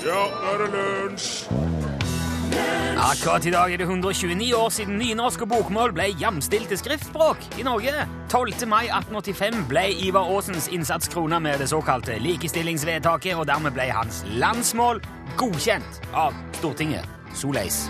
Ja, 0.00 0.20
nå 0.32 0.52
er 0.54 0.62
det 0.62 0.68
lunsj! 0.72 1.44
Akkurat 3.00 3.44
i 3.44 3.50
dag 3.52 3.72
er 3.72 3.80
det 3.82 3.84
129 3.84 4.46
år 4.56 4.70
siden 4.72 4.96
nynorsk 4.96 5.42
og 5.44 5.50
bokmål 5.52 5.92
ble 5.92 6.06
jamstilt 6.20 6.70
til 6.72 6.80
skriftspråk 6.80 7.44
i 7.60 7.64
Norge. 7.66 8.06
12. 8.32 8.64
mai 8.68 8.86
1885 8.88 9.66
ble 9.68 9.84
Ivar 10.06 10.24
Aasens 10.32 10.70
innsats 10.72 11.08
krona 11.12 11.38
med 11.38 11.60
det 11.60 11.68
såkalte 11.68 12.16
likestillingsvedtaket, 12.16 13.36
og 13.36 13.44
dermed 13.50 13.76
ble 13.76 13.90
hans 13.92 14.22
landsmål 14.40 15.02
godkjent 15.40 16.00
av 16.16 16.36
Stortinget. 16.56 17.04
Soleis. 17.36 17.84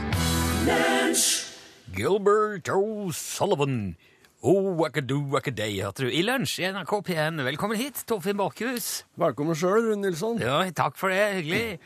Gilbert 1.95 2.75
O'Sullivan. 2.75 3.95
Oh, 4.43 4.73
wackaday, 4.73 5.83
hørte 5.85 6.07
du 6.07 6.15
i 6.17 6.23
lunsj 6.25 6.63
i 6.63 6.69
NRK 6.73 6.93
P1. 7.11 7.43
Velkommen 7.45 7.77
hit, 7.77 7.99
Torfinn 8.09 8.39
Borchhus. 8.41 9.03
Velkommen 9.21 9.59
sjøl, 9.59 9.91
Rune 9.91 10.01
Nilsson. 10.01 10.41
Ja, 10.41 10.63
takk 10.73 10.97
for 10.97 11.13
det. 11.13 11.27
Hyggelig. 11.43 11.81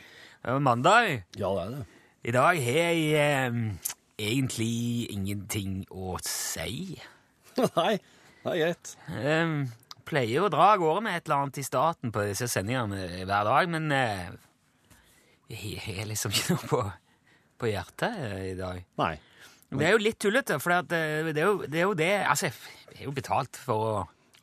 Det 0.45 0.53
er 0.53 0.59
mandag. 0.61 1.07
Ja, 1.41 1.49
det 1.57 1.61
er 1.63 1.69
det. 1.73 1.85
I 2.29 2.33
dag 2.35 2.59
har 2.61 2.75
jeg 2.77 3.05
eh, 3.17 3.55
egentlig 4.21 5.07
ingenting 5.09 5.79
å 5.89 6.19
si. 6.21 6.99
Nei, 7.79 7.95
det 8.43 8.51
er 8.51 8.59
greit. 8.59 8.91
Um, 9.09 9.55
pleier 10.05 10.45
å 10.45 10.51
dra 10.53 10.67
av 10.75 10.83
gårde 10.83 11.01
med 11.07 11.17
et 11.17 11.25
eller 11.25 11.47
annet 11.47 11.57
i 11.57 11.65
starten 11.65 12.11
på 12.13 12.27
disse 12.27 12.45
sendingene 12.51 13.23
hver 13.25 13.47
dag, 13.49 13.71
men 13.73 13.89
uh, 13.89 14.35
jeg 15.49 15.79
har 15.81 16.05
liksom 16.11 16.35
ikke 16.35 16.59
noe 16.59 16.69
på, 16.75 16.81
på 17.63 17.71
hjertet 17.71 18.19
uh, 18.21 18.41
i 18.45 18.53
dag. 18.59 18.83
Nei. 19.01 19.15
Det 19.73 19.87
er 19.87 19.95
jo 19.95 20.03
litt 20.05 20.19
tullete, 20.21 20.59
for 20.61 20.75
eh, 20.77 20.85
det, 21.33 21.41
er 21.41 21.47
jo, 21.49 21.55
det 21.65 21.79
er 21.81 21.87
jo 21.87 21.95
det 21.97 22.11
Altså, 22.21 22.51
jeg 22.93 22.99
er 23.01 23.07
jo 23.09 23.15
betalt 23.17 23.57
for 23.57 23.87
å 23.87 23.95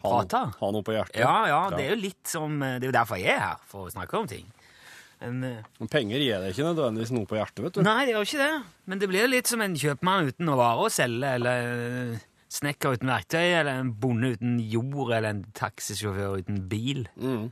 Ha, 0.02 0.08
prate. 0.10 0.40
ha 0.58 0.72
noe 0.74 0.82
på 0.82 0.96
hjertet. 0.96 1.20
Ja, 1.22 1.36
ja, 1.46 1.60
det 1.70 1.84
er 1.86 1.94
jo 1.94 2.00
litt 2.02 2.26
som 2.26 2.58
Det 2.58 2.82
er 2.82 2.88
jo 2.90 2.96
derfor 2.98 3.22
jeg 3.22 3.36
er 3.36 3.44
her, 3.44 3.62
for 3.70 3.86
å 3.86 3.94
snakke 3.94 4.18
om 4.18 4.26
ting. 4.26 4.50
Men, 5.22 5.44
eh, 5.46 5.70
Men 5.78 5.90
penger 5.92 6.22
gir 6.22 6.42
deg 6.42 6.52
ikke 6.52 6.66
nødvendigvis 6.66 7.14
noe 7.14 7.28
på 7.30 7.38
hjertet, 7.38 7.62
vet 7.64 7.78
du. 7.78 7.82
Nei, 7.86 8.04
det 8.06 8.14
gjør 8.16 8.28
ikke 8.28 8.42
det. 8.42 8.52
Men 8.90 9.02
det 9.02 9.08
blir 9.10 9.30
litt 9.30 9.50
som 9.50 9.64
en 9.64 9.78
kjøpmann 9.78 10.28
uten 10.28 10.48
noe 10.48 10.58
vare 10.58 10.86
å 10.86 10.92
selge, 10.92 11.32
eller 11.38 11.66
en 11.70 12.20
snekker 12.52 12.98
uten 12.98 13.12
verktøy, 13.12 13.46
eller 13.46 13.80
en 13.80 13.92
bonde 14.02 14.34
uten 14.36 14.56
jord, 14.60 15.12
eller 15.12 15.30
en 15.30 15.44
taxisjåfør 15.56 16.42
uten 16.42 16.62
bil. 16.70 17.06
Mm. 17.16 17.50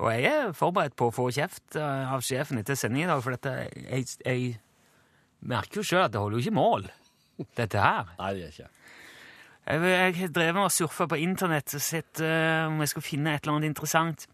Og 0.00 0.08
jeg 0.14 0.28
er 0.30 0.52
forberedt 0.56 0.96
på 0.96 1.10
å 1.10 1.14
få 1.14 1.28
kjeft 1.34 1.76
eh, 1.76 2.12
av 2.12 2.24
sjefen 2.24 2.60
etter 2.60 2.78
sending 2.78 3.04
i 3.04 3.10
dag, 3.10 3.22
for 3.24 3.36
dette, 3.36 3.68
jeg, 3.84 4.06
jeg 4.24 4.52
merker 5.40 5.80
jo 5.80 5.86
sjøl 5.86 6.06
at 6.06 6.14
det 6.14 6.22
holder 6.22 6.38
jo 6.38 6.46
ikke 6.46 6.56
mål, 6.56 6.86
dette 7.58 7.80
her. 7.80 8.12
Nei, 8.20 8.34
det 8.36 8.44
gjør 8.44 8.54
ikke. 8.54 8.70
Jeg, 9.70 10.14
har 10.16 10.32
drevet 10.34 10.64
og 10.64 10.72
surfa 10.74 11.06
på 11.06 11.18
internett 11.20 11.74
og 11.76 11.82
sett 11.84 12.22
uh, 12.24 12.66
om 12.66 12.80
jeg 12.82 12.90
skulle 12.90 13.06
finne 13.06 13.34
et 13.36 13.44
eller 13.44 13.58
annet 13.58 13.70
interessant. 13.70 14.24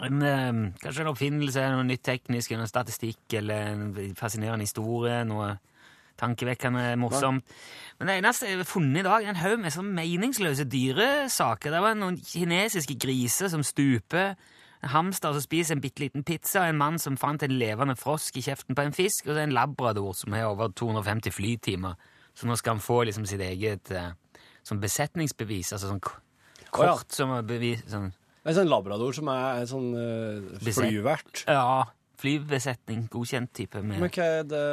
En, 0.00 0.22
eh, 0.22 0.72
kanskje 0.80 1.04
en 1.04 1.10
oppfinnelse, 1.12 1.66
noe 1.74 1.84
nytt 1.84 2.04
teknisk, 2.06 2.54
noe 2.56 2.70
statistikk 2.70 3.36
eller 3.42 3.74
en 3.74 4.14
fascinerende 4.16 4.64
historie. 4.64 5.24
Noe 5.28 5.58
tankevekkende 6.22 6.96
morsomt. 7.00 7.44
Men 7.98 8.08
det 8.08 8.16
eneste 8.20 8.48
jeg 8.48 8.60
har 8.60 8.68
funnet 8.68 9.02
i 9.02 9.06
dag, 9.06 9.24
er 9.24 9.32
en 9.32 9.42
haug 9.42 9.60
med 9.62 9.74
sånn 9.74 9.92
meningsløse 9.96 10.66
dyresaker. 10.70 11.74
Det 11.74 11.82
var 11.82 11.98
noen 11.98 12.18
kinesiske 12.20 12.98
griser 13.00 13.50
som 13.52 13.64
stuper, 13.66 14.36
en 14.82 14.90
hamster 14.90 15.34
som 15.36 15.44
spiser 15.44 15.76
en 15.76 15.82
bitte 15.82 16.02
liten 16.02 16.24
pizza, 16.26 16.64
en 16.66 16.78
mann 16.78 16.98
som 16.98 17.18
fant 17.20 17.42
en 17.42 17.54
levende 17.54 17.94
frosk 17.98 18.36
i 18.38 18.42
kjeften 18.42 18.78
på 18.78 18.86
en 18.86 18.96
fisk, 18.96 19.28
og 19.28 19.36
så 19.36 19.44
en 19.44 19.54
labrador 19.54 20.16
som 20.18 20.34
har 20.34 20.50
over 20.50 20.72
250 20.74 21.34
flytimer. 21.34 21.94
Så 22.34 22.48
nå 22.48 22.56
skal 22.58 22.76
han 22.76 22.82
få 22.82 23.02
liksom 23.06 23.26
sitt 23.28 23.44
eget 23.44 23.92
sånn 24.66 24.82
besetningsbevis, 24.82 25.74
altså 25.74 25.92
sånn 25.92 26.02
kort 26.72 27.14
som 27.14 27.34
bevis 27.46 27.84
sånn, 27.90 28.10
En 28.42 28.56
sånn 28.56 28.70
labrador 28.70 29.14
som 29.14 29.28
er 29.30 29.60
en 29.62 29.68
sånn 29.70 29.90
uh, 29.94 30.70
flyvert. 30.74 31.44
Ja, 31.46 31.84
flybesetning, 32.22 33.04
godkjent 33.12 33.52
type. 33.54 33.82
Med. 33.82 34.00
Men 34.02 34.10
hva 34.14 34.30
er 34.38 34.48
det 34.48 34.64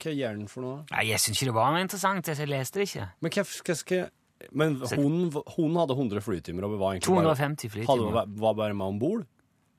Hva 0.00 0.14
gjør 0.14 0.38
den 0.38 0.48
for 0.52 0.64
noe? 0.64 0.78
Nei, 0.92 1.08
jeg 1.10 1.22
syns 1.24 1.40
ikke 1.40 1.50
det 1.50 1.58
var 1.58 1.74
noe 1.74 1.84
interessant, 1.84 2.30
jeg 2.32 2.50
leste 2.50 2.80
det 2.80 2.88
ikke. 2.88 3.08
Men 3.24 3.34
hva, 3.36 3.44
hva 3.68 3.76
skal 3.82 4.08
Men 4.54 4.78
hun, 4.94 5.20
hun 5.56 5.78
hadde 5.82 5.98
100 5.98 6.24
flytimer 6.24 6.68
og 6.68 6.78
var 6.80 6.96
egentlig 6.96 7.16
bare 7.18 7.36
250 7.36 7.68
hadde, 7.68 7.76
flytimer. 7.76 8.34
var 8.44 8.58
bare 8.62 8.76
med 8.76 8.94
om 8.96 9.00
bord? 9.02 9.26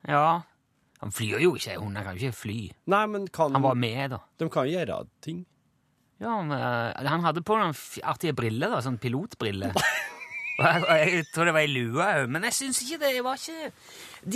Ja. 0.07 0.41
Han 0.99 1.13
flyr 1.15 1.39
jo 1.41 1.53
ikke, 1.55 1.77
hun 1.79 1.95
kan 1.95 2.17
jo 2.17 2.27
ikke 2.27 2.41
fly. 2.41 2.59
Nei, 2.91 3.05
men 3.07 3.29
kan 3.33 3.55
Han 3.55 3.63
var 3.63 3.77
med, 3.79 4.11
da. 4.13 4.19
De 4.37 4.49
kan 4.51 4.67
gjøre 4.67 5.01
ting. 5.23 5.45
Ja, 6.19 6.41
men, 6.41 6.51
eh, 6.51 7.07
Han 7.07 7.23
hadde 7.23 7.41
på 7.47 7.55
noen 7.55 7.73
artige 8.03 8.35
briller, 8.35 8.75
da, 8.75 8.81
sånn 8.83 8.99
pilotbriller. 8.99 9.73
Jeg, 10.59 11.25
tror 11.33 11.49
det 11.49 11.55
var 11.55 11.65
ei 11.65 11.71
lue 11.71 12.05
òg, 12.05 12.31
men 12.31 12.47
jeg 12.49 12.57
syns 12.57 12.81
ikke 12.85 12.99
det 13.03 13.11
var 13.25 13.39
ikke 13.39 13.69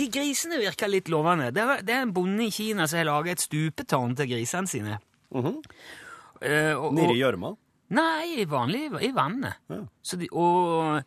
De 0.00 0.06
grisene 0.12 0.60
virka 0.62 0.88
litt 0.88 1.10
lovende. 1.12 1.50
Det, 1.54 1.64
er 1.92 2.02
en 2.02 2.14
bonde 2.16 2.46
i 2.46 2.54
Kina 2.54 2.88
som 2.88 3.00
har 3.00 3.10
laga 3.10 3.34
et 3.34 3.44
stupetårn 3.44 4.16
til 4.16 4.30
grisene 4.32 4.70
sine. 4.70 4.98
Mm 5.34 5.42
-hmm. 5.42 5.58
uh, 6.40 6.92
Nedi 6.92 7.12
og- 7.12 7.20
gjørma? 7.20 7.56
Nei, 7.94 8.44
vanlig 8.48 8.90
i 9.02 9.12
vannet. 9.14 9.54
Ja. 9.68 9.84
Så 10.02 10.16
de, 10.16 10.28
og 10.32 11.02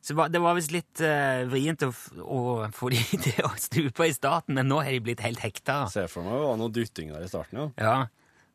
så 0.00 0.28
Det 0.28 0.40
var 0.40 0.54
visst 0.54 0.72
litt 0.72 1.00
uh, 1.00 1.44
vrient 1.50 1.82
å 1.82 1.92
få 2.72 2.88
de 2.88 2.96
til 3.26 3.44
å 3.44 3.50
stupe 3.56 4.06
i 4.06 4.12
starten, 4.12 4.54
men 4.54 4.68
nå 4.68 4.80
har 4.82 4.90
de 4.90 5.00
blitt 5.00 5.20
helt 5.20 5.40
hekta. 5.40 5.88
Ser 5.88 6.06
for 6.06 6.22
meg 6.22 6.32
det 6.32 6.46
var 6.46 6.56
noe 6.56 6.72
dytting 6.72 7.12
der 7.12 7.26
i 7.26 7.28
starten, 7.28 7.58
ja. 7.58 7.68
Ja, 7.76 8.06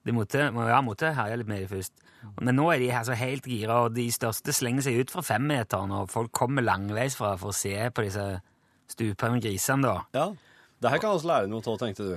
de 0.06 0.14
måtte, 0.14 0.50
må- 0.54 0.68
ja, 0.70 0.82
måtte 0.86 1.14
herje 1.18 1.38
litt 1.42 1.48
med 1.50 1.64
dem 1.66 1.72
først. 1.72 1.94
Men 2.42 2.56
nå 2.58 2.68
er 2.74 2.80
de 2.82 2.90
her 2.94 3.04
så 3.06 3.14
helt 3.18 3.46
gira, 3.50 3.84
og 3.86 3.94
de 3.96 4.08
største 4.14 4.54
slenger 4.54 4.82
seg 4.88 5.00
ut 5.04 5.12
fra 5.14 5.22
femmeteren, 5.26 5.92
og 5.94 6.10
folk 6.10 6.32
kommer 6.34 6.66
langveis 6.66 7.16
fra 7.18 7.36
for 7.38 7.52
å 7.54 7.58
se 7.58 7.74
på 7.94 8.06
disse 8.08 8.24
stupende 8.90 9.42
grisene, 9.42 9.84
da. 9.86 10.00
ja. 10.18 10.30
Det 10.82 10.90
her 10.92 11.00
kan 11.02 11.14
vi 11.18 11.28
lære 11.30 11.48
noe 11.50 11.64
av, 11.66 11.78
tenkte 11.80 12.04
du. 12.06 12.16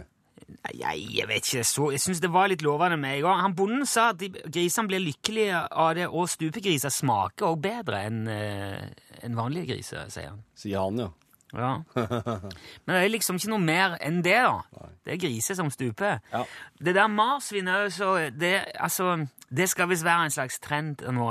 Nei, 0.49 0.73
Jeg, 0.81 1.05
jeg 1.15 1.29
vet 1.29 1.47
ikke, 1.47 1.63
så, 1.65 1.91
jeg 1.95 2.01
syns 2.03 2.21
det 2.21 2.31
var 2.35 2.49
litt 2.51 2.63
lovende 2.67 2.97
med 3.01 3.19
i 3.19 3.23
går. 3.23 3.39
Han 3.41 3.55
bonden 3.57 3.87
sa 3.87 4.09
at 4.11 4.19
grisene 4.51 4.89
blir 4.91 5.01
lykkelige 5.05 5.61
av 5.71 5.95
det, 5.97 6.09
og 6.09 6.27
stupegriser 6.29 6.91
smaker 6.93 7.47
også 7.53 7.63
bedre 7.65 8.01
enn 8.09 8.19
en 8.29 9.39
vanlige 9.39 9.71
griser, 9.71 10.09
sier 10.13 10.33
han. 10.33 10.43
Sier 10.59 10.83
han, 10.83 10.99
ja. 11.05 11.09
Ja. 11.57 11.73
Men 12.85 12.93
det 12.93 13.01
er 13.01 13.13
liksom 13.13 13.39
ikke 13.39 13.53
noe 13.55 13.65
mer 13.65 13.97
enn 14.05 14.21
det, 14.25 14.37
da. 14.45 14.89
Det 15.05 15.15
er 15.15 15.21
griser 15.23 15.59
som 15.59 15.71
stuper. 15.73 16.21
Ja. 16.33 16.45
Det 16.79 16.95
der 16.97 17.11
marsvin 17.13 17.71
òg, 17.73 17.89
så 17.95 18.15
det, 18.35 18.55
altså, 18.77 19.15
det 19.49 19.69
skal 19.73 19.89
visst 19.91 20.07
være 20.07 20.29
en 20.29 20.35
slags 20.35 20.61
trend 20.65 21.05
nå. 21.15 21.31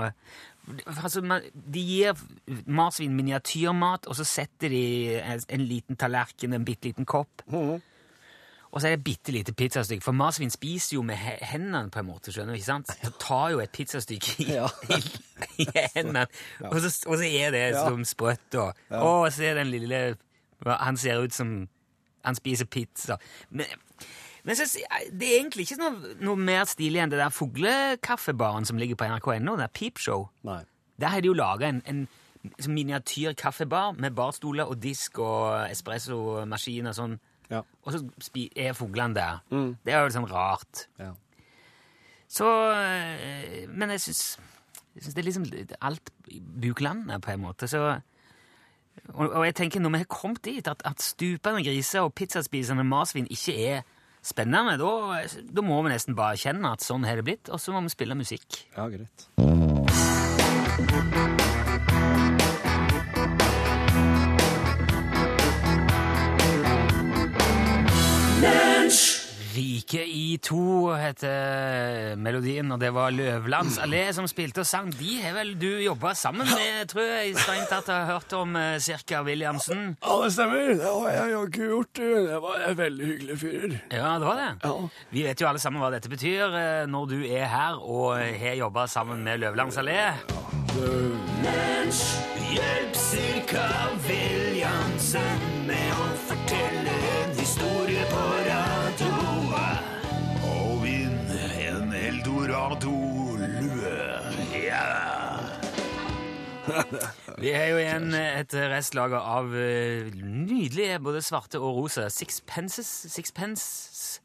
Altså, 0.84 1.22
de 1.54 1.84
gir 1.86 2.18
marsvin 2.66 3.14
miniatyrmat, 3.16 4.10
og 4.10 4.18
så 4.20 4.26
setter 4.28 4.74
de 4.74 4.82
en, 5.22 5.46
en 5.60 5.68
liten 5.70 6.00
tallerken, 6.00 6.54
en 6.58 6.66
bitte 6.68 6.90
liten 6.90 7.08
kopp. 7.08 7.46
Og 8.72 8.82
så 8.82 8.88
er 8.88 8.96
det 8.96 9.00
et 9.00 9.04
bitte 9.08 9.32
lite 9.32 9.54
pizzastykke, 9.56 10.04
for 10.04 10.12
marsvin 10.12 10.50
spiser 10.52 10.96
jo 10.98 11.02
med 11.08 11.16
hendene, 11.16 11.90
på 11.92 12.00
en 12.00 12.06
måte. 12.10 12.32
skjønner 12.32 12.54
du, 12.54 12.58
ikke 12.60 12.66
sant? 12.68 12.92
Så 13.04 13.12
tar 13.20 13.50
jo 13.54 13.60
et 13.64 13.72
pizzastykke 13.72 14.34
i, 14.44 14.48
Ja. 14.58 14.68
i, 14.98 15.00
i 15.64 15.68
hendene, 15.96 16.26
og, 16.68 16.76
så, 16.84 16.92
og 17.08 17.18
så 17.18 17.24
er 17.30 17.52
det 17.56 17.64
Ja. 17.72 17.86
som 17.88 18.04
sprøtt. 18.06 18.56
Og, 18.60 18.74
og 18.92 19.32
så 19.34 19.44
er 19.44 19.54
den 19.62 19.68
lille 19.72 20.18
Han 20.66 20.98
ser 20.98 21.22
ut 21.24 21.34
som 21.34 21.68
han 22.26 22.36
spiser 22.36 22.66
pizza. 22.66 23.16
Men, 23.50 23.66
men 24.44 24.56
så, 24.56 24.66
det 25.14 25.28
er 25.30 25.38
egentlig 25.40 25.64
ikke 25.72 25.78
noe, 25.80 26.16
noe 26.20 26.36
mer 26.36 26.66
stilig 26.68 27.00
enn 27.00 27.12
det 27.14 27.20
der 27.22 27.30
fuglekaffebaren 27.32 28.66
som 28.68 28.78
ligger 28.78 28.96
på 29.00 29.08
nrk.no, 29.08 29.56
det 29.56 29.64
er 29.64 29.74
Peepshow. 29.74 30.28
Nei. 30.44 30.64
Der 31.00 31.08
har 31.14 31.22
de 31.22 31.28
jo 31.30 31.34
laga 31.38 31.70
en, 31.70 31.82
en 31.88 32.08
miniatyr 32.68 33.32
kaffebar 33.38 33.94
med 33.96 34.12
barstoler 34.18 34.68
og 34.68 34.82
disk 34.84 35.20
og 35.24 35.70
espressomaskin 35.72 36.88
og 36.92 36.96
sånn. 36.98 37.18
Ja. 37.50 37.62
Og 37.84 37.94
så 37.94 38.02
er 38.56 38.74
fuglene 38.76 39.16
der. 39.16 39.40
Det 39.86 39.94
er 39.94 40.04
jo 40.04 40.14
sånn 40.18 40.30
rart. 40.32 40.88
ja. 41.00 41.14
Så 42.28 42.44
øh, 42.76 43.70
Men 43.72 43.90
jeg 43.96 44.02
syns, 44.04 44.40
jeg 44.96 45.04
syns 45.04 45.14
det 45.16 45.22
er 45.22 45.28
liksom 45.30 45.46
alt 45.82 46.10
buklandet, 46.62 47.22
på 47.24 47.32
en 47.32 47.40
måte. 47.40 47.68
Så, 47.72 48.02
og, 49.14 49.30
og 49.30 49.46
jeg 49.46 49.56
tenker 49.56 49.80
når 49.80 49.94
vi 49.96 50.02
har 50.04 50.10
kommet 50.12 50.44
dit 50.44 50.68
at, 50.68 50.82
at 50.86 51.02
stupende 51.02 51.64
griser 51.64 52.04
og 52.04 52.14
pizzaspisende 52.20 52.84
marsvin 52.84 53.30
ikke 53.32 53.56
er 53.70 53.82
spennende, 54.28 54.76
da, 54.82 55.24
da 55.56 55.64
må 55.64 55.80
vi 55.86 55.94
nesten 55.94 56.18
bare 56.18 56.36
erkjenne 56.36 56.74
at 56.76 56.84
sånn 56.84 57.08
har 57.08 57.16
det 57.22 57.28
blitt, 57.30 57.48
og 57.48 57.62
så 57.64 57.72
må 57.72 57.80
vi 57.86 57.96
spille 57.96 58.18
musikk. 58.18 58.66
Ja, 58.76 58.90
greit. 58.92 59.30
Rike 69.58 70.04
i 70.06 70.38
to 70.38 70.92
heter 70.94 72.14
melodien, 72.22 72.70
og 72.70 72.78
det 72.78 72.92
var 72.94 73.10
Løvlands 73.16 73.80
allé 73.82 74.04
som 74.14 74.28
spilte 74.30 74.62
og 74.62 74.68
sang. 74.70 74.92
De 74.94 75.16
har 75.24 75.34
vel 75.34 75.56
du 75.58 75.80
jobba 75.82 76.12
sammen 76.14 76.46
med, 76.46 76.84
tror 76.92 77.08
jeg, 77.08 77.34
strengt 77.42 77.72
tatt 77.74 77.90
har 77.90 78.06
hørt 78.12 78.36
om 78.38 78.54
eh, 78.60 78.78
Cirka 78.84 79.24
Williamsen? 79.26 79.96
Ja, 80.04 80.20
det 80.22 80.30
stemmer. 80.36 80.70
Det 80.78 80.86
har 80.86 81.10
jeg 81.16 81.42
ikke 81.48 81.72
gjort. 81.72 81.94
du. 81.98 82.28
Det 82.28 82.40
var 82.46 82.62
en 82.68 82.78
veldig 82.78 83.10
hyggelig 83.10 83.40
fyr. 83.42 83.78
Ja, 83.90 84.14
det 84.22 84.30
var 84.30 84.42
det. 84.44 84.50
Ja. 84.62 84.76
Vi 85.16 85.26
vet 85.26 85.42
jo 85.42 85.50
alle 85.50 85.64
sammen 85.64 85.82
hva 85.82 85.90
dette 85.96 86.14
betyr 86.14 86.58
eh, 86.62 86.86
når 86.86 87.10
du 87.16 87.18
er 87.26 87.50
her 87.50 87.82
og 87.82 88.22
har 88.22 88.60
jobba 88.62 88.86
sammen 88.86 89.26
med 89.26 89.42
Løvlands 89.42 89.82
allé. 89.82 90.12
Hjelp 92.48 92.94
Cirka 92.96 93.66
Williamsen 94.06 95.48
med 95.66 95.98
å 95.98 96.12
fortelle 96.30 96.77
historie 97.48 98.04
på 98.12 98.22
radio. 98.44 99.12
Og 100.48 100.82
vinn 100.84 101.30
en 101.64 101.94
eldorado-lue. 101.96 103.94
Yeah. 104.52 105.48
Vi 107.42 107.52
er 107.56 107.70
jo 107.72 107.78
igjen 107.80 108.10
et 108.18 108.52
restlager 108.74 109.22
av 109.24 109.54
eh, 109.56 110.10
nydelige 110.20 110.98
både 111.06 111.22
svarte 111.24 111.62
og 111.64 111.78
rosa 111.80 112.10
sixpences. 112.12 112.90
Sixpence 113.14 114.20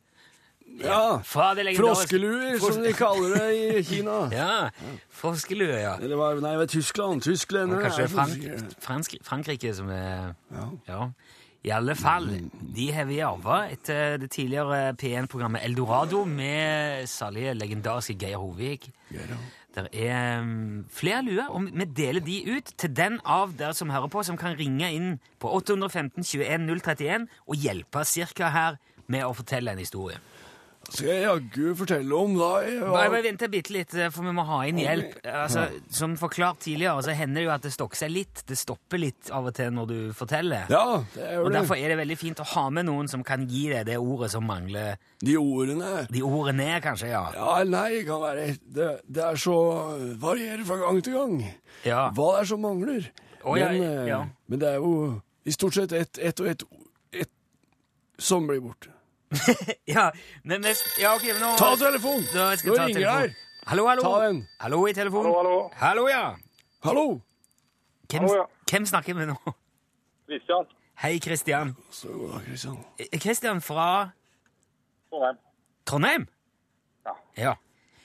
Ja, 0.83 1.21
fra 1.23 1.53
froskeluer, 1.77 2.57
Fros- 2.59 2.75
som 2.75 2.83
de 2.83 2.93
kaller 2.97 3.37
det 3.37 3.49
i 3.55 3.83
Kina. 3.93 4.17
Ja, 4.35 4.71
froskeluer, 5.15 5.79
ja. 5.85 5.95
Eller 6.03 6.17
hva, 6.19 6.33
nei, 6.41 6.57
det 6.57 6.65
var 6.65 6.71
Tyskland. 6.75 7.23
Tyskland. 7.23 7.77
Kanskje 7.85 8.09
Frank, 8.11 8.35
fransk, 8.83 9.15
Frankrike 9.23 9.71
som 9.79 9.93
er 9.95 10.33
Ja. 10.91 11.05
I 11.63 11.71
alle 11.71 11.95
fall, 11.95 12.27
de 12.75 12.89
har 12.91 13.07
vi 13.07 13.21
arva 13.23 13.61
etter 13.71 14.17
det 14.19 14.33
tidligere 14.35 14.97
P1-programmet 14.99 15.63
Eldorado 15.63 16.25
med 16.27 17.07
salige, 17.07 17.55
legendariske 17.55 18.17
Geir 18.19 18.41
Hovig. 18.43 18.89
Det 19.73 19.85
er 19.95 20.41
um, 20.43 20.83
flere 20.91 21.23
luer, 21.23 21.47
og 21.55 21.69
vi 21.71 21.87
deler 21.97 22.21
de 22.21 22.41
ut 22.57 22.75
til 22.77 22.91
den 22.97 23.21
av 23.25 23.55
dere 23.59 23.77
som 23.79 23.95
hører 23.95 24.11
på, 24.11 24.25
som 24.27 24.37
kan 24.37 24.59
ringe 24.59 24.91
inn 24.91 25.15
på 25.41 25.55
815 25.63 26.27
21 26.27 26.67
031 26.67 27.31
og 27.47 27.55
hjelpe 27.63 28.05
cirka 28.11 28.51
her 28.53 28.83
med 29.07 29.23
å 29.25 29.33
fortelle 29.37 29.71
en 29.73 29.81
historie. 29.81 30.19
Skal 30.91 31.09
jeg 31.09 31.23
jaggu 31.25 31.75
fortelle 31.79 32.17
om 32.19 32.35
da 32.37 32.49
Ja. 32.67 32.89
Bare, 32.91 33.11
bare 33.13 33.23
vent 33.25 33.45
bitte 33.53 33.73
litt, 33.73 33.95
eh, 33.95 34.11
for 34.11 34.27
vi 34.27 34.33
må 34.35 34.45
ha 34.45 34.63
inn 34.67 34.81
hjelp. 34.83 35.15
Altså, 35.25 35.69
som 35.89 36.17
forklart 36.17 36.61
tidligere, 36.61 37.03
så 37.03 37.15
hender 37.17 37.41
det 37.41 37.47
jo 37.47 37.53
at 37.55 37.63
det 37.63 37.73
stokker 37.73 37.97
seg 37.97 38.11
litt. 38.11 38.43
Det 38.47 38.59
stopper 38.59 38.99
litt 38.99 39.31
av 39.31 39.47
og 39.47 39.55
til 39.55 39.71
når 39.73 39.89
du 39.89 40.13
forteller. 40.13 40.67
Ja, 40.69 41.05
det 41.15 41.23
gjør 41.23 41.31
det. 41.31 41.39
Og 41.39 41.51
det. 41.51 41.57
Derfor 41.61 41.79
er 41.79 41.89
det 41.89 41.99
veldig 42.03 42.19
fint 42.19 42.43
å 42.43 42.49
ha 42.55 42.69
med 42.71 42.87
noen 42.87 43.09
som 43.09 43.25
kan 43.25 43.47
gi 43.49 43.69
deg 43.73 43.87
det 43.87 43.99
ordet 43.99 44.31
som 44.35 44.45
mangler. 44.45 44.99
De 45.23 45.37
ordene 45.39 46.07
De 46.11 46.23
ordene 46.27 46.81
kanskje, 46.83 47.13
ja. 47.13 47.25
Ja 47.35 47.63
nei, 47.65 48.03
kan 48.05 48.21
være 48.21 48.57
Det, 48.67 48.89
det 49.07 49.23
er 49.23 49.37
så 49.37 49.57
varierer 50.19 50.65
fra 50.67 50.81
gang 50.83 51.03
til 51.03 51.15
gang. 51.15 51.37
Ja, 51.87 52.11
Hva 52.11 52.33
det 52.35 52.41
er 52.43 52.51
som 52.53 52.61
mangler. 52.61 53.13
Oh, 53.45 53.55
men, 53.59 53.83
ja, 53.83 54.07
ja. 54.07 54.25
men 54.47 54.61
det 54.63 54.69
er 54.69 54.83
jo 54.83 55.21
i 55.45 55.51
stort 55.51 55.75
sett 55.75 55.93
ett 55.93 56.19
et 56.19 56.41
og 56.41 56.47
ett 56.47 56.63
et 57.13 57.31
som 58.19 58.47
blir 58.47 58.61
borte. 58.63 58.93
ja 59.95 60.11
men 60.43 60.63
vi 60.67 60.75
ja, 61.01 61.15
ok, 61.17 61.25
men 61.33 61.41
nå 61.41 61.55
Ta 61.59 61.73
telefonen! 61.81 62.29
Da 62.35 62.51
skal 62.61 62.73
Nå 62.73 62.77
jeg 62.77 62.83
ta 62.83 62.87
ringer 62.91 63.25
jeg! 63.25 63.35
Hallo, 63.67 63.87
hallo. 63.87 64.03
Ta 64.03 64.27
den. 64.27 64.41
Hallo 64.59 64.87
i 64.91 64.93
telefonen. 64.95 65.31
Hallo, 65.31 65.39
hallo. 65.39 65.71
Hallo, 65.79 66.07
ja. 66.11 66.23
Hallo! 66.83 67.05
Hvem, 68.11 68.25
Hallo, 68.25 68.35
ja. 68.35 68.47
hvem 68.71 68.87
snakker 68.91 69.15
vi 69.15 69.27
nå? 69.31 69.37
Kristian. 70.27 70.67
Hei, 71.03 71.19
Kristian. 71.23 71.77
Så 71.91 72.09
god 72.09 72.33
dag, 72.33 72.49
Kristian. 72.49 72.77
Kristian 73.23 73.61
fra 73.63 73.87
Trondheim. 75.11 75.39
Trondheim? 75.87 76.27
Ja. 77.07 77.15
Ja. 77.37 77.55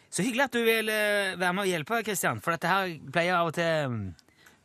Så 0.09 0.23
hyggelig 0.23 0.45
at 0.47 0.53
du 0.53 0.61
vil 0.63 0.89
eh, 0.89 1.33
være 1.39 1.53
med 1.53 1.65
og 1.65 1.71
hjelpe, 1.71 2.03
Kristian. 2.05 2.41
For 2.41 2.53
dette 2.53 2.69
her 2.71 2.93
pleier 3.13 3.39
av 3.39 3.49
og 3.49 3.57
til 3.57 3.91
mm, 3.91 4.05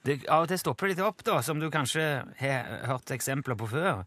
det, 0.07 0.19
Av 0.29 0.45
og 0.45 0.53
til 0.53 0.61
stopper 0.61 0.91
det 0.91 0.97
litt 0.97 1.05
opp, 1.07 1.25
da, 1.27 1.41
som 1.43 1.61
du 1.61 1.71
kanskje 1.73 2.05
har 2.39 2.71
hørt 2.91 3.11
eksempler 3.17 3.57
på 3.59 3.69
før. 3.73 4.05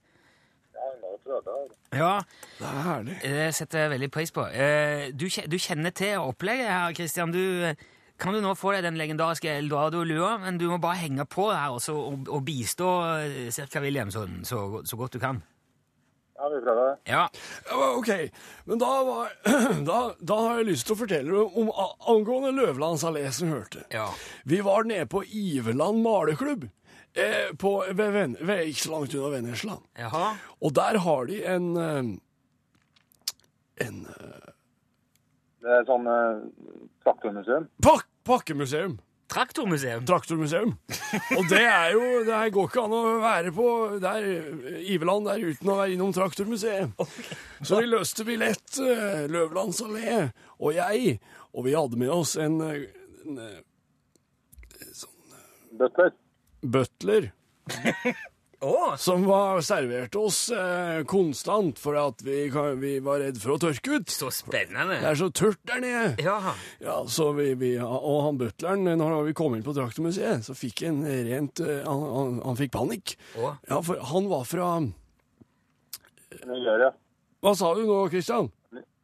Ja, 0.75 0.93
nå 1.01 1.17
tror 1.23 1.39
jeg 1.39 1.45
det 1.49 1.57
er. 1.57 1.73
Ja, 1.95 2.19
Det 2.59 2.67
er 2.67 2.81
herlig. 2.89 3.17
det 3.23 3.49
setter 3.55 3.85
jeg 3.85 3.93
veldig 3.95 4.11
pris 4.11 4.31
på. 4.35 4.45
Eh, 4.51 5.09
Du, 5.15 5.25
du 5.27 5.57
kjenner 5.57 5.91
til 5.95 6.17
opplegget 6.19 6.67
her, 6.69 6.93
Kristian. 6.97 7.31
Du, 7.31 7.73
kan 8.19 8.33
du 8.35 8.39
nå 8.43 8.53
få 8.55 8.71
deg 8.75 8.83
den 8.85 8.97
legendariske 8.99 9.49
Eldorado-lua, 9.57 10.37
men 10.43 10.57
du 10.59 10.67
må 10.71 10.77
bare 10.83 11.01
henge 11.01 11.25
på 11.27 11.49
her 11.51 11.73
også, 11.75 11.95
og, 11.95 12.27
og 12.31 12.45
bistå 12.47 12.87
eh, 13.23 13.49
Cirka 13.51 13.81
William 13.83 14.11
sånn, 14.13 14.41
så, 14.47 14.81
så 14.87 14.95
godt 14.99 15.17
du 15.17 15.19
kan. 15.23 15.41
Ja, 16.35 16.49
vi 16.51 16.57
prøver 16.65 16.89
det. 16.89 16.95
Ja. 17.13 17.21
Ja, 17.71 17.85
ok, 17.95 18.09
men 18.67 18.79
da, 18.81 18.89
var, 19.07 19.29
da, 19.89 19.99
da 20.19 20.39
har 20.43 20.57
jeg 20.59 20.67
lyst 20.73 20.87
til 20.89 20.95
å 20.97 20.99
fortelle 20.99 21.43
om, 21.45 21.69
om 21.71 22.09
angående 22.11 22.51
Løvlands 22.57 23.05
allé 23.07 23.23
som 23.31 23.53
hørte. 23.55 23.85
Ja. 23.95 24.09
Vi 24.43 24.59
var 24.65 24.83
nede 24.83 25.07
på 25.07 25.23
Iveland 25.23 26.03
maleklubb, 26.03 26.67
eh, 27.15 27.49
på, 27.57 27.77
ved, 27.91 28.11
ved, 28.11 28.37
ved, 28.41 28.65
ikke 28.71 28.83
så 28.85 28.91
langt 28.91 29.15
unna 29.15 29.31
Vennesla. 29.37 29.79
Jaha. 29.99 30.27
Og 30.61 30.75
der 30.75 30.99
har 31.05 31.25
de 31.31 31.41
en 31.55 31.71
eh, 31.77 32.13
en 33.87 34.05
eh, 34.05 34.53
Det 35.65 35.73
er 35.79 35.87
sånn 35.87 36.07
eh, 36.07 36.45
traktormuseum. 37.03 37.67
pak 37.83 38.07
pakkemuseum. 38.25 38.95
Traktormuseum. 39.29 40.03
Traktormuseum. 40.05 40.71
Og 41.37 41.47
det 41.49 41.63
er 41.65 41.91
jo 41.95 42.01
Det 42.27 42.33
her 42.33 42.49
går 42.53 42.67
ikke 42.69 42.83
an 42.85 42.93
å 42.93 43.01
være 43.23 43.51
på 43.53 43.65
der, 44.01 44.27
Iveland 44.85 45.25
der 45.29 45.41
uten 45.41 45.71
å 45.73 45.77
være 45.79 45.95
innom 45.95 46.13
Traktormuseet. 46.13 46.93
Så 47.65 47.79
vi 47.81 47.89
løste 47.89 48.25
billett, 48.27 48.77
eh, 48.81 49.25
Løvlands 49.33 49.81
allé 49.85 50.27
og 50.59 50.75
jeg, 50.77 51.17
og 51.53 51.65
vi 51.65 51.73
hadde 51.75 51.97
med 51.99 52.13
oss 52.13 52.35
en, 52.41 52.59
en, 52.61 53.39
en 53.41 54.93
sånn 54.93 55.35
Butler. 55.81 56.13
Butler 56.71 57.31
Oh. 58.65 58.95
som 58.97 59.25
var 59.27 59.59
serverte 59.61 60.17
oss 60.17 60.47
eh, 60.49 61.03
konstant 61.05 61.77
for 61.77 61.97
at 61.99 62.21
vi, 62.25 62.47
vi 62.79 62.93
var 63.03 63.19
redd 63.21 63.37
for 63.37 63.53
å 63.53 63.57
tørke 63.61 63.99
ut. 63.99 64.09
så 64.09 64.31
spennende. 64.33 64.95
Det 65.03 65.09
er 65.11 65.19
så 65.19 65.27
tørt 65.29 65.59
der 65.69 65.83
nede. 65.83 66.23
Ja. 66.23 66.53
Ja, 66.81 66.95
så 67.11 67.27
vi, 67.37 67.51
vi, 67.59 67.73
og 67.83 68.23
han 68.25 68.39
butleren, 68.39 68.87
når 68.97 69.27
vi 69.27 69.35
kom 69.37 69.57
inn 69.57 69.65
på 69.65 69.75
Traktormuseet, 69.75 70.47
så 70.47 70.55
fikk 70.57 70.85
han 70.87 71.03
rent 71.05 71.61
eh, 71.61 71.83
han, 71.85 72.05
han, 72.15 72.39
han 72.47 72.57
fikk 72.57 72.73
panikk. 72.73 73.17
Oh. 73.37 73.51
Ja, 73.69 73.81
for 73.85 74.01
han 74.13 74.31
var 74.31 74.47
fra 74.49 74.71
Nigeria. 76.45 76.89
Hva 77.43 77.53
sa 77.59 77.75
du 77.77 77.83
nå, 77.85 77.99
Kristian? 78.09 78.49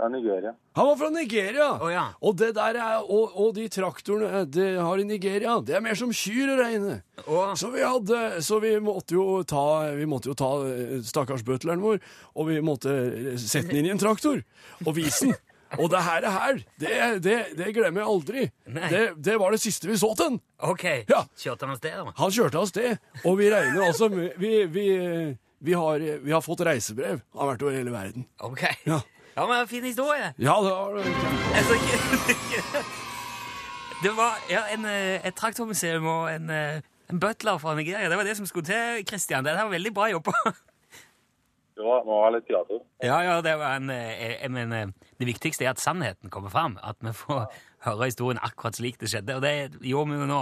Ja, 0.02 0.08
Nigeria. 0.10 0.54
Han 0.78 0.88
var 0.88 0.96
fra 0.98 1.10
Nigeria! 1.14 1.68
Å, 1.78 1.90
ja. 1.94 2.06
Og 2.26 2.38
det 2.40 2.52
der 2.58 2.80
er, 2.82 3.04
og, 3.06 3.36
og 3.38 3.54
de 3.58 3.68
traktorene 3.72 4.42
eh, 4.42 4.48
de 4.50 4.66
har 4.80 5.02
i 5.02 5.06
Nigeria, 5.06 5.60
det 5.66 5.76
er 5.78 5.84
mer 5.86 6.00
som 6.00 6.14
kyr 6.16 6.56
å 6.56 6.58
regne. 6.60 6.98
Å. 7.28 7.44
Så 7.60 7.70
vi 7.74 7.84
hadde, 7.86 8.24
så 8.42 8.58
vi 8.64 8.74
måtte 8.82 9.16
jo 9.18 9.44
ta, 9.48 9.66
vi 9.98 10.08
måtte 10.10 10.32
jo 10.32 10.36
ta 10.38 10.52
eh, 10.70 10.98
stakkars 11.06 11.46
butleren 11.48 11.84
vår, 11.86 12.02
og 12.34 12.50
vi 12.50 12.58
måtte 12.66 12.98
eh, 13.12 13.38
sette 13.42 13.70
den 13.70 13.84
inn 13.84 13.92
i 13.92 13.96
en 13.96 14.02
traktor, 14.02 14.42
og 14.86 14.94
vise 14.98 15.30
den. 15.30 15.38
Og 15.80 15.88
det 15.88 16.02
her, 16.04 16.26
er 16.28 16.34
her, 16.36 16.58
det, 16.84 16.96
det, 17.24 17.36
det 17.56 17.70
glemmer 17.72 18.02
jeg 18.02 18.10
aldri. 18.12 18.42
Det, 18.92 19.04
det 19.24 19.38
var 19.40 19.54
det 19.56 19.62
siste 19.64 19.88
vi 19.88 19.96
så 19.96 20.10
til 20.20 20.34
den. 20.34 20.42
Ok. 20.68 20.84
Ja. 21.08 21.22
Kjørte 21.40 21.64
han 21.64 21.78
oss 21.78 21.80
sted, 21.80 21.96
da? 21.96 22.12
Han 22.18 22.34
kjørte 22.36 22.60
av 22.60 22.68
sted, 22.68 23.08
og 23.24 23.38
vi 23.40 23.48
regner 23.54 23.86
altså 23.86 24.10
Vi, 24.12 24.52
vi, 24.68 24.86
vi, 25.64 25.74
har, 25.78 26.04
vi 26.26 26.36
har 26.36 26.44
fått 26.44 26.66
reisebrev. 26.68 27.22
Han 27.32 27.44
har 27.46 27.54
vært 27.54 27.64
over 27.64 27.78
hele 27.80 27.94
verden. 27.94 28.28
Ok. 28.44 28.66
Ja. 28.84 29.00
Ja, 29.36 29.46
men 29.48 29.68
fin 29.68 29.84
historie. 29.84 30.34
Ja, 30.38 30.56
det 30.64 30.72
har 30.76 30.96
det. 30.98 31.06
Altså, 31.56 31.74
det 34.04 34.12
var 34.18 34.34
ja, 34.50 34.64
en, 34.74 34.86
eh, 34.86 35.22
et 35.28 35.36
traktormuseum 35.40 36.06
og 36.08 36.26
en, 36.34 36.50
eh, 36.50 36.82
en 37.12 37.20
butler 37.20 37.58
fra 37.62 37.76
Nigeria. 37.78 38.10
Det 38.10 38.18
var 38.20 38.28
det 38.28 38.38
som 38.38 38.46
skulle 38.50 38.66
til, 38.68 39.06
Christian. 39.08 39.46
Det 39.46 39.54
var 39.58 39.70
veldig 39.72 39.94
bra 39.94 40.10
jobba. 40.12 40.34
Det 41.82 41.86
var, 41.88 42.04
må 42.06 42.18
være 42.22 42.34
litt 42.36 42.46
teater. 42.52 42.82
Ja, 43.02 43.16
ja, 43.26 43.36
det 43.42 43.54
var 43.58 43.78
en 43.80 43.88
eh, 43.90 44.36
jeg 44.44 44.52
mener, 44.54 44.92
Det 45.18 45.26
viktigste 45.26 45.64
er 45.66 45.72
at 45.72 45.80
sannheten 45.82 46.30
kommer 46.30 46.52
fram. 46.54 46.76
At 46.84 47.00
vi 47.02 47.14
får 47.16 47.48
høre 47.88 48.06
historien 48.12 48.38
akkurat 48.44 48.76
slik 48.78 49.00
det 49.02 49.10
skjedde. 49.10 49.38
Og 49.40 49.42
det 49.42 49.54
gjorde 49.88 50.12
vi 50.12 50.20
jo 50.20 50.28
nå. 50.30 50.42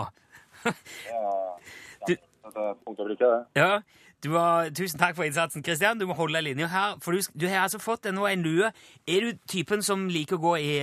Du- 2.10 2.18
det 2.50 2.66
er 2.66 2.74
punkt 2.82 3.00
og 3.00 3.06
brikke, 3.06 3.30
det. 3.30 3.62
Ja, 3.62 3.78
du 4.24 4.30
var, 4.34 4.70
Tusen 4.76 5.00
takk 5.00 5.16
for 5.16 5.24
innsatsen, 5.24 5.64
Kristian. 5.64 6.00
Du 6.00 6.06
må 6.10 6.14
holde 6.18 6.42
linja 6.44 6.68
her. 6.68 6.98
For 7.04 7.16
du, 7.16 7.22
du 7.40 7.48
har 7.48 7.64
altså 7.64 7.80
fått 7.80 8.10
nå 8.12 8.26
en 8.28 8.42
lue. 8.44 8.72
Er 9.08 9.20
du 9.24 9.38
typen 9.48 9.84
som 9.86 10.08
liker 10.12 10.36
å 10.36 10.44
gå 10.44 10.56
i 10.60 10.74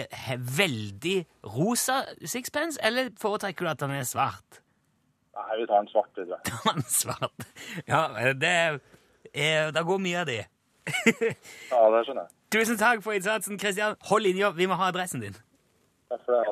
veldig 0.56 1.16
rosa 1.56 2.02
sixpence, 2.24 2.80
eller 2.82 3.12
foretrekker 3.20 3.66
du 3.66 3.72
at 3.74 3.82
den 3.84 3.92
er 3.98 4.08
svart? 4.08 4.62
Nei, 5.36 5.58
vi 5.60 5.66
tar 5.68 5.82
en 5.84 5.90
svart, 5.92 6.08
tror 6.16 6.32
jeg. 6.32 6.54
Han 6.64 6.80
er 6.80 6.88
svart. 6.88 7.48
Ja, 7.84 8.32
det 8.32 8.54
er, 8.56 8.80
Det 9.76 9.84
går 9.84 9.98
mye 10.00 10.22
av 10.24 10.30
det. 10.32 10.44
Ja, 11.72 11.82
det 11.92 12.04
skjønner 12.06 12.24
jeg. 12.24 12.32
Tusen 12.56 12.78
takk 12.80 13.02
for 13.04 13.12
innsatsen, 13.12 13.58
Kristian. 13.60 13.98
Hold 14.08 14.22
linja. 14.24 14.52
Vi 14.56 14.68
må 14.70 14.78
ha 14.80 14.88
adressen 14.88 15.20
din. 15.20 15.36
Takk 16.08 16.24
for 16.24 16.40
det. 16.40 16.42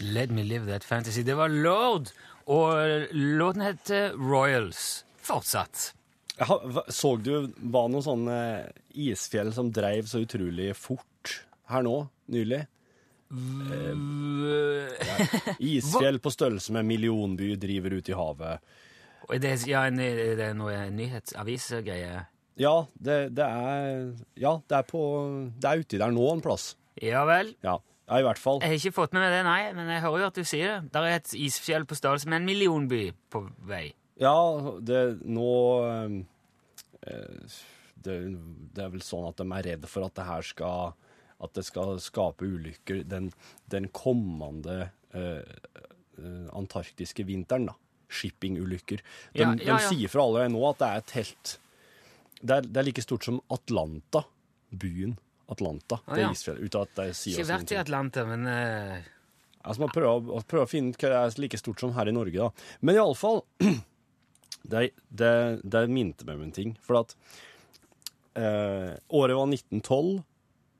Let 0.00 0.30
me 0.30 0.42
live 0.42 0.66
that 0.66 0.84
fantasy. 0.84 1.22
Det 1.22 1.36
var 1.36 1.48
Lord, 1.48 2.10
og 2.50 3.08
låten 3.14 3.62
heter 3.64 4.12
Royals. 4.18 5.04
Fortsatt. 5.24 5.94
Ja, 6.36 6.60
Så 6.88 7.16
du 7.22 7.52
var 7.56 7.88
noen 7.88 8.02
sånne 8.04 8.38
isfjell 8.90 9.52
som 9.54 9.70
dreiv 9.72 10.06
så 10.10 10.18
utrolig 10.24 10.72
fort 10.76 11.38
her 11.70 11.82
nå, 11.86 12.08
nylig? 12.34 12.64
Isfjell 15.58 16.18
på 16.22 16.30
størrelse 16.30 16.72
med 16.76 16.84
millionby 16.86 17.54
driver 17.60 17.90
ut 17.98 18.08
i 18.08 18.12
havet. 18.18 18.60
Det, 19.40 19.54
ja, 19.70 19.86
en, 19.88 19.98
det 19.98 20.44
er 20.50 20.54
noe 20.58 20.84
nyhetsavisgreie. 20.92 22.24
Ja, 22.60 22.74
det, 22.94 23.18
det 23.34 23.46
er 23.46 24.12
Ja, 24.38 24.60
det 24.68 24.76
er 24.76 24.82
på 24.86 25.00
Det 25.58 25.70
er 25.70 25.80
uti 25.82 25.98
der 25.98 26.12
nå 26.14 26.26
en 26.30 26.42
plass. 26.44 26.74
Ja 27.02 27.24
vel. 27.26 27.54
Ja, 27.64 27.78
ja 28.08 28.20
i 28.20 28.24
hvert 28.26 28.40
fall. 28.40 28.60
Jeg 28.62 28.74
har 28.74 28.80
ikke 28.80 28.96
fått 28.98 29.14
med 29.16 29.24
meg 29.24 29.32
det, 29.32 29.42
nei, 29.46 29.60
men 29.76 29.92
jeg 29.94 30.02
hører 30.04 30.24
jo 30.24 30.30
at 30.32 30.40
du 30.40 30.44
sier 30.48 30.72
det. 30.72 30.92
Der 30.94 31.06
er 31.08 31.18
et 31.18 31.32
isfjell 31.38 31.86
på 31.88 31.96
størrelse 31.98 32.28
med 32.28 32.42
en 32.42 32.48
millionby 32.48 33.04
på 33.32 33.46
vei. 33.68 33.86
Ja, 34.20 34.34
det 34.84 35.00
nå 35.24 35.52
eh, 37.08 37.56
det, 38.04 38.18
det 38.76 38.84
er 38.84 38.92
vel 38.92 39.02
sånn 39.04 39.26
at 39.28 39.40
de 39.40 39.46
er 39.48 39.66
redd 39.70 39.88
for 39.90 40.06
at 40.06 40.14
det 40.18 40.28
her 40.28 40.46
skal 40.46 40.92
At 41.44 41.56
det 41.56 41.64
skal 41.66 41.98
skape 42.00 42.46
ulykker. 42.46 43.02
Den, 43.10 43.32
den 43.68 43.88
kommende 43.92 44.90
eh, 45.12 45.42
eh, 46.16 46.46
antarktiske 46.54 47.26
vinteren, 47.26 47.66
da. 47.72 47.74
Shippingulykker. 48.08 49.02
De, 49.34 49.42
Ja, 49.42 49.50
ja, 49.50 49.58
ja. 49.58 49.76
de 49.76 49.90
sier 49.90 50.12
fra 50.12 50.22
allerede 50.22 50.52
nå 50.54 50.62
at 50.70 50.80
det 50.80 50.88
er 50.88 51.02
et 51.02 51.14
helt 51.18 51.58
det 52.44 52.56
er, 52.58 52.66
det 52.68 52.76
er 52.76 52.84
like 52.86 53.02
stort 53.02 53.24
som 53.24 53.40
Atlanta, 53.52 54.24
byen 54.68 55.16
Atlanta. 55.52 56.00
Å, 56.04 56.14
det 56.14 56.22
er 56.24 56.36
isfjellet, 56.36 56.68
uten 56.68 56.86
at 56.86 57.00
de 57.00 57.08
sier 57.16 57.40
Ikke 57.40 57.50
vært 57.50 57.74
i. 57.74 57.80
Atlanta, 57.80 58.24
men 58.28 58.46
uh... 58.48 59.10
Altså, 59.64 59.80
man 59.80 59.92
prøver, 59.94 60.44
prøver 60.44 60.66
å 60.66 60.68
finne 60.68 60.92
ut 60.92 61.00
hva 61.00 61.10
det 61.10 61.18
er 61.22 61.40
like 61.40 61.58
stort 61.60 61.80
som 61.80 61.94
her 61.96 62.10
i 62.10 62.12
Norge, 62.12 62.36
da. 62.36 62.76
Men 62.84 62.98
iallfall 62.98 63.42
det, 64.68 64.90
det, 65.20 65.34
det 65.64 65.84
minte 65.88 66.28
meg 66.28 66.36
om 66.36 66.46
en 66.46 66.54
ting. 66.54 66.74
For 66.84 67.00
at 67.00 67.16
eh, 68.36 68.92
året 69.08 69.38
var 69.38 69.48
1912. 69.48 70.22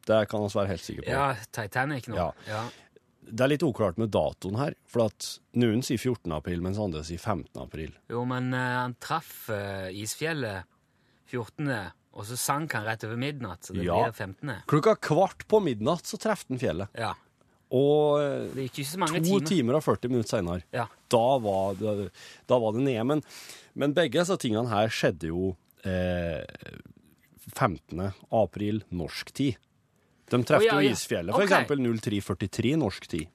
Det 0.04 0.20
kan 0.28 0.44
vi 0.44 0.52
være 0.52 0.72
helt 0.74 0.84
sikre 0.84 1.06
på. 1.06 1.12
Ja, 1.14 1.30
Titanic 1.48 2.10
nå. 2.12 2.18
Ja. 2.20 2.28
Ja. 2.48 2.64
Det 3.24 3.40
er 3.40 3.54
litt 3.54 3.64
uklart 3.64 3.96
med 3.96 4.12
datoen 4.12 4.58
her. 4.60 4.76
For 4.84 5.06
at 5.06 5.30
noen 5.56 5.80
sier 5.86 5.96
14. 5.96 6.28
april, 6.36 6.60
mens 6.64 6.80
andre 6.80 7.00
sier 7.08 7.22
15. 7.22 7.56
april. 7.62 7.94
Jo, 8.12 8.26
men 8.28 8.52
uh, 8.52 8.82
han 8.82 8.98
traff 9.00 9.46
uh, 9.48 9.88
isfjellet 9.88 10.68
14., 11.32 11.70
og 12.14 12.24
så 12.28 12.36
sank 12.38 12.72
han 12.78 12.84
rett 12.86 13.04
over 13.04 13.16
midnatt, 13.18 13.62
så 13.66 13.74
det 13.74 13.84
Ja. 13.84 13.96
blir 14.04 14.12
15. 14.14 14.62
Klokka 14.70 14.94
kvart 15.02 15.46
på 15.50 15.60
midnatt 15.62 16.06
så 16.06 16.16
traff 16.22 16.44
den 16.48 16.58
fjellet. 16.58 16.88
Ja. 16.94 17.14
Og 17.74 18.20
eh, 18.22 18.48
Det 18.54 18.68
gikk 18.70 18.78
ikke 18.84 18.92
så 18.92 18.98
mange 19.02 19.18
to 19.20 19.40
timer. 19.40 19.46
timer 19.48 19.74
og 19.80 19.82
40 19.82 20.08
minutter 20.12 20.36
seinere 20.38 20.62
Ja. 20.72 20.86
da, 21.10 21.38
var 21.38 21.74
det- 21.74 22.10
da 22.46 22.58
var 22.58 22.72
det 22.72 22.82
nede. 22.86 23.04
Men, 23.06 23.22
men 23.74 23.92
begge 23.94 24.12
disse 24.20 24.36
tingene 24.38 24.68
her 24.68 24.86
skjedde 24.88 25.26
jo 25.32 25.56
eh, 25.84 26.44
15. 27.54 28.12
april 28.32 28.82
norsk 28.92 29.32
tid. 29.36 29.56
De 30.30 30.38
trefte 30.42 30.64
Å, 30.64 30.70
ja, 30.70 30.78
jo 30.80 30.88
ja. 30.88 30.92
isfjellet, 30.94 31.34
for 31.34 31.42
Ok. 31.42 31.50
eksempel 31.50 31.78
0343 32.00 32.76
norsk 32.80 33.06
tid. 33.10 33.28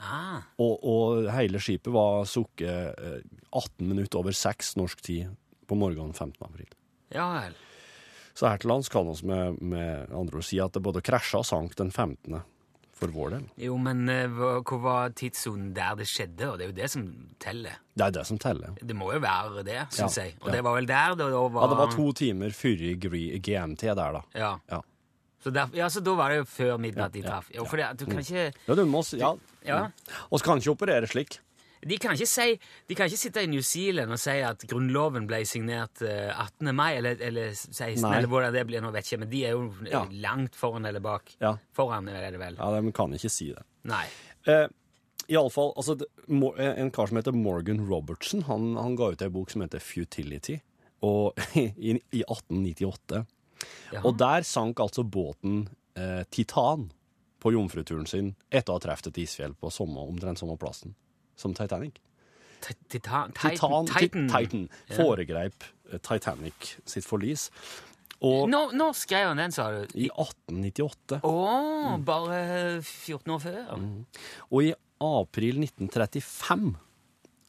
Ah, 0.00 0.42
Og, 0.60 0.78
og 0.84 1.30
hele 1.32 1.58
skipet 1.58 1.90
var 1.90 2.24
sukket 2.24 2.94
eh, 2.98 3.22
18 3.52 3.88
minutter 3.88 4.18
over 4.20 4.30
6 4.36 4.76
norsk 4.78 5.00
tid 5.02 5.32
på 5.66 5.74
morgenen 5.76 6.12
15. 6.14 6.36
april. 6.44 6.66
ja 7.10 7.24
vel. 7.40 7.54
Så 8.38 8.46
her 8.46 8.60
til 8.62 8.70
lands 8.70 8.86
kan 8.92 9.08
vi 9.08 9.26
med, 9.26 9.58
med 9.58 10.12
andre 10.14 10.38
ord 10.38 10.46
si 10.46 10.60
at 10.62 10.76
det 10.76 10.82
både 10.84 11.02
krasja 11.02 11.40
og 11.40 11.46
sank 11.48 11.74
den 11.78 11.90
15. 11.90 12.38
for 12.98 13.10
vår 13.14 13.32
del. 13.34 13.46
Jo, 13.62 13.76
men 13.78 14.08
eh, 14.10 14.26
hvor 14.30 14.78
var 14.82 15.12
tidssonen 15.14 15.72
der 15.74 15.94
det 15.98 16.06
skjedde? 16.10 16.48
Og 16.50 16.58
det 16.58 16.66
er 16.66 16.70
jo 16.72 16.76
det 16.76 16.88
som 16.90 17.04
teller. 17.42 17.76
Det 17.94 18.06
er 18.08 18.14
det 18.14 18.24
som 18.26 18.38
teller. 18.42 18.74
Det 18.78 18.96
må 18.98 19.12
jo 19.14 19.20
være 19.22 19.62
det, 19.66 19.80
syns 19.94 20.18
Ja, 20.18 20.24
jeg. 20.26 20.36
Og 20.42 20.50
ja. 20.50 20.54
det 20.56 20.62
var 20.66 20.78
vel 20.78 20.88
der 20.90 21.18
det 21.18 21.28
var 21.30 21.58
Ja, 21.62 21.68
det 21.72 21.80
var 21.82 21.92
to 21.94 22.06
timer 22.22 22.54
før 22.58 22.84
GMT 22.98 23.84
der, 23.86 24.18
da. 24.18 24.22
Ja. 24.34 24.52
Ja. 24.70 24.80
Så, 25.42 25.54
der, 25.54 25.70
ja, 25.78 25.86
så 25.90 26.02
da 26.02 26.14
var 26.18 26.34
det 26.34 26.40
jo 26.40 26.48
før 26.50 26.78
midnatt 26.82 27.14
de 27.14 27.22
Ja, 27.22 27.28
traff. 27.30 27.50
Jo, 27.54 27.66
for 27.70 27.78
det, 27.78 27.90
du 28.00 28.06
kan 28.06 28.22
ikke 28.22 28.48
Ja, 28.66 28.74
du 28.74 28.84
må, 28.86 29.02
ja. 29.18 29.34
Ja. 29.66 29.82
Og 30.30 30.40
så 30.40 30.44
kan 30.44 30.62
ikke 30.62 30.74
operere 30.74 31.10
slik. 31.10 31.38
De 31.86 31.98
kan 32.00 32.16
si 32.18 32.48
De 32.88 32.94
kan 32.98 33.06
ikke 33.06 33.20
sitte 33.20 33.42
i 33.44 33.46
New 33.50 33.62
Zealand 33.62 34.10
og 34.12 34.18
si 34.18 34.34
at 34.42 34.64
Grunnloven 34.68 35.26
ble 35.30 35.44
signert 35.46 36.02
eh, 36.02 36.32
18. 36.34 36.72
mai, 36.74 36.96
eller, 36.98 37.20
eller 37.22 37.52
16., 37.54 38.02
Nei. 38.02 38.16
eller 38.18 38.28
hvordan 38.28 38.52
det 38.56 38.66
blir, 38.66 38.82
nå 38.82 38.90
vet 38.94 39.04
jeg 39.06 39.12
ikke, 39.18 39.20
men 39.24 39.30
de 39.30 39.44
er 39.46 39.54
jo 39.56 39.62
eh, 39.84 39.92
Ja. 39.92 40.02
langt 40.26 40.58
foran 40.58 40.86
eller 40.88 41.00
bak. 41.04 41.34
Ja. 41.40 41.54
Foran 41.76 42.08
er 42.08 42.30
det 42.34 42.40
vel. 42.42 42.58
Ja, 42.58 42.70
de 42.80 42.92
kan 42.92 43.14
ikke 43.14 43.30
si 43.30 43.50
det. 43.54 43.62
Nei. 43.88 44.04
Eh, 44.48 44.66
Iallfall, 45.28 45.74
altså, 45.76 45.98
en 46.28 46.90
kar 46.90 47.06
som 47.10 47.18
heter 47.20 47.34
Morgan 47.36 47.82
Robertson, 47.88 48.42
han, 48.48 48.70
han 48.80 48.94
ga 48.96 49.10
ut 49.12 49.22
ei 49.22 49.28
bok 49.28 49.50
som 49.52 49.60
heter 49.60 49.82
Futility, 49.84 50.56
og, 51.04 51.36
i, 51.54 51.68
i 52.16 52.22
1898. 52.24 53.24
Jaha. 53.92 54.04
Og 54.06 54.16
der 54.18 54.46
sank 54.46 54.80
altså 54.80 55.02
båten 55.04 55.66
eh, 55.98 56.22
Titan 56.30 56.88
på 57.42 57.52
jomfruturen 57.54 58.06
sin 58.08 58.32
etter 58.50 58.72
å 58.72 58.78
ha 58.78 58.82
truffet 58.82 59.10
et 59.12 59.20
isfjell 59.24 59.52
på 59.58 59.70
samme, 59.70 60.00
omtrent 60.02 60.40
samme 60.40 60.56
plassen 60.58 60.94
som 61.38 61.54
Titanic. 61.56 61.98
Titan, 62.60 63.30
Titan, 63.38 63.86
Titan. 63.86 64.26
Titan, 64.32 64.64
foregreip 64.96 65.62
eh, 65.92 66.00
Titanic 66.02 66.72
sitt 66.90 67.06
forlis. 67.06 67.48
Og 68.26 68.48
Når, 68.50 68.72
når 68.74 68.96
skrev 68.98 69.28
han 69.30 69.38
den, 69.38 69.52
sa 69.54 69.68
du? 69.70 69.84
i 69.94 70.08
1898 70.10 71.20
Å, 71.22 71.34
Mm. 71.94 72.02
bare 72.04 72.38
14 72.82 73.30
år 73.36 73.38
før? 73.44 73.68
Og 74.50 74.64
i 74.66 74.72
april 75.00 75.60
1935, 75.62 76.72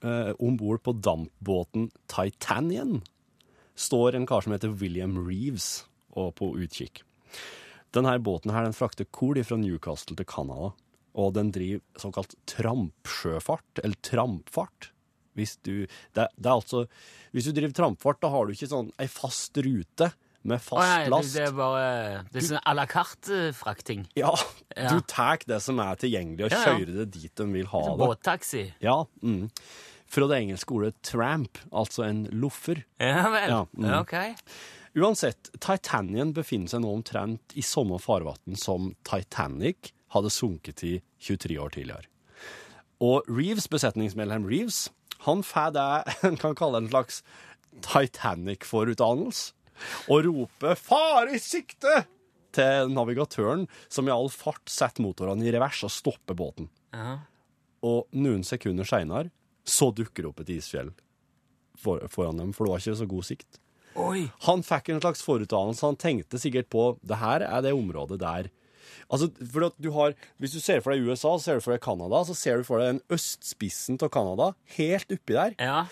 eh, 0.05 0.29
om 0.39 0.58
bord 0.62 0.84
på 0.86 0.93
dampbåten 0.93 1.89
Titanian, 2.08 3.00
står 3.75 4.13
en 4.19 4.27
kar 4.29 4.41
som 4.46 4.53
heter 4.53 4.69
William 4.77 5.17
Reeves 5.25 5.86
og 6.15 6.36
på 6.36 6.51
utkikk. 6.62 7.01
Denne 7.91 8.13
båten 8.22 8.51
her, 8.53 8.63
den 8.69 8.74
frakter 8.77 9.08
kol 9.12 9.41
fra 9.43 9.58
Newcastle 9.58 10.15
til 10.15 10.25
Canada, 10.29 10.74
og 11.19 11.33
den 11.35 11.51
driver 11.55 11.83
såkalt 11.99 12.35
trampsjøfart, 12.49 13.83
eller 13.83 13.99
trampfart. 14.05 14.91
Hvis 15.38 15.57
du, 15.63 15.85
det, 16.17 16.25
det 16.35 16.51
altså, 16.51 16.85
hvis 17.35 17.45
du 17.47 17.53
driver 17.55 17.75
trampfart, 17.77 18.19
da 18.23 18.31
har 18.33 18.47
du 18.49 18.55
ikke 18.55 18.67
sånn 18.71 18.89
ei 18.99 19.07
fast 19.11 19.55
rute 19.63 20.09
med 20.47 20.61
fast 20.63 20.79
fast 20.79 20.88
nei, 20.88 21.09
last. 21.11 21.35
det 21.35 21.43
er 21.45 21.53
bare 21.55 21.85
Det 22.31 22.39
er 22.41 22.45
sånn 22.47 22.61
à 22.63 22.73
la 22.75 22.85
carte-frakting. 22.89 24.05
Ja, 24.19 24.33
Ja. 24.75 24.89
du 24.95 25.01
tar 25.07 25.38
det 25.45 25.61
som 25.61 25.79
er 25.83 25.95
tilgjengelig, 25.99 26.45
og 26.47 26.51
Ja, 26.51 26.57
ja. 26.63 26.73
kjører 26.73 26.97
det 27.01 27.11
dit 27.11 27.35
de 27.35 27.45
vil 27.53 27.67
ha 27.67 27.81
det. 27.89 27.97
Båttaxi. 27.99 28.65
Ja. 28.81 28.97
Mm. 29.23 29.49
Fra 30.09 30.27
det 30.31 30.39
engelske 30.41 30.73
ordet 30.73 30.95
tramp, 31.05 31.59
altså 31.71 32.03
en 32.07 32.23
loffer. 32.31 32.83
Ja 32.99 33.29
vel. 33.29 33.49
Ja, 33.51 33.65
mm. 33.77 33.89
Ok. 33.99 34.15
Uansett, 34.97 35.51
Titanian 35.61 36.33
befinner 36.33 36.67
seg 36.71 36.81
nå 36.81 36.89
omtrent 36.97 37.53
i 37.55 37.61
samme 37.61 37.99
farvann 38.01 38.57
som 38.57 38.95
Titanic 39.05 39.91
hadde 40.16 40.32
sunket 40.34 40.84
i 40.84 40.94
23 41.22 41.60
år 41.62 41.75
tidligere. 41.75 42.10
Og 43.00 43.28
Reeves, 43.32 43.70
besetningsmedlem 43.72 44.48
Reeves, 44.50 44.89
han 45.25 45.44
får 45.44 45.74
det 45.75 45.88
en 46.30 46.39
kan 46.39 46.58
kalle 46.58 46.84
en 46.84 46.92
slags 46.92 47.24
Titanic-forutdannelse, 47.86 49.54
og 50.12 50.25
roper 50.25 50.75
'fare 50.75 51.38
i 51.38 51.39
sikte' 51.39 52.04
til 52.51 52.89
navigatøren, 52.92 53.68
som 53.88 54.08
i 54.08 54.12
all 54.12 54.28
fart 54.34 54.68
setter 54.68 55.06
motorene 55.06 55.46
i 55.46 55.54
revers 55.54 55.84
og 55.86 55.94
stopper 55.94 56.36
båten. 56.36 56.68
Ja. 56.92 57.20
Og 57.86 58.10
noen 58.12 58.44
sekunder 58.44 58.88
seinere 58.89 59.30
så 59.63 59.92
dukker 59.96 60.25
det 60.25 60.32
opp 60.32 60.42
et 60.44 60.51
isfjell 60.58 60.89
for, 61.78 62.01
foran 62.12 62.42
dem, 62.42 62.51
for 62.51 62.66
det 62.66 62.74
var 62.74 62.84
ikke 62.84 63.00
så 63.00 63.10
god 63.10 63.28
sikt. 63.30 63.60
Oi. 64.00 64.30
Han 64.48 64.63
fikk 64.66 64.89
en 64.89 65.01
slags 65.04 65.22
forutdannelse. 65.25 65.86
Han 65.86 66.00
tenkte 66.00 66.42
sikkert 66.42 66.70
på 66.74 66.92
det 67.06 67.20
her 67.22 67.46
er 67.46 67.63
det 67.66 67.75
området 67.75 68.20
der 68.22 68.50
Altså, 69.10 69.29
for 69.53 69.72
du 69.77 69.89
har, 69.96 70.15
Hvis 70.41 70.55
du 70.55 70.62
ser 70.63 70.84
for 70.86 70.93
deg 70.93 71.08
USA, 71.08 71.36
så 71.38 71.43
ser 71.43 71.60
du 71.60 71.65
for 71.65 71.75
deg 71.75 71.84
Canada, 71.84 72.24
så 72.27 72.38
ser 72.38 72.62
du 72.62 72.67
for 72.67 72.81
deg 72.81 72.96
den 72.96 73.03
østspissen 73.17 74.00
av 74.01 74.12
Canada, 74.13 74.53
helt 74.77 75.12
oppi 75.15 75.38
der. 75.38 75.58
Ja. 75.60 75.84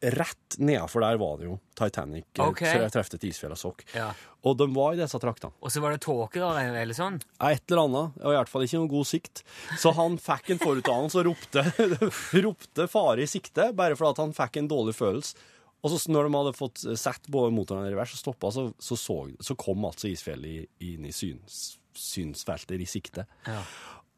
Rett 0.00 0.56
nedafor 0.56 1.04
der 1.04 1.18
var 1.20 1.36
det 1.36 1.50
jo 1.50 1.58
Titanic. 1.76 2.24
okay. 2.38 2.46
Ok. 2.48 2.62
Så 2.64 2.84
jeg 2.86 2.92
trefte 2.94 3.18
et 3.20 3.26
isfjell 3.28 3.52
av 3.52 3.60
sokk. 3.60 3.84
ja. 3.94 4.12
Og 4.40 4.56
de 4.56 4.64
var 4.72 4.94
i 4.94 4.96
disse 4.96 5.18
traktene. 5.20 5.52
Og 5.60 5.68
så 5.68 5.82
var 5.84 5.92
det 5.92 6.00
tåker 6.00 6.40
eller 6.56 6.96
sånn? 6.96 7.18
Et 7.44 7.60
eller 7.68 7.82
annet, 7.82 8.14
og 8.22 8.32
i 8.32 8.36
hvert 8.38 8.48
fall 8.48 8.62
ikke 8.64 8.78
noen 8.78 8.88
god 8.88 9.08
sikt. 9.10 9.42
Så 9.76 9.92
han 9.98 10.16
fikk 10.16 10.54
en 10.54 10.62
forutdannelse 10.62 11.20
og 11.20 11.26
ropte, 11.28 11.64
ropte 12.46 12.86
fare 12.88 13.26
i 13.26 13.28
sikte, 13.28 13.68
bare 13.76 13.98
fordi 13.98 14.14
at 14.14 14.22
han 14.24 14.32
fikk 14.38 14.62
en 14.62 14.70
dårlig 14.72 14.96
følelse. 14.96 15.36
Og 15.80 15.92
så 15.92 16.12
når 16.12 16.28
de 16.28 16.36
hadde 16.36 16.56
fått 16.56 16.82
sett 17.00 17.28
både 17.32 17.52
motoren 17.56 17.86
i 17.88 17.92
revers 17.92 18.12
og 18.16 18.20
stoppa, 18.20 18.50
så, 18.52 18.66
så, 18.80 18.96
så, 19.00 19.18
så 19.40 19.56
kom 19.60 19.84
altså 19.88 20.10
isfjellet 20.10 20.68
inn 20.84 21.06
i 21.08 21.12
syns, 21.12 21.78
synsfelter 21.98 22.80
i 22.80 22.88
sikte. 22.88 23.26
Ja. 23.46 23.62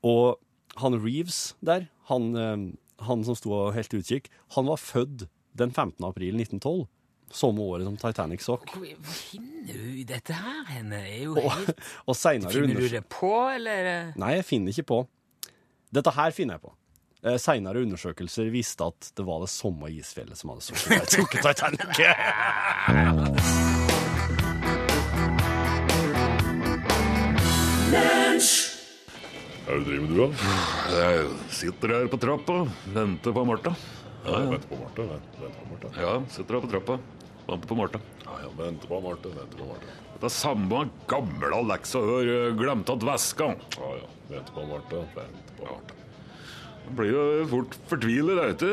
Og 0.06 0.38
han 0.80 0.96
Reeves 1.02 1.54
der, 1.64 1.88
han, 2.08 2.32
eh, 2.36 3.04
han 3.06 3.24
som 3.26 3.36
sto 3.38 3.52
og 3.56 3.74
helt 3.76 3.94
utkikk, 3.94 4.30
han 4.56 4.68
var 4.70 4.80
født 4.80 5.28
den 5.58 5.70
15. 5.70 6.04
april 6.08 6.40
1912. 6.40 6.86
Samme 7.32 7.64
året 7.64 7.86
som 7.88 7.96
Titanic 7.96 8.44
sokk. 8.44 8.68
Hvor 8.76 8.84
finner 9.08 9.72
du 9.72 10.02
dette 10.04 10.36
her 10.36 10.66
henne? 10.68 11.00
Er 11.00 11.22
jo 11.24 11.36
Og, 11.40 11.48
helt... 11.48 11.80
og 12.08 12.16
senere 12.16 12.52
Finner 12.52 12.80
du 12.80 12.88
det 12.92 13.06
på, 13.08 13.32
eller? 13.54 14.12
Nei, 14.20 14.34
jeg 14.36 14.44
finner 14.48 14.74
ikke 14.74 14.88
på. 14.92 15.00
Dette 15.92 16.12
her 16.16 16.30
finner 16.36 16.58
jeg 16.58 16.66
på. 16.66 16.74
Eh, 17.22 17.38
Senere 17.38 17.84
undersøkelser 17.86 18.50
viste 18.52 18.84
at 18.84 19.12
det 19.16 19.24
var 19.28 19.44
det 19.44 19.50
samme 19.52 19.92
isfjellet 19.94 20.36
som 20.40 20.52
hadde 20.52 20.64
sunket 20.66 21.44
Titanic. 21.46 22.00
Hva 27.92 27.98
er 28.00 29.74
det 29.76 29.82
du 29.82 29.88
driver 29.90 30.06
med, 30.06 30.12
du. 30.16 30.44
Jeg 30.96 31.24
sitter 31.52 31.92
her 31.92 32.06
på 32.08 32.18
trappa, 32.22 32.54
venter 32.94 33.34
på 33.36 33.42
Martha. 33.44 33.72
Ja, 34.24 34.30
ja. 34.32 34.46
venter 34.54 34.70
på 34.70 34.78
Martha, 34.80 35.04
Vent, 35.10 35.34
venter 35.42 35.58
på 35.58 35.66
Martha. 35.74 35.90
Ja, 36.00 36.14
sitter 36.32 36.56
her 36.56 36.64
på 36.64 36.70
trappa, 36.72 36.96
venter 37.50 37.68
på 37.68 37.76
Martha. 37.76 38.00
Ja, 38.24 38.38
ja, 38.46 38.48
venter 38.62 38.88
på 38.88 39.00
Martha, 39.04 39.34
Venter 39.36 39.60
på 39.60 39.68
Martha. 39.74 39.98
Det 40.14 40.28
er 40.30 40.34
samme 40.38 40.80
gamle 41.10 41.60
leksa 41.68 42.00
her, 42.06 42.30
glemte 42.32 42.62
glemt 42.62 42.94
at 42.94 43.06
veska. 43.10 43.50
Ja, 43.76 43.92
ja. 44.00 44.10
Venter 44.30 44.56
på 44.56 44.66
Martha, 44.72 45.04
Venter 45.18 45.58
på 45.58 45.68
Marte. 45.68 46.00
Det 46.86 46.96
blir 46.98 47.12
jo 47.12 47.26
fort 47.52 47.76
fortvilet, 47.92 48.40
er 48.40 48.56
ikke 48.56 48.72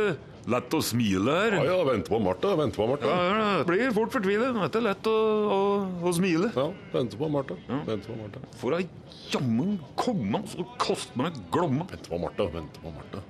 lett 0.54 0.76
å 0.76 0.80
smile 0.84 1.36
her. 1.36 1.56
Ja, 1.60 1.64
ja, 1.72 1.78
venter 1.88 2.14
på 2.14 2.20
Martha. 2.24 2.54
Venter 2.60 2.82
på 2.82 2.88
Martha. 2.90 3.10
Ja, 3.10 3.40
ja, 3.40 3.64
blir 3.68 3.92
fort 3.96 4.14
fortvilet, 4.16 4.58
det 4.60 4.80
er 4.80 4.86
lett 4.90 5.10
å, 5.10 5.16
å, 5.56 5.60
å 6.04 6.14
smile. 6.16 6.52
Ja, 6.56 6.68
venter 6.94 7.22
på 7.22 7.30
Marte. 7.34 7.58
Venter 7.70 8.06
på 8.12 8.18
Martha. 8.20 8.44
For 8.62 8.78
ei 8.78 8.88
jammen 9.30 9.76
komme 10.00 10.42
så 10.50 10.66
koste 10.82 11.20
meg 11.20 11.38
glomme. 11.54 11.86
Venter 11.92 12.14
på 12.16 12.22
Martha. 12.22 12.50
Venter 12.56 12.86
på 12.86 12.94
Marte. 12.96 13.26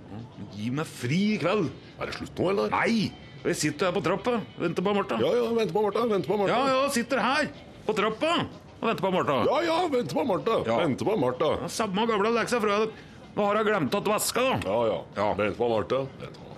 gi 0.55 0.69
meg 0.75 0.87
fri 0.89 1.19
i 1.35 1.41
kveld. 1.41 1.69
Er 1.99 2.09
det 2.09 2.15
slutt 2.19 2.39
nå, 2.39 2.49
eller? 2.53 2.71
Nei! 2.73 3.11
Jeg 3.39 3.55
sitter 3.55 3.87
her 3.87 3.95
på 3.95 4.01
trappa. 4.03 4.39
Venter 4.59 4.83
på 4.83 4.93
Martha. 4.95 5.19
Ja, 5.23 5.29
ja, 5.37 5.45
venter 5.55 5.75
på 5.75 5.83
Martha. 5.85 6.07
Venter 6.09 6.31
på 6.33 6.39
Martha. 6.41 6.57
Ja, 6.57 6.81
ja, 6.81 6.89
sitter 6.95 7.23
her 7.23 7.51
på 7.87 7.95
trappa 7.97 8.33
og 8.79 8.87
venter 8.87 9.03
på 9.03 9.11
Martha. 9.11 9.37
ja, 9.43 9.61
ja, 9.67 9.77
venter 9.91 10.15
på 10.15 10.23
Martha. 10.23 10.57
Ja. 10.67 10.75
Venter 10.83 11.07
på 11.07 11.15
Martha. 11.19 11.49
Ja, 11.63 11.67
Samme 11.67 12.05
gamle 12.07 12.31
leksa 12.35 12.61
fra 12.63 12.83
Nå 13.35 13.45
har 13.45 13.59
hun 13.59 13.67
glemt 13.67 13.95
at 13.95 14.07
vaske, 14.09 14.41
da. 14.43 14.55
Ja, 14.65 14.77
ja. 14.89 14.99
Ja. 15.15 15.27
Venter 15.37 15.57
på 15.59 15.67
Martha. 15.69 15.99
Venter 16.19 16.39
på 16.39 16.43
Martha. 16.43 16.48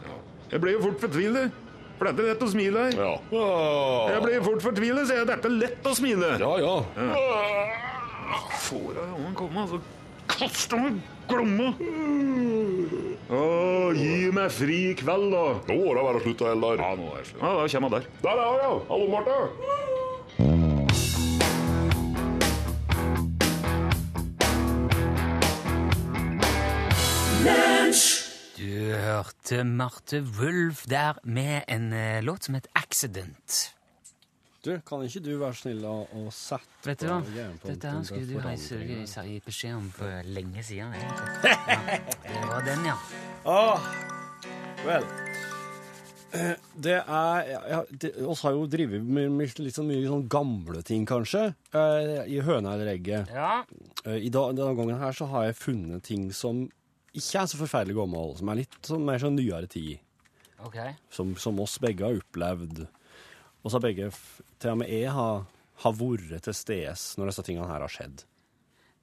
Jeg 0.52 0.60
blir 0.60 0.74
jo 0.76 0.82
fort 0.84 1.00
fortvilet. 1.00 1.60
For 1.96 2.10
dette 2.10 2.24
er 2.24 2.28
lett 2.32 2.42
å 2.44 2.48
smile 2.52 2.82
her. 2.88 2.96
Ja. 2.98 3.12
Ah. 3.38 4.10
Jeg 4.10 4.22
blir 4.26 4.44
fort 4.44 4.64
fortvilet, 4.66 5.06
sier 5.08 5.22
jeg. 5.22 5.28
Dette 5.30 5.48
er 5.48 5.54
lett 5.62 5.86
å 5.88 5.94
smile. 5.96 6.32
Ja, 6.42 6.52
ja. 6.60 6.76
Får 8.66 8.98
jeg 8.98 9.08
han 9.14 9.36
komme, 9.38 9.64
så 9.70 9.78
kaster 10.32 10.82
han 10.82 10.98
glomme. 11.30 11.70
Å, 13.32 13.42
gi 13.96 14.32
meg 14.36 14.50
fri 14.52 14.80
i 14.90 14.96
kveld, 15.00 15.30
da. 15.32 15.46
Nå 15.70 15.78
må 15.78 15.94
det 15.96 16.04
være 16.10 16.24
slutt, 16.26 16.42
Eldar. 16.52 16.76
Ja, 16.82 16.92
nå 17.00 17.06
er 17.14 17.22
det 17.22 17.28
slutt. 17.30 17.42
Ja, 17.46 17.52
da 17.56 17.64
kommer 17.78 17.88
jeg 17.88 17.94
der. 17.96 18.04
Der 18.26 18.36
er 18.36 18.48
hun, 18.50 18.60
ja. 18.66 18.74
Hallo, 18.92 19.06
Martha. 19.16 19.40
Du 28.62 28.68
hørte 29.06 29.41
Marte 29.68 30.22
Wulf 30.38 30.86
der 30.90 31.20
med 31.24 31.64
en 31.68 31.92
uh, 31.94 32.24
låt 32.24 32.48
som 32.48 32.56
het 32.56 32.68
Accident. 32.80 33.74
Du, 34.62 34.76
kan 34.86 35.02
ikke 35.02 35.24
du 35.26 35.32
være 35.42 35.58
snill 35.58 35.82
å, 35.90 35.96
å 36.06 36.28
sette 36.30 36.86
Vet 36.86 37.02
du 37.02 37.08
hva? 37.10 37.18
Dette 37.64 37.92
her 37.92 38.04
skulle 38.06 38.28
du 38.30 38.38
ha 38.40 39.24
gitt 39.26 39.48
beskjed 39.48 39.74
om 39.74 39.88
for 39.96 40.28
lenge 40.30 40.64
siden. 40.66 40.94
Ja, 41.02 41.80
det 42.28 42.48
var 42.48 42.68
den, 42.68 42.86
ja. 42.86 42.98
Oh, 43.50 43.88
vel. 44.86 45.08
Det 46.78 47.00
er 47.02 47.50
ja, 47.50 47.62
ja, 47.74 47.80
det, 47.90 48.14
oss 48.24 48.46
har 48.46 48.54
jo 48.56 48.68
drevet 48.72 49.02
med, 49.04 49.34
med 49.34 49.58
litt 49.60 49.76
sånn 49.76 49.90
mye 49.90 50.06
sånn 50.06 50.30
gamle 50.32 50.86
ting, 50.88 51.04
kanskje, 51.10 51.50
eh, 51.76 52.22
i 52.32 52.38
høna 52.46 52.78
eller 52.78 52.94
egget. 52.94 53.34
Ja, 53.34 53.64
Eh, 54.06 54.18
I 54.26 54.30
dag, 54.34 54.56
denne 54.58 54.76
gangen 54.78 54.98
her 55.02 55.14
så 55.14 55.28
har 55.30 55.50
jeg 55.50 55.60
funnet 55.60 56.06
ting 56.08 56.30
som 56.34 56.66
ikke 57.18 57.42
er 57.42 57.50
så 57.52 57.60
forferdelig 57.60 57.98
gammel, 57.98 58.34
som 58.40 58.52
er 58.54 58.62
litt 58.62 58.78
sånn, 58.88 59.04
mer 59.08 59.20
sånn 59.22 59.36
nyere 59.38 59.68
tid. 59.72 60.00
Okay. 60.68 60.94
Som, 61.10 61.34
som 61.42 61.58
oss 61.64 61.80
begge 61.82 62.06
har 62.06 62.20
opplevd. 62.22 62.84
Og 63.62 63.70
så 63.70 63.78
har 63.78 63.84
begge, 63.86 64.12
til 64.62 64.74
og 64.76 64.80
med 64.82 64.90
jeg, 64.94 65.10
har, 65.14 65.44
har 65.84 65.98
vært 65.98 66.46
til 66.48 66.56
stede 66.58 66.94
når 67.18 67.32
disse 67.32 67.46
tingene 67.48 67.70
her 67.70 67.84
har 67.84 67.92
skjedd. 67.92 68.24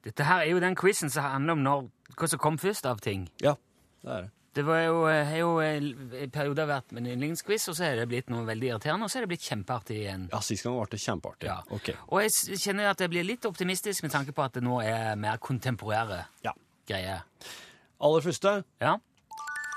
Dette 0.07 0.23
her 0.23 0.45
er 0.45 0.53
jo 0.53 0.61
den 0.63 0.77
quizen 0.79 1.11
som 1.11 1.25
handler 1.27 1.57
om 1.57 1.63
når, 1.65 1.87
hva 2.15 2.29
som 2.31 2.39
kom 2.39 2.57
først 2.61 2.87
av 2.87 3.01
ting. 3.03 3.27
Ja, 3.43 3.57
det 4.03 4.11
er 4.15 4.27
det. 4.27 4.35
Det 4.57 4.63
var 4.65 4.79
jo, 4.81 5.03
eh, 5.07 5.27
har 5.29 5.37
jo 5.43 5.49
eh, 5.61 5.75
i 6.23 6.27
perioder 6.33 6.65
vært 6.67 6.89
min 6.97 7.05
yndlingsquiz, 7.07 7.67
og 7.69 7.75
så 7.77 7.85
er 7.85 7.99
det 7.99 8.07
blitt 8.09 8.31
noe 8.33 8.41
veldig 8.47 8.71
irriterende, 8.71 9.05
og 9.05 9.11
så 9.13 9.19
er 9.19 9.23
det 9.27 9.29
blitt 9.35 9.45
kjempeartig 9.45 9.99
igjen. 10.01 10.23
Ja, 10.33 10.39
sist 10.43 10.65
gang 10.65 10.73
ble 10.79 10.87
det 10.89 10.99
kjempeartig. 11.03 11.47
Ja. 11.51 11.59
Ok. 11.77 11.91
Og 12.09 12.23
jeg 12.25 12.57
kjenner 12.63 12.89
at 12.89 13.03
jeg 13.05 13.11
blir 13.13 13.27
litt 13.27 13.45
optimistisk 13.47 14.03
med 14.07 14.11
tanke 14.15 14.33
på 14.35 14.43
at 14.43 14.57
det 14.57 14.63
nå 14.65 14.79
er 14.81 15.13
mer 15.21 15.37
kontemporære 15.43 16.23
Ja. 16.47 16.55
greier. 16.89 17.21
Aller 18.01 18.21
første, 18.21 18.63
Ja, 18.81 18.95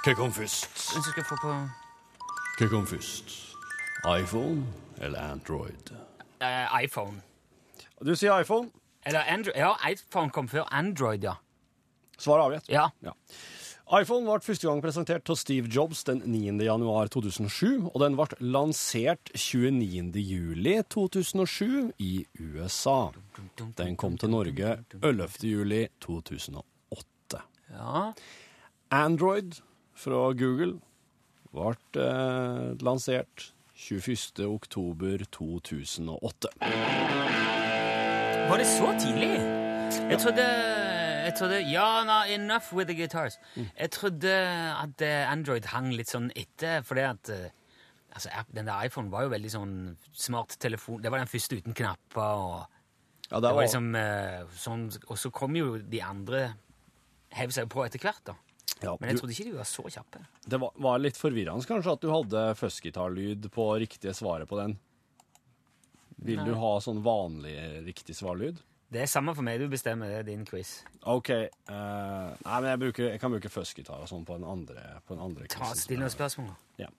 hva 0.04 0.14
kom 0.14 0.32
først? 0.32 0.66
hvis 0.94 1.04
du 1.06 1.10
skal 1.10 1.24
få 1.24 1.36
på 1.42 1.54
Hva 2.58 2.68
kom 2.70 2.86
først? 2.86 3.32
iPhone 4.18 4.66
eller 5.00 5.18
Android? 5.32 5.90
eh, 6.40 6.84
iPhone. 6.84 7.22
Du 8.04 8.14
sier 8.16 8.40
iPhone. 8.40 8.70
Eller 9.06 9.20
Android. 9.28 9.56
Ja, 9.56 9.74
iPhone 9.90 10.30
kom 10.30 10.48
før 10.48 10.64
Android, 10.72 11.22
ja. 11.24 11.35
Svar 12.18 12.38
avgitt. 12.44 12.68
Ja. 12.68 12.88
Ja. 13.02 13.12
iPhone 14.00 14.24
ble 14.26 14.40
første 14.40 14.68
gang 14.68 14.80
presentert 14.82 15.28
av 15.30 15.37
Steve 15.37 15.68
Jobs 15.68 16.04
den 16.04 16.22
9. 16.24 16.62
januar 16.64 17.06
2007, 17.08 17.90
og 17.94 18.00
den 18.00 18.16
ble 18.16 18.26
lansert 18.40 19.30
29. 19.35 20.14
juli 20.22 20.82
2007 20.88 21.92
i 21.98 22.24
USA. 22.40 23.11
Den 23.76 23.96
kom 23.96 24.16
til 24.18 24.30
Norge 24.30 24.85
11. 25.02 25.28
juli 25.42 25.88
2008. 26.00 26.62
Ja, 27.72 28.12
Android 28.92 29.62
fra 29.96 30.32
Google 30.37 30.74
ble 31.52 31.72
eh, 32.00 32.72
lansert 32.85 33.52
21. 33.76 34.44
oktober 34.46 35.24
2008. 35.32 36.52
Var 38.48 38.61
det 38.61 38.66
så 38.68 38.92
tidlig? 39.00 39.30
Jeg 40.11 40.18
trodde, 40.20 40.44
jeg 41.24 41.35
trodde 41.38 41.61
Ja, 41.70 41.87
no, 42.04 42.18
enough 42.35 42.72
with 42.76 42.88
the 42.88 42.96
guitars. 42.96 43.38
Jeg 43.56 43.90
trodde 43.90 44.32
at 44.82 45.02
eh, 45.04 45.32
Android 45.32 45.68
hang 45.72 45.92
litt 45.96 46.12
sånn 46.12 46.30
etter, 46.37 46.85
fordi 46.87 47.06
at 47.08 47.32
eh, 47.32 47.48
altså, 48.12 48.32
Den 48.52 48.68
der 48.68 48.85
iPhone 48.87 49.12
var 49.12 49.26
jo 49.26 49.32
veldig 49.32 49.52
sånn 49.52 49.74
smart 50.12 50.56
telefon. 50.61 51.00
Det 51.02 51.12
var 51.12 51.24
den 51.24 51.32
første 51.32 51.56
uten 51.61 51.76
knapper. 51.76 52.20
og 52.20 53.30
Ja, 53.30 53.40
det 53.40 53.54
var 53.54 53.64
liksom 53.64 53.94
eh, 53.96 54.42
sånn, 54.56 54.90
Og 55.08 55.16
så 55.18 55.32
kom 55.32 55.56
jo 55.56 55.78
de 55.78 56.02
andre 56.04 56.50
Hev 57.33 57.53
seg 57.55 57.68
på 57.73 57.85
etter 57.87 58.03
hvert, 58.03 58.23
da. 58.29 58.35
ja, 58.83 58.97
Men 59.01 59.12
jeg 59.12 59.21
trodde 59.21 59.37
ikke 59.37 59.49
de 59.49 59.55
var 59.57 59.68
så 59.68 59.85
kjappe. 59.88 60.25
det 60.45 60.59
var, 60.61 60.73
var 60.85 61.01
litt 61.01 61.16
forvirrende 61.16 61.68
kanskje 61.68 61.95
at 61.97 62.03
du 62.03 62.11
hadde 62.12 62.42
fuzzgitarlyd 62.61 63.49
på 63.55 63.68
riktige 63.81 64.14
svaret 64.16 64.51
på 64.51 64.59
den. 64.61 64.77
Vil 66.23 66.42
du 66.47 66.53
ha 66.55 66.77
sånn 66.83 67.01
vanlig 67.03 67.57
riktig 67.87 68.14
svarlyd? 68.14 68.61
Det 68.92 69.01
er 69.01 69.09
samme 69.09 69.33
for 69.35 69.45
meg. 69.47 69.57
Du 69.59 69.73
bestemmer. 69.73 70.11
Det 70.12 70.18
er 70.21 70.27
din 70.27 70.45
quiz. 70.45 70.83
OK. 71.09 71.31
Uh, 71.33 72.29
nei, 72.45 72.57
men 72.61 72.68
jeg, 72.68 72.81
bruker, 72.83 73.07
jeg 73.14 73.23
kan 73.23 73.33
bruke 73.33 73.51
fuzzgitar 73.51 74.03
og 74.05 74.11
sånn 74.11 74.27
på 74.29 74.37
den 74.37 74.45
andre. 74.45 74.85
På 75.09 75.16
den 75.16 75.25
andre 75.25 75.49
Ta, 75.49 75.71
stille 75.73 75.81
Still 75.81 76.03
noen 76.05 76.12
spørsmål. 76.12 76.51
Ja. 76.83 76.90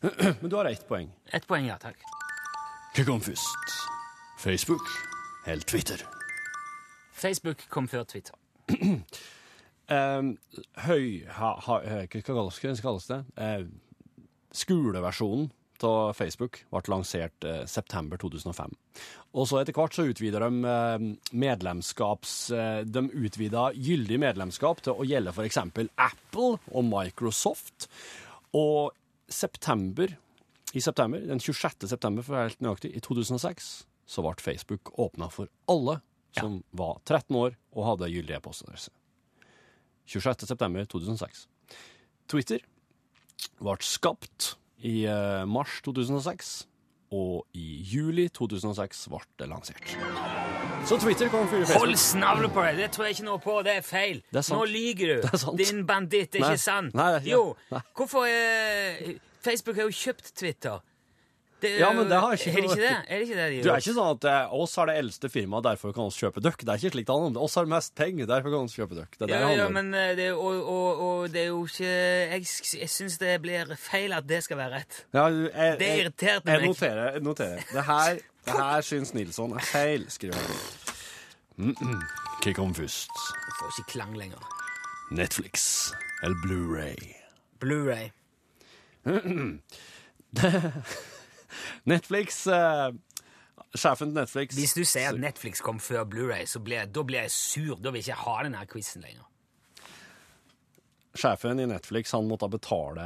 Men 0.42 0.48
du 0.48 0.56
har 0.56 0.68
ett 0.68 0.84
poeng. 0.88 1.08
Ett 1.32 1.48
poeng, 1.48 1.66
ja 1.68 1.78
takk. 1.80 2.04
Hva 2.96 3.06
kom 3.08 3.20
først? 3.24 3.74
Facebook 4.40 4.84
eller 5.46 5.64
Twitter? 5.68 6.04
Facebook 7.12 7.66
kom 7.72 7.88
før 7.88 8.04
Twitter. 8.08 8.36
Høy... 9.90 11.06
Ha, 11.34 11.54
ha, 11.66 11.78
eh, 11.82 12.04
hva 12.06 12.22
kalles, 12.22 13.08
det? 13.10 13.24
Eh, 13.42 13.64
skoleversjonen 14.54 15.48
av 15.86 16.12
Facebook 16.12 16.60
ble 16.70 16.82
lansert 16.92 17.46
eh, 17.48 17.64
september 17.70 18.20
2005. 18.20 18.74
Og 19.34 19.48
så 19.48 19.60
etter 19.60 19.74
hvert 19.74 19.96
så 19.96 20.06
utvida 20.10 20.42
de 20.44 21.10
medlemskaps... 21.32 22.34
Eh, 22.54 22.80
de 22.86 23.04
utvida 23.08 23.70
gyldig 23.74 24.20
medlemskap 24.22 24.82
til 24.84 24.94
å 24.94 25.06
gjelde 25.08 25.34
f.eks. 25.34 25.60
Apple 25.96 26.58
og 26.70 26.86
Microsoft. 26.86 27.88
Og 28.54 28.92
september, 29.30 30.14
i 30.74 30.82
september, 30.82 31.22
den 31.26 31.42
26. 31.42 31.88
september 31.90 32.26
for 32.26 32.38
helt 32.44 32.62
nøyaktig, 32.62 32.92
i 32.94 33.02
2006, 33.02 33.72
så 34.10 34.26
ble 34.26 34.38
Facebook 34.42 34.92
åpna 34.98 35.30
for 35.32 35.50
alle 35.70 36.00
som 36.38 36.60
var 36.76 37.00
13 37.04 37.36
år 37.36 37.56
og 37.74 37.86
hadde 37.88 38.10
gyldig 38.12 38.36
e-postadresse. 38.38 38.90
26. 40.10 40.46
september 40.50 40.84
2006. 40.90 41.46
Twitter 42.30 42.60
ble 43.60 43.76
skapt 43.84 44.54
i 44.86 45.04
eh, 45.10 45.44
mars 45.48 45.80
2006, 45.86 46.50
og 47.10 47.42
i 47.58 47.80
juli 47.90 48.28
2006 48.30 49.08
ble 49.10 49.20
det 49.40 49.48
lansert. 49.50 49.94
Så 50.86 50.96
Twitter 51.02 51.28
kom 51.28 51.48
før 51.50 51.64
Facebook. 51.66 51.82
Hold 51.82 51.96
snavle 52.00 52.48
på 52.54 52.62
deg! 52.64 52.78
Det 52.80 52.86
tror 52.94 53.06
jeg 53.08 53.18
ikke 53.18 53.26
noe 53.26 53.40
på. 53.42 53.56
Det 53.66 53.74
er 53.80 53.84
feil. 53.84 54.22
Det 54.32 54.40
er 54.40 54.46
sant. 54.46 54.56
Nå 54.56 54.68
lyver 54.70 55.10
du. 55.10 55.16
Det 55.26 55.32
er 55.34 55.42
sant. 55.42 55.58
Din 55.60 55.82
banditt. 55.88 56.30
Det 56.32 56.40
er 56.40 56.46
Nei. 56.46 56.52
ikke 56.54 56.62
sant. 56.64 56.94
Nei, 56.96 57.08
det 57.12 57.18
er 57.18 57.26
ikke- 57.26 57.34
jo. 57.34 57.42
Nei. 57.74 57.82
Hvorfor 57.98 58.30
eh, 58.30 59.10
Facebook 59.44 59.76
har 59.76 59.90
jo 59.90 59.96
kjøpt 60.00 60.30
Twitter. 60.40 60.80
Det, 61.60 61.70
Ja, 61.80 61.90
men 61.92 62.08
det 62.08 62.16
har 62.20 62.32
ikke 62.36 62.50
Er 62.50 62.54
det 62.54 62.64
ikke 62.70 62.80
det? 62.80 62.96
Er 62.96 63.18
det 63.18 63.22
ikke 63.26 63.36
det 63.38 63.48
de 63.52 63.62
Du 63.62 63.68
er 63.70 63.76
ikke 63.82 63.94
sånn 63.96 64.12
at 64.16 64.24
eh, 64.30 64.54
oss 64.62 64.72
har 64.80 64.86
det 64.90 64.96
eldste 65.02 65.26
firmaet, 65.32 65.64
derfor 65.68 65.88
kan 65.96 66.04
vi 66.08 66.12
kjøpe 66.24 66.38
dere. 66.44 66.56
Det 66.60 66.68
er 66.74 66.78
ikke 66.80 66.92
slik 66.96 67.06
det 67.08 67.14
handler 67.16 67.30
om. 67.40 67.44
Oss 67.44 67.54
har 67.60 67.66
mest 67.70 67.90
penger, 67.98 68.24
derfor 68.30 68.48
kan 68.54 68.60
vi 68.70 68.74
kjøpe 68.80 68.94
dere. 68.98 69.08
Det 69.16 69.22
er 69.22 69.26
det 69.26 69.34
ja, 69.34 69.36
det 69.36 69.40
ja, 69.40 69.46
handler 69.48 69.66
om. 69.66 69.72
men 69.80 69.88
eh, 69.94 70.16
det, 70.16 70.28
og, 70.32 70.56
og, 70.76 70.90
og 71.06 71.18
det 71.34 71.42
er 71.42 71.46
jo 71.50 71.60
ikke 71.66 71.90
Jeg, 71.90 72.46
jeg 72.80 72.90
syns 72.96 73.18
det 73.20 73.34
blir 73.44 73.74
feil 73.80 74.12
at 74.16 74.24
det 74.28 74.40
skal 74.46 74.56
være 74.60 74.72
rett. 74.80 74.92
Ja, 75.12 75.26
jeg, 75.28 75.50
jeg, 75.50 75.78
Det 75.80 75.88
irriterte 76.00 76.20
irriterte 76.20 76.50
Jeg 76.50 76.60
meg. 76.60 76.68
noterer. 76.68 77.12
jeg 77.12 77.22
noterer. 77.22 77.60
Det 77.72 77.84
her, 77.84 78.14
det 78.44 78.52
her 78.62 78.80
syns 78.80 79.14
Nilsson 79.14 79.52
er 79.52 79.58
feil, 79.64 80.10
skriver 80.10 80.34
han. 80.34 80.44
Mm 81.56 81.74
-mm. 81.76 82.00
Hva 82.44 82.52
kom 82.52 82.74
først? 82.74 83.10
Jeg 83.46 83.54
får 83.60 83.66
ikke 83.78 83.90
klang 83.92 84.16
lenger. 84.16 84.38
Netflix 85.10 85.92
eller 86.22 86.36
Blu-ray? 86.36 87.14
Blu-ray. 87.60 88.10
Netflix 91.86 92.46
eh, 92.46 92.90
Sjefen 93.76 94.10
til 94.10 94.18
Netflix 94.22 94.56
Hvis 94.58 94.74
du 94.74 94.82
sier 94.84 95.12
at 95.14 95.20
Netflix 95.22 95.60
kom 95.62 95.78
før 95.78 96.04
Blu-ray, 96.10 96.44
så 96.50 96.58
blir, 96.58 96.80
jeg- 96.82 96.92
da 96.92 97.02
blir 97.06 97.20
jeg 97.22 97.30
sur. 97.30 97.76
Da 97.78 97.90
vil 97.94 98.02
jeg 98.02 98.10
ikke 98.14 98.24
ha 98.24 98.42
denne 98.42 98.66
quizen 98.66 99.02
lenger. 99.04 99.26
Sjefen 101.14 101.58
i 101.58 101.64
Netflix 101.66 102.12
han 102.14 102.28
måtte 102.30 102.46
betale 102.52 103.04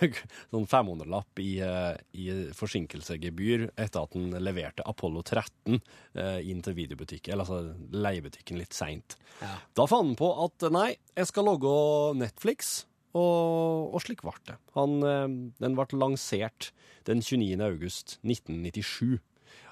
sånn 0.50 0.64
500-lapp 0.66 1.38
i, 1.38 1.52
eh, 1.62 1.92
i 2.18 2.24
forsinkelsegebyr 2.58 3.68
etter 3.78 4.02
at 4.02 4.16
han 4.18 4.32
leverte 4.42 4.82
Apollo 4.90 5.22
13 5.30 5.76
eh, 5.78 6.40
inn 6.50 6.64
til 6.66 6.74
videobutikken, 6.74 7.32
eller 7.36 7.46
altså 7.46 8.00
leiebutikken 8.02 8.58
litt 8.58 8.74
seint. 8.74 9.14
Ja. 9.38 9.52
Da 9.78 9.86
fant 9.86 10.10
han 10.10 10.18
på 10.18 10.32
at 10.42 10.66
nei, 10.74 10.88
jeg 11.14 11.30
skal 11.30 11.46
logge 11.46 11.70
Netflix, 12.18 12.80
og, 13.16 13.94
og 13.96 14.02
slik 14.04 14.22
ble 14.24 14.34
det. 14.48 14.58
Han, 14.76 14.98
eh, 15.06 15.24
den 15.62 15.78
ble 15.78 15.86
lansert 15.96 16.70
den 17.08 17.22
29. 17.24 17.56
august 17.64 18.18
1997. 18.22 19.18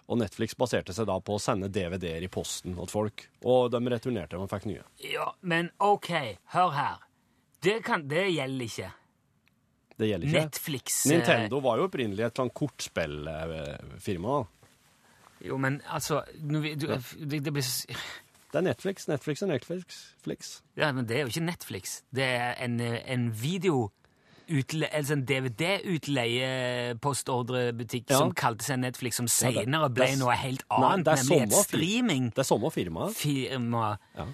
Og 0.04 0.18
Netflix 0.20 0.52
baserte 0.60 0.92
seg 0.92 1.08
da 1.08 1.16
på 1.24 1.38
å 1.38 1.40
sende 1.40 1.70
DVD-er 1.72 2.26
i 2.26 2.32
posten 2.32 2.74
til 2.76 2.90
folk, 2.92 3.24
og 3.48 3.70
de 3.72 3.80
returnerte 3.88 4.36
og 4.36 4.50
fikk 4.52 4.66
nye. 4.68 4.82
Ja, 5.00 5.30
men 5.40 5.70
ok, 5.80 6.10
hør 6.52 6.74
her. 6.76 7.06
Det, 7.64 7.78
kan, 7.86 8.04
det 8.10 8.26
gjelder 8.34 8.68
ikke. 8.68 8.90
Det 9.96 10.10
gjelder 10.10 10.28
ikke. 10.28 10.42
Netflix 10.44 10.98
eh, 11.06 11.14
Nintendo 11.14 11.62
var 11.64 11.80
jo 11.80 11.88
opprinnelig 11.88 12.26
et 12.26 12.42
sånn 12.42 12.52
kortspillfirma. 12.52 14.42
Jo, 15.44 15.56
men 15.60 15.80
altså 15.92 16.22
du, 16.36 16.60
du, 16.76 16.86
det, 16.88 17.40
det 17.44 17.52
blir 17.52 17.64
Det 18.54 18.60
er 18.60 18.64
Netflix, 18.68 19.08
Netflix 19.10 19.40
og 19.42 19.48
Netflix. 19.50 19.82
Flix. 20.22 20.52
Ja, 20.78 20.92
men 20.94 21.08
det 21.10 21.16
er 21.16 21.20
jo 21.24 21.28
ikke 21.32 21.40
Netflix. 21.42 21.96
Det 22.14 22.22
er 22.24 22.54
en, 22.62 22.78
en 22.80 23.32
video... 23.42 23.90
Utle, 24.44 24.84
altså 24.92 25.14
en 25.16 25.22
DVD-utleie-postordrebutikk 25.24 28.10
Ja. 28.12 28.18
som 28.18 28.34
kalte 28.36 28.60
seg 28.66 28.76
Netflix, 28.82 29.16
som 29.16 29.24
senere 29.32 29.88
ble 29.88 30.04
det 30.04 30.14
er 30.14 30.18
noe 30.20 30.34
helt 30.36 30.60
annet, 30.68 31.00
det 31.06 31.12
er 31.14 31.22
nemlig 31.24 31.42
et 31.46 31.54
streaming. 31.64 32.26
Det 32.36 32.42
er 32.44 32.48
samme 32.50 32.68
firma. 32.74 33.08
Ja. 34.18 34.26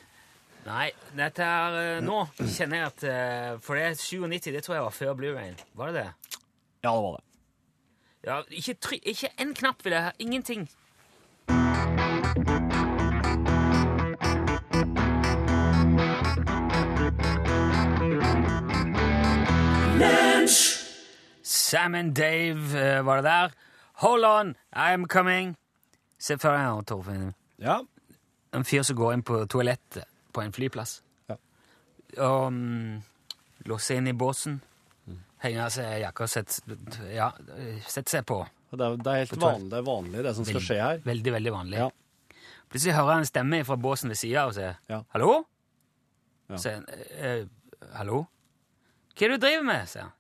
Nei, 0.66 0.88
dette 1.16 1.40
her 1.46 1.72
eh, 1.78 2.00
Nå 2.04 2.18
kjenner 2.36 2.76
jeg 2.82 2.86
at 2.90 3.00
eh, 3.08 3.54
For 3.64 3.72
det 3.78 3.84
er 3.86 3.94
97, 3.96 4.50
det 4.52 4.60
tror 4.66 4.74
jeg 4.76 4.84
var 4.84 4.92
før 4.98 5.14
Blu-rayen. 5.22 5.56
Var 5.78 5.86
det 5.86 5.94
det? 6.02 6.10
Ja, 6.84 6.90
det 6.90 7.02
var 7.06 7.12
det. 7.16 7.24
Ja, 8.26 8.36
ikke, 8.50 8.74
try, 8.82 8.98
ikke 9.14 9.28
en 9.40 9.54
knapp 9.56 9.78
vil 9.86 9.94
jeg 9.96 10.02
ha. 10.10 10.12
Ingenting. 10.20 10.62
Sam 21.70 21.94
and 21.94 22.14
Dave 22.14 22.80
eh, 22.80 23.02
var 23.06 23.20
det 23.20 23.28
der. 23.28 23.52
Hold 24.02 24.24
on, 24.24 24.54
I'm 24.72 25.06
coming. 25.06 25.54
Se 26.18 26.34
for 26.38 26.56
deg, 26.56 26.86
Torfinn. 26.90 27.28
Ja. 27.62 27.76
En 28.56 28.66
fyr 28.66 28.82
som 28.82 28.98
går 28.98 29.14
inn 29.14 29.22
på 29.22 29.38
toalettet 29.46 30.08
på 30.34 30.42
en 30.42 30.54
flyplass. 30.56 30.96
Ja. 31.30 31.36
Og 32.26 32.48
um, 32.50 32.98
låser 33.70 34.00
inn 34.00 34.10
i 34.10 34.16
båsen. 34.16 34.58
Henger 35.40 35.68
av 35.68 35.70
seg 35.72 35.94
jakka 36.02 36.26
og 36.26 36.32
setter 36.32 37.06
ja, 37.14 37.30
setter 37.86 38.18
seg 38.18 38.26
på. 38.28 38.42
Det 38.70 38.86
er, 38.86 38.98
det 38.98 39.12
er 39.12 39.22
helt 39.22 39.40
vanlig, 39.40 39.70
det, 39.70 39.78
er 39.78 39.86
vanlig, 39.86 40.24
det 40.26 40.34
som 40.36 40.46
skal 40.48 40.64
skje 40.66 40.82
her. 40.82 41.00
Veldig, 41.06 41.32
veldig 41.38 41.54
vanlig. 41.54 41.80
Ja. 41.80 42.42
Plutselig 42.70 42.98
hører 42.98 43.14
jeg 43.14 43.24
en 43.24 43.30
stemme 43.30 43.62
fra 43.66 43.78
båsen 43.80 44.12
ved 44.12 44.18
sida 44.20 44.48
og 44.50 44.56
sier 44.58 44.76
Ja. 44.90 45.04
'Hallo?' 45.14 45.42
Ja. 46.50 46.56
Så 46.56 46.62
sier 46.66 46.80
han 46.80 46.86
eh, 47.14 47.46
'Hallo?' 47.94 48.24
'Hva 49.14 49.26
er 49.26 49.32
det 49.32 49.38
du 49.38 49.46
driver 49.46 49.66
med?' 49.70 49.88
sier 49.90 50.08
han. 50.08 50.16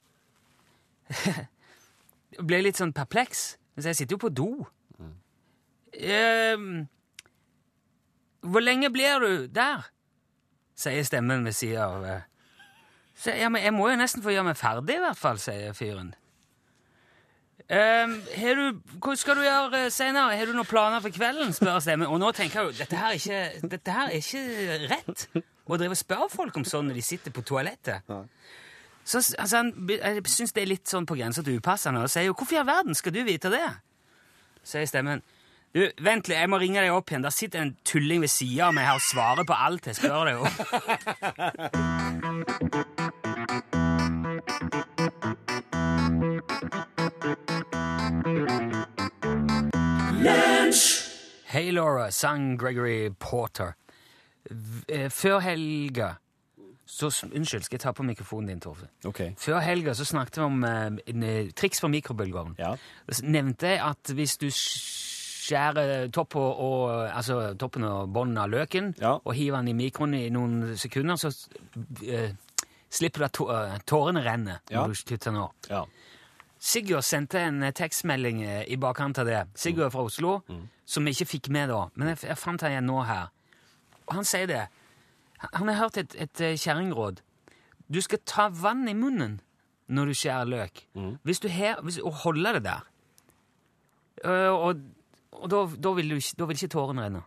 Jeg 1.10 2.44
ble 2.48 2.62
litt 2.62 2.80
sånn 2.80 2.94
perpleks. 2.96 3.56
Men 3.74 3.90
jeg 3.90 4.00
sitter 4.00 4.16
jo 4.16 4.22
på 4.24 4.32
do. 4.34 4.50
Mm. 4.98 5.14
«Ehm, 6.00 6.88
'Hvor 8.40 8.62
lenge 8.62 8.90
blir 8.90 9.18
du 9.20 9.46
der?' 9.46 9.90
sier 10.80 11.04
stemmen 11.04 11.44
ved 11.44 11.52
sida 11.52 11.84
av. 11.84 12.04
eh. 12.04 12.20
Så, 13.14 13.30
ja, 13.36 13.48
men 13.48 13.62
jeg 13.62 13.72
må 13.76 13.90
jo 13.90 13.98
nesten 14.00 14.22
få 14.24 14.32
gjøre 14.32 14.44
meg 14.48 14.56
ferdig, 14.56 14.96
i 14.96 15.02
hvert 15.04 15.18
fall, 15.18 15.38
sier 15.38 15.74
fyren. 15.76 16.14
Ehm, 17.70 18.16
du, 18.34 18.80
hva 18.98 19.12
skal 19.16 19.36
du 19.36 19.44
gjøre 19.44 19.84
uh, 19.84 19.90
senere? 19.92 20.38
Har 20.40 20.48
du 20.48 20.56
noen 20.56 20.66
planer 20.66 21.02
for 21.04 21.14
kvelden? 21.14 21.52
spør 21.54 21.78
stemmen. 21.84 22.08
Og 22.08 22.18
nå 22.18 22.32
tenker 22.34 22.60
jeg 22.60 22.70
jo, 22.70 22.78
dette 22.80 22.96
her 22.96 23.12
er 23.12 23.20
ikke, 23.20 23.68
dette 23.76 23.94
her 23.94 24.08
er 24.08 24.16
ikke 24.18 24.78
rett. 24.90 25.26
Å 25.70 25.78
drive 25.78 25.94
og 25.94 26.00
spørre 26.00 26.30
folk 26.32 26.56
om 26.58 26.64
sånn 26.66 26.88
når 26.90 26.98
de 26.98 27.04
sitter 27.06 27.34
på 27.34 27.44
toalettet. 27.46 28.08
Så 29.04 29.34
altså, 29.38 29.56
han, 29.56 29.72
jeg 29.88 30.22
syns 30.26 30.52
det 30.52 30.62
er 30.62 30.66
litt 30.70 30.88
sånn 30.88 31.06
på 31.08 31.16
grensa 31.18 31.42
til 31.42 31.56
upassende, 31.58 32.02
og 32.04 32.10
sier 32.10 32.28
jo 32.28 32.34
'Hvorfor 32.34 32.54
i 32.54 32.58
all 32.60 32.66
verden 32.66 32.94
skal 32.94 33.12
du 33.12 33.24
vite 33.24 33.50
det?' 33.50 33.80
sier 34.64 34.86
stemmen. 34.86 35.22
Du, 35.74 35.84
Vent 36.02 36.28
litt, 36.28 36.38
jeg 36.38 36.50
må 36.50 36.58
ringe 36.58 36.80
deg 36.82 36.90
opp 36.90 37.10
igjen. 37.12 37.22
Der 37.22 37.30
sitter 37.30 37.62
en 37.62 37.76
tulling 37.86 38.20
ved 38.24 38.28
sida 38.28 38.66
av 38.66 38.74
meg 38.74 38.84
her 38.88 38.94
og 38.98 39.00
svarer 39.06 39.44
på 39.46 39.54
alt 39.54 39.86
jeg 39.86 39.94
spør 40.00 40.24
deg 40.26 40.36
om. 40.36 40.46
Hei, 51.50 51.70
Laura, 51.70 52.10
sang 52.10 52.58
Gregory 52.58 53.10
Porter. 53.18 53.74
Eh, 54.88 55.08
Før 55.10 55.38
helga 55.42 56.16
så, 56.90 57.08
Unnskyld, 57.30 57.62
skal 57.64 57.76
jeg 57.78 57.84
ta 57.84 57.92
på 57.94 58.02
mikrofonen 58.04 58.48
din, 58.50 58.60
Torfe? 58.60 58.88
Ok. 59.06 59.20
Før 59.38 59.60
helga 59.62 59.92
så 59.94 60.04
snakket 60.08 60.40
vi 60.40 60.42
om 60.48 60.64
eh, 60.66 60.86
en, 61.12 61.22
eh, 61.22 61.50
triks 61.56 61.80
for 61.80 61.88
mikrobølgeovn. 61.92 62.56
Ja. 62.58 62.72
Nevnte 63.22 63.70
jeg 63.76 63.80
at 63.86 64.10
hvis 64.18 64.34
du 64.42 64.48
skjærer 64.50 66.10
topp 66.14 66.36
og, 66.36 66.90
altså, 67.08 67.54
toppen 67.58 67.84
og 67.88 68.10
bånden 68.14 68.38
av 68.42 68.50
løken 68.52 68.92
Ja. 69.00 69.16
og 69.24 69.34
hiver 69.34 69.62
den 69.62 69.68
i 69.72 69.76
mikroen 69.84 70.14
i 70.14 70.28
noen 70.30 70.76
sekunder, 70.78 71.16
så 71.16 71.30
eh, 72.06 72.32
slipper 72.90 73.18
du 73.18 73.24
at 73.24 73.32
tå- 73.38 73.50
eh, 73.54 73.78
tårene 73.86 74.22
renner 74.24 74.60
Ja. 74.70 74.82
når 74.86 74.94
du 74.94 75.04
kutter 75.14 75.30
den 75.30 75.40
opp. 75.40 75.56
Ja. 75.70 75.84
Sigurd 76.58 77.02
sendte 77.04 77.38
en 77.40 77.62
eh, 77.62 77.72
tekstmelding 77.72 78.42
i 78.68 78.76
bakkant 78.76 79.18
av 79.18 79.26
det. 79.26 79.46
Sigurd 79.54 79.92
fra 79.92 80.02
Oslo, 80.02 80.40
som 80.86 81.04
vi 81.04 81.10
ikke 81.14 81.26
fikk 81.38 81.48
med 81.50 81.68
da. 81.70 81.86
Men 81.94 82.08
jeg, 82.14 82.24
jeg 82.28 82.36
fant 82.38 82.60
han 82.60 82.70
igjen 82.74 82.86
nå 82.90 83.00
her. 83.06 83.30
Og 84.08 84.14
han 84.18 84.24
sier 84.24 84.46
det. 84.50 84.66
Han- 85.54 85.68
har 85.68 85.78
hørt 85.82 85.96
et, 85.96 86.14
et 86.18 86.40
eh, 86.40 86.56
kjerringråd. 86.56 87.20
Du 87.92 88.00
skal 88.00 88.18
ta 88.26 88.48
vann 88.52 88.88
i 88.88 88.94
munnen 88.94 89.40
når 89.88 90.06
du 90.06 90.14
skjærer 90.14 90.46
løk. 90.46 90.82
Hvis 91.24 91.40
du 91.42 91.48
her, 91.48 91.80
hvis, 91.82 91.98
og 91.98 92.12
holde 92.22 92.52
det 92.58 92.64
der. 92.64 92.84
Øh, 94.24 94.52
og 94.52 94.76
og 95.40 95.48
da, 95.50 95.60
da, 95.82 95.90
vil 95.96 96.10
du, 96.10 96.14
ikke- 96.20 96.34
da 96.38 96.44
vil 96.44 96.56
ikke 96.58 96.68
tårene 96.74 97.02
renne. 97.06 97.22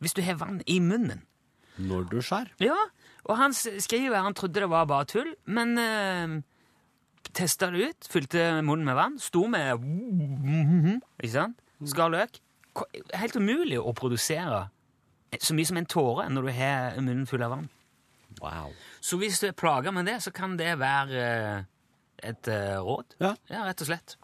Hvis 0.00 0.12
du 0.14 0.20
har 0.22 0.34
vann 0.34 0.60
i 0.66 0.78
munnen. 0.80 1.22
Når 1.78 2.08
du 2.10 2.20
skjærer. 2.20 2.50
Ja, 2.60 2.76
og 3.24 3.36
han 3.38 3.52
skriver 3.54 4.20
han 4.22 4.34
trodde 4.34 4.60
det 4.60 4.68
var 4.70 4.84
bare 4.84 5.04
tull, 5.08 5.34
men 5.46 5.78
uh, 5.78 6.42
testa 7.32 7.70
det 7.70 7.88
ut, 7.88 8.08
fylte 8.10 8.60
munnen 8.62 8.84
med 8.84 8.94
vann, 8.98 9.18
sto 9.18 9.46
med 9.46 9.80
Ikke 11.22 11.32
sant? 11.32 11.56
Skar 11.86 12.10
løk. 12.12 12.40
Helt 13.14 13.36
umulig 13.36 13.78
å 13.80 13.92
produsere 13.96 14.66
så 15.38 15.54
mye 15.54 15.68
som 15.68 15.78
en 15.78 15.86
tåre 15.86 16.26
når 16.32 16.48
du 16.48 16.52
har 16.56 16.98
munnen 16.98 17.28
full 17.30 17.44
av 17.46 17.54
vann. 17.54 17.68
Wow. 18.40 18.72
Så 19.00 19.18
hvis 19.20 19.40
du 19.42 19.48
er 19.50 19.52
plaga 19.58 19.92
med 19.94 20.06
det, 20.08 20.20
så 20.22 20.32
kan 20.34 20.56
det 20.58 20.78
være 20.80 21.20
eh, 21.20 21.62
et 22.30 22.48
eh, 22.48 22.78
råd. 22.82 23.16
Ja. 23.20 23.34
ja, 23.50 23.64
rett 23.68 23.82
og 23.84 23.90
slett. 23.90 24.16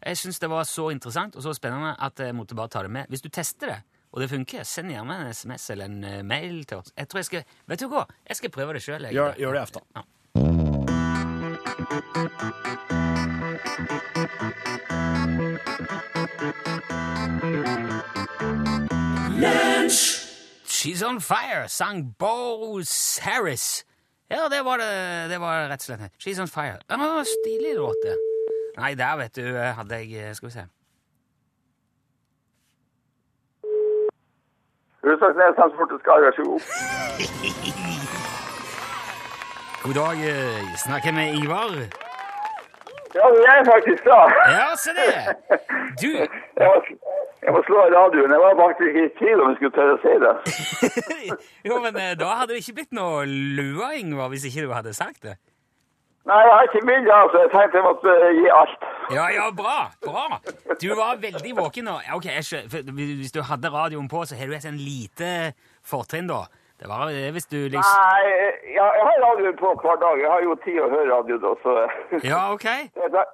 Jeg 0.00 0.16
syns 0.16 0.40
det 0.40 0.48
var 0.50 0.64
så 0.64 0.88
interessant 0.94 1.36
og 1.36 1.44
så 1.44 1.52
spennende 1.56 1.92
at 2.00 2.20
jeg 2.20 2.34
måtte 2.36 2.56
bare 2.56 2.72
ta 2.72 2.82
det 2.82 2.92
med. 2.92 3.08
Hvis 3.12 3.24
du 3.24 3.28
tester 3.28 3.74
det, 3.74 3.80
og 4.10 4.22
det 4.22 4.30
funker, 4.30 4.64
send 4.66 4.90
gjerne 4.90 5.20
en 5.20 5.34
SMS 5.34 5.70
eller 5.70 5.90
en 5.90 6.04
eh, 6.04 6.22
mail 6.26 6.64
til 6.64 6.80
oss. 6.80 6.92
Jeg 6.96 7.08
tror 7.08 7.18
jeg 7.18 7.30
skal, 7.30 7.44
Vet 7.66 7.84
du 7.84 7.90
hva? 7.92 8.06
Jeg 8.28 8.40
skal 8.40 8.50
prøve 8.50 8.74
det 8.74 8.82
sjøl. 8.82 9.10
Gjør, 9.12 9.36
gjør 9.38 9.52
det 9.52 9.62
efter. 9.62 9.80
Ja. 9.96 10.02
Ja. 19.40 19.69
She's 20.80 21.02
on 21.02 21.20
fire, 21.20 21.68
sang 21.68 22.14
Bose 22.18 23.20
Harris. 23.20 23.84
Ja, 24.30 24.48
det 24.48 24.64
var 24.64 24.76
det, 24.76 25.30
det 25.30 25.40
var 25.40 25.68
rett 25.68 25.80
og 25.80 25.82
slett. 25.82 26.12
She's 26.18 26.40
on 26.40 26.48
fire. 26.48 26.78
Ja, 26.88 27.24
stilig 27.24 27.74
låt, 27.76 27.96
det. 28.04 28.16
Nei, 28.78 28.94
der, 28.94 29.16
vet 29.16 29.36
du, 29.36 29.56
hadde 29.56 29.94
jeg 29.94 30.36
Skal 30.36 30.48
vi 30.48 30.52
se. 30.52 30.64
Russlandsnes 35.04 35.56
Transport 35.58 35.92
og 35.92 36.00
Skar, 36.00 36.20
vær 36.24 36.32
så 36.38 36.42
god. 36.48 36.60
God 39.84 39.94
dag, 39.94 40.16
eh, 40.30 40.76
snakker 40.86 41.12
med 41.12 41.44
Ivar. 41.44 42.09
Ja, 43.14 43.26
det 43.34 43.42
er 43.50 43.56
jeg 43.58 43.66
faktisk 43.66 44.04
da. 44.06 44.20
Ja, 44.54 44.68
se 44.78 44.90
det! 44.98 45.12
Du, 46.02 46.10
Jeg 46.60 46.68
må, 46.68 46.74
jeg 47.44 47.52
må 47.56 47.60
slå 47.66 47.78
av 47.82 47.92
radioen. 47.94 48.32
Jeg 48.34 48.40
var 48.44 48.58
faktisk 48.58 48.98
i 49.00 49.06
tvil 49.18 49.42
om 49.42 49.50
jeg 49.50 49.56
skulle 49.58 49.76
tørre 49.78 49.94
å 49.96 50.00
si 50.02 50.16
det. 50.24 50.32
jo, 51.68 51.78
men 51.84 51.96
eh, 51.96 52.10
da 52.20 52.34
hadde 52.40 52.52
det 52.52 52.60
ikke 52.62 52.76
blitt 52.80 52.92
noe 52.98 53.22
lua, 53.28 53.94
Ingvar, 53.96 54.28
hvis 54.32 54.44
ikke 54.50 54.66
du 54.66 54.74
hadde 54.76 54.92
sagt 54.96 55.24
det. 55.24 55.38
Nei, 56.28 56.36
jeg 56.44 56.52
har 56.52 56.66
ikke 56.68 56.82
bilde, 56.84 57.12
altså. 57.16 57.38
Jeg 57.46 57.50
tenkte 57.54 57.80
jeg 57.80 57.86
måtte 57.86 58.16
eh, 58.26 58.34
gi 58.36 58.50
alt. 58.52 58.88
Ja, 59.16 59.26
ja, 59.32 59.46
bra, 59.56 59.78
bra. 60.04 60.26
Du 60.82 60.90
var 60.98 61.22
veldig 61.22 61.54
våken 61.56 61.88
nå. 61.88 61.96
Ja, 62.06 62.18
ok, 62.18 62.28
jeg 62.28 62.92
Hvis 63.00 63.32
du 63.32 63.40
hadde 63.48 63.72
radioen 63.72 64.08
på, 64.12 64.26
så 64.28 64.36
har 64.36 64.50
du 64.50 64.54
et 64.58 64.66
sånn 64.66 64.78
lite 64.78 65.54
fortrinn, 65.80 66.28
da. 66.28 66.44
Det 66.80 66.88
var 66.88 67.10
det 67.12 67.32
hvis 67.36 67.48
du 67.52 67.58
liksom 67.68 67.98
Nei, 68.00 68.22
ja, 68.78 68.86
jeg 68.98 69.04
har 69.08 69.18
radioen 69.26 69.56
på 69.60 69.74
hver 69.82 69.98
dag. 70.04 70.22
Jeg 70.22 70.30
har 70.32 70.46
jo 70.46 70.56
tid 70.64 70.78
å 70.80 70.88
høre 70.94 71.10
radio 71.10 71.36
også. 71.52 71.74
så 72.10 72.20
Ja, 72.24 72.40
ok. 72.54 72.66
det 72.96 73.24
er 73.24 73.28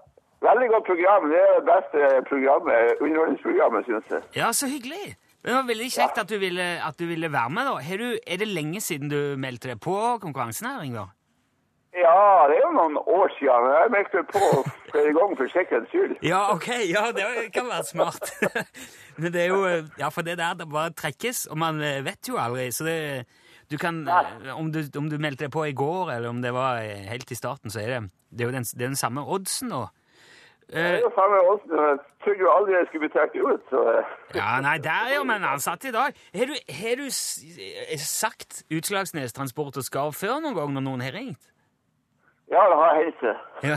veldig 0.49 0.69
godt 0.75 0.89
program. 0.91 1.29
Det 1.31 1.39
er 1.45 1.53
det 1.59 1.67
beste 1.71 2.11
programmet, 2.31 2.99
underholdningsprogrammet, 3.01 3.87
synes 3.91 4.17
jeg. 4.17 4.23
Ja, 4.41 4.51
så 4.53 4.71
hyggelig. 4.71 5.15
Det 5.47 5.55
var 5.55 5.69
veldig 5.69 5.91
kjekt 5.95 6.19
at 6.19 6.31
du 6.31 6.41
ville, 6.43 6.67
at 6.89 6.99
du 6.99 7.07
ville 7.07 7.31
være 7.33 7.51
med. 7.55 7.69
da. 7.71 7.99
Du, 8.03 8.09
er 8.27 8.43
det 8.43 8.49
lenge 8.51 8.81
siden 8.83 9.13
du 9.13 9.21
meldte 9.39 9.71
deg 9.71 9.79
på 9.79 9.95
konkurransen 10.25 10.67
her, 10.67 10.83
Ingvar? 10.83 11.13
Ja, 11.97 12.45
det 12.51 12.59
er 12.59 12.65
jo 12.67 12.73
noen 12.75 12.99
år 12.99 13.31
siden. 13.39 13.71
Jeg 13.79 13.93
meldte 13.95 14.23
på 14.35 14.43
flere 14.91 15.13
ganger 15.17 15.39
for 15.39 15.53
sikkerhets 15.55 15.95
skyld. 15.95 16.17
Ja, 16.27 16.41
ok, 16.53 16.69
ja, 16.91 17.05
det 17.15 17.53
kan 17.55 17.71
være 17.71 17.87
smart. 17.95 18.35
Men 19.17 19.33
det 19.33 19.43
er 19.43 19.53
jo 19.53 19.65
Ja, 19.99 20.09
for 20.13 20.23
det 20.27 20.39
der 20.39 20.55
det 20.55 20.69
bare 20.71 20.93
trekkes, 20.93 21.47
og 21.51 21.59
man 21.59 21.81
eh, 21.81 22.05
vet 22.05 22.29
jo 22.29 22.39
aldri, 22.41 22.71
så 22.73 22.85
det 22.85 23.27
du 23.71 23.77
kan, 23.83 24.05
eh, 24.09 24.53
om, 24.55 24.71
du, 24.73 24.85
om 24.99 25.09
du 25.11 25.19
meldte 25.19 25.47
deg 25.47 25.53
på 25.53 25.65
i 25.67 25.75
går, 25.75 26.13
eller 26.15 26.31
om 26.31 26.43
det 26.43 26.53
var 26.55 26.79
eh, 26.85 27.07
helt 27.11 27.31
i 27.31 27.39
starten, 27.39 27.71
så 27.71 27.81
er 27.83 27.87
det 27.95 28.03
det 28.31 28.45
er 28.45 28.51
jo 28.51 28.57
den, 28.57 28.67
det 28.67 28.83
er 28.85 28.93
den 28.93 29.01
samme 29.01 29.25
oddsen 29.25 29.71
nå. 29.73 29.87
Det 30.67 30.83
er 30.83 30.97
jo 30.99 31.11
samme 31.15 31.39
åsen. 31.47 31.71
Jeg 31.79 31.99
trodde 32.25 32.43
jo 32.43 32.49
aldri 32.51 32.73
jeg 32.75 32.87
skulle 32.89 33.07
bli 33.07 33.13
trukket 33.15 33.43
ut, 33.53 33.67
så 33.71 33.83
eh, 33.93 34.15
Ja, 34.35 34.49
nei, 34.65 34.79
der 34.83 35.11
er 35.11 35.15
jo 35.15 35.27
men 35.29 35.47
ansatt 35.47 35.87
i 35.87 35.93
dag. 35.95 36.17
Har 36.35 36.51
du, 36.51 36.55
har 36.81 36.99
du 36.99 37.05
eh, 37.07 38.01
sagt 38.03 38.65
Utslagsnes 38.75 39.37
Transport 39.37 39.79
og 39.79 39.87
Skarv 39.87 40.17
før 40.19 40.41
noen 40.43 40.59
gang 40.59 40.75
når 40.75 40.87
noen 40.89 41.05
har 41.07 41.15
ringt? 41.15 41.53
Ja, 42.53 42.63
det 42.71 42.77
har 42.83 42.93
helse. 43.03 43.33
Ja. 43.67 43.77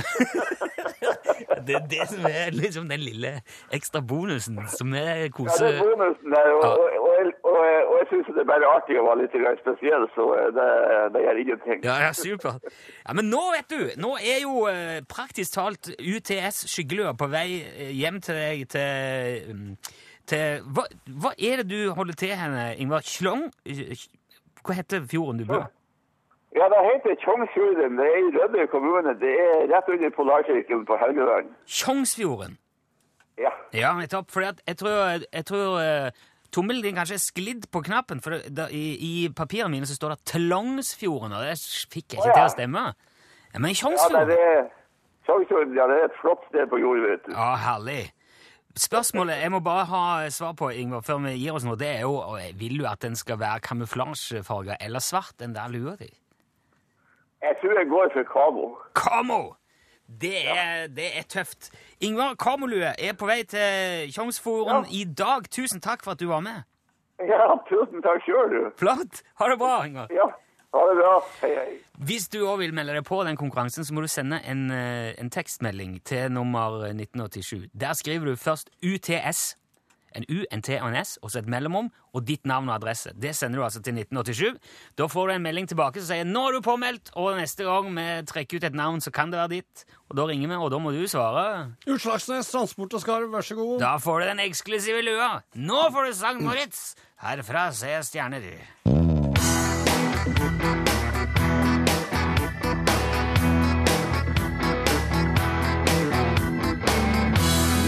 det 1.67 1.75
er 1.75 1.85
det 1.91 2.03
som 2.09 2.25
er 2.29 2.51
liksom 2.53 2.89
den 2.89 2.99
lille 2.99 3.31
ekstra 3.73 4.01
bonusen 4.01 4.59
som 4.67 4.93
er 4.93 5.29
kose... 5.33 5.55
Ja, 5.65 5.71
det 5.71 5.79
er 5.79 5.87
bonusen 5.87 6.35
der, 6.35 6.49
og, 6.57 6.63
og, 6.63 7.31
og, 7.43 7.55
og, 7.55 7.95
jeg- 7.99 8.07
synes 8.09 8.27
det 8.33 8.41
er 8.41 8.47
bare 8.49 8.65
artig 8.73 8.95
å 8.97 9.03
være 9.05 9.21
litt 9.21 9.35
spesiell, 9.61 10.05
så 10.15 10.23
eh, 10.33 10.47
det, 10.55 10.67
det 11.13 11.21
gjør 11.25 11.39
ingenting. 11.43 11.83
Ja, 11.85 11.95
ja, 12.07 12.11
supert. 12.17 12.63
Ja, 13.05 13.13
men 13.13 13.29
nå, 13.29 13.41
vet 13.53 13.69
du, 13.69 13.83
nå 14.01 14.15
er 14.17 14.39
jo 14.41 14.63
eh, 14.71 14.99
praktisk 15.09 15.53
talt 15.53 15.91
UTS 15.99 16.63
Skyggelua 16.71 17.13
på 17.19 17.29
vei 17.29 17.47
eh, 17.61 17.91
hjem 17.99 18.17
til 18.25 18.39
deg 18.39 18.63
til, 18.73 19.51
mm, 19.53 19.75
til 20.29 20.65
hva, 20.73 20.87
hva 21.21 21.33
er 21.37 21.61
det 21.61 21.67
du 21.69 21.93
holder 21.97 22.17
til 22.17 22.33
henne, 22.39 22.71
Ingvar? 22.81 23.05
Slong? 23.05 23.45
Hva 24.65 24.75
heter 24.81 25.05
fjorden 25.09 25.43
du 25.43 25.45
bor? 25.49 25.69
Ja, 26.57 26.65
det 26.71 26.79
heter 26.87 27.13
Tjongsfjorden. 27.23 27.97
Det 27.99 28.05
er 28.09 28.17
i 28.17 28.31
Rødøy 28.37 28.65
kommune. 28.73 29.13
Det 29.21 29.33
er 29.43 29.67
rett 29.69 29.89
under 29.93 30.09
Polarsirkelen 30.17 30.85
på 30.89 30.97
Helgeland. 30.97 31.51
Tjongsfjorden. 31.65 32.57
Ja. 33.37 33.51
Ja, 33.73 33.93
nettopp. 33.99 34.31
For 34.33 34.41
jeg 34.41 34.77
tror, 34.77 34.95
jeg 35.33 35.45
tror 35.45 35.77
eh, 35.79 36.09
tommelen 36.51 36.83
din 36.83 36.97
kanskje 36.97 37.19
er 37.19 37.23
sklidd 37.23 37.69
på 37.71 37.83
knappen, 37.85 38.21
for 38.21 38.41
det, 38.57 38.67
i, 38.75 38.85
i 39.09 39.13
papirene 39.29 39.71
mine 39.75 39.89
så 39.89 39.95
står 39.95 40.15
det 40.15 40.25
Tlongsfjorden, 40.33 41.35
og 41.37 41.45
det 41.45 41.55
fikk 41.93 42.15
jeg 42.15 42.19
ikke 42.19 42.31
ja. 42.33 42.37
til 42.41 42.47
å 42.47 42.55
stemme. 42.57 42.85
Ja, 43.53 43.59
men 43.59 43.69
Ja, 43.69 43.73
det 43.73 43.81
Tjongsfjorden? 43.83 44.31
er, 44.37 44.71
Tjongsfjorden, 45.29 45.75
ja, 45.77 45.85
det 45.91 45.99
er 45.99 46.07
et 46.09 46.17
flott 46.21 46.47
sted 46.49 46.65
på 46.71 46.81
jord, 46.81 47.03
vet 47.05 47.27
du. 47.27 47.35
Ja, 47.35 47.51
herlig. 47.61 48.01
Spørsmålet 48.79 49.41
jeg 49.43 49.51
må 49.51 49.59
bare 49.65 49.85
ha 49.89 50.03
svar 50.33 50.53
på, 50.57 50.69
Ingvar, 50.71 51.01
før 51.05 51.21
vi 51.25 51.35
gir 51.37 51.53
oss 51.57 51.65
nå, 51.67 51.75
det 51.77 51.89
er 51.99 52.03
jo 52.05 52.37
vil 52.57 52.81
du 52.81 52.85
at 52.89 53.01
den 53.05 53.17
skal 53.17 53.39
være 53.41 53.61
kamuflasjefarga 53.65 54.77
eller 54.81 55.03
svart, 55.03 55.35
den 55.39 55.53
der 55.55 55.71
lua 55.73 55.95
di? 55.99 56.09
Jeg 57.41 57.55
tror 57.61 57.77
jeg 57.79 57.87
går 57.89 58.09
for 58.13 58.23
Kamo. 58.33 58.65
Kamo! 58.95 59.41
Det 60.21 60.33
er, 60.49 60.87
det 60.87 61.05
er 61.19 61.23
tøft. 61.29 61.69
Ingvar 62.01 62.33
Kamolue 62.41 62.89
er 62.97 63.13
på 63.13 63.27
vei 63.29 63.43
til 63.45 64.09
Tjongsfjorden 64.11 64.85
Ja. 64.89 64.91
i 64.91 65.03
dag. 65.05 65.45
Tusen 65.53 65.79
takk 65.81 66.01
for 66.03 66.11
at 66.15 66.19
du 66.19 66.27
var 66.31 66.39
med. 66.41 66.63
Ja, 67.21 67.45
tusen 67.69 68.01
takk 68.01 68.23
sjøl, 68.25 68.49
du. 68.55 68.71
Flott! 68.79 69.21
Ha 69.39 69.49
det 69.51 69.59
bra, 69.61 69.83
Ingvar. 69.85 70.07
Ja, 70.11 70.25
ha 70.73 70.81
det 70.89 70.95
bra. 70.97 71.13
Hei, 71.43 71.51
hei. 71.59 71.77
Hvis 72.09 72.25
du 72.33 72.39
òg 72.47 72.57
vil 72.63 72.73
melde 72.73 72.95
deg 72.97 73.05
på 73.05 73.21
den 73.27 73.37
konkurransen, 73.37 73.85
så 73.85 73.93
må 73.93 74.01
du 74.01 74.07
sende 74.09 74.39
en, 74.49 74.65
eh, 74.71 75.13
en 75.21 75.29
tekstmelding 75.29 75.99
til 76.03 76.31
nummer 76.31 76.87
1987. 76.89 77.69
Der 77.79 77.93
skriver 77.93 78.25
du 78.25 78.35
først 78.35 78.69
UTS, 78.83 79.55
en 80.15 80.25
U, 80.29 80.43
en 80.51 80.61
T 80.61 80.77
og 80.79 80.89
en 80.89 80.97
S, 80.99 81.17
og 81.21 81.31
så 81.31 81.39
et 81.41 81.49
mellomrom, 81.49 81.91
og 82.13 82.25
ditt 82.27 82.45
navn 82.49 82.69
og 82.69 82.75
adresse. 82.75 83.11
Det 83.15 83.35
sender 83.35 83.59
du 83.59 83.65
altså 83.65 83.81
til 83.81 83.93
1987. 83.97 84.57
Da 84.97 85.07
får 85.07 85.27
du 85.27 85.33
en 85.33 85.45
melding 85.45 85.69
tilbake 85.69 86.01
som 86.01 86.13
sier 86.13 86.25
'Nå 86.25 86.47
er 86.47 86.51
du 86.51 86.61
påmeldt', 86.61 87.11
og 87.15 87.37
neste 87.37 87.63
gang 87.63 87.89
vi 87.95 88.07
trekker 88.25 88.57
ut 88.57 88.63
et 88.63 88.75
navn, 88.75 89.01
så 89.01 89.11
kan 89.11 89.31
det 89.31 89.39
være 89.39 89.49
ditt. 89.49 89.85
Og 90.09 90.17
da 90.17 90.25
ringer 90.25 90.47
vi, 90.47 90.55
og 90.55 90.71
da 90.71 90.77
må 90.77 90.91
du 90.91 91.07
svare. 91.07 91.75
Utslagsnes 91.87 92.51
Transport 92.51 92.93
og 92.93 93.01
Skarv, 93.01 93.31
vær 93.31 93.41
så 93.41 93.55
god. 93.55 93.79
Da 93.79 93.97
får 93.97 94.19
du 94.19 94.25
den 94.25 94.39
eksklusive 94.39 95.01
lua. 95.01 95.41
Nå 95.55 95.91
får 95.91 96.05
du 96.05 96.13
sang, 96.13 96.43
Moritz! 96.43 96.95
Herfra 97.19 97.71
ser 97.71 98.01
stjerner. 98.01 98.41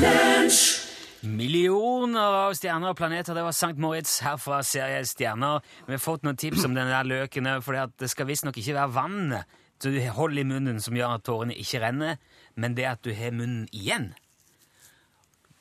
stjerner. 0.02 0.31
Millioner 1.42 2.36
av 2.46 2.54
stjerner 2.54 2.94
og 2.94 3.00
planeter. 3.00 3.34
Det 3.34 3.46
var 3.46 3.56
Sankt 3.58 3.82
Moritz. 3.82 4.20
Herfra 4.22 4.62
ser 4.68 4.92
jeg 4.94 5.10
stjerner. 5.10 5.66
Vi 5.88 5.96
har 5.96 6.04
fått 6.04 6.28
noen 6.28 6.38
tips 6.38 6.68
om 6.68 6.76
denne 6.78 6.94
der 6.94 7.08
løken. 7.10 7.50
For 7.66 7.78
det 7.98 8.12
skal 8.12 8.30
visstnok 8.30 8.62
ikke 8.62 8.78
være 8.78 8.94
vannet 8.94 9.58
du 9.82 9.98
holder 10.14 10.44
i 10.44 10.48
munnen 10.48 10.82
som 10.84 10.98
gjør 10.98 11.16
at 11.18 11.24
tårene 11.26 11.56
ikke 11.58 11.82
renner, 11.82 12.20
men 12.60 12.76
det 12.78 12.88
at 12.90 13.02
du 13.06 13.12
har 13.18 13.34
munnen 13.36 13.68
igjen. 13.74 14.12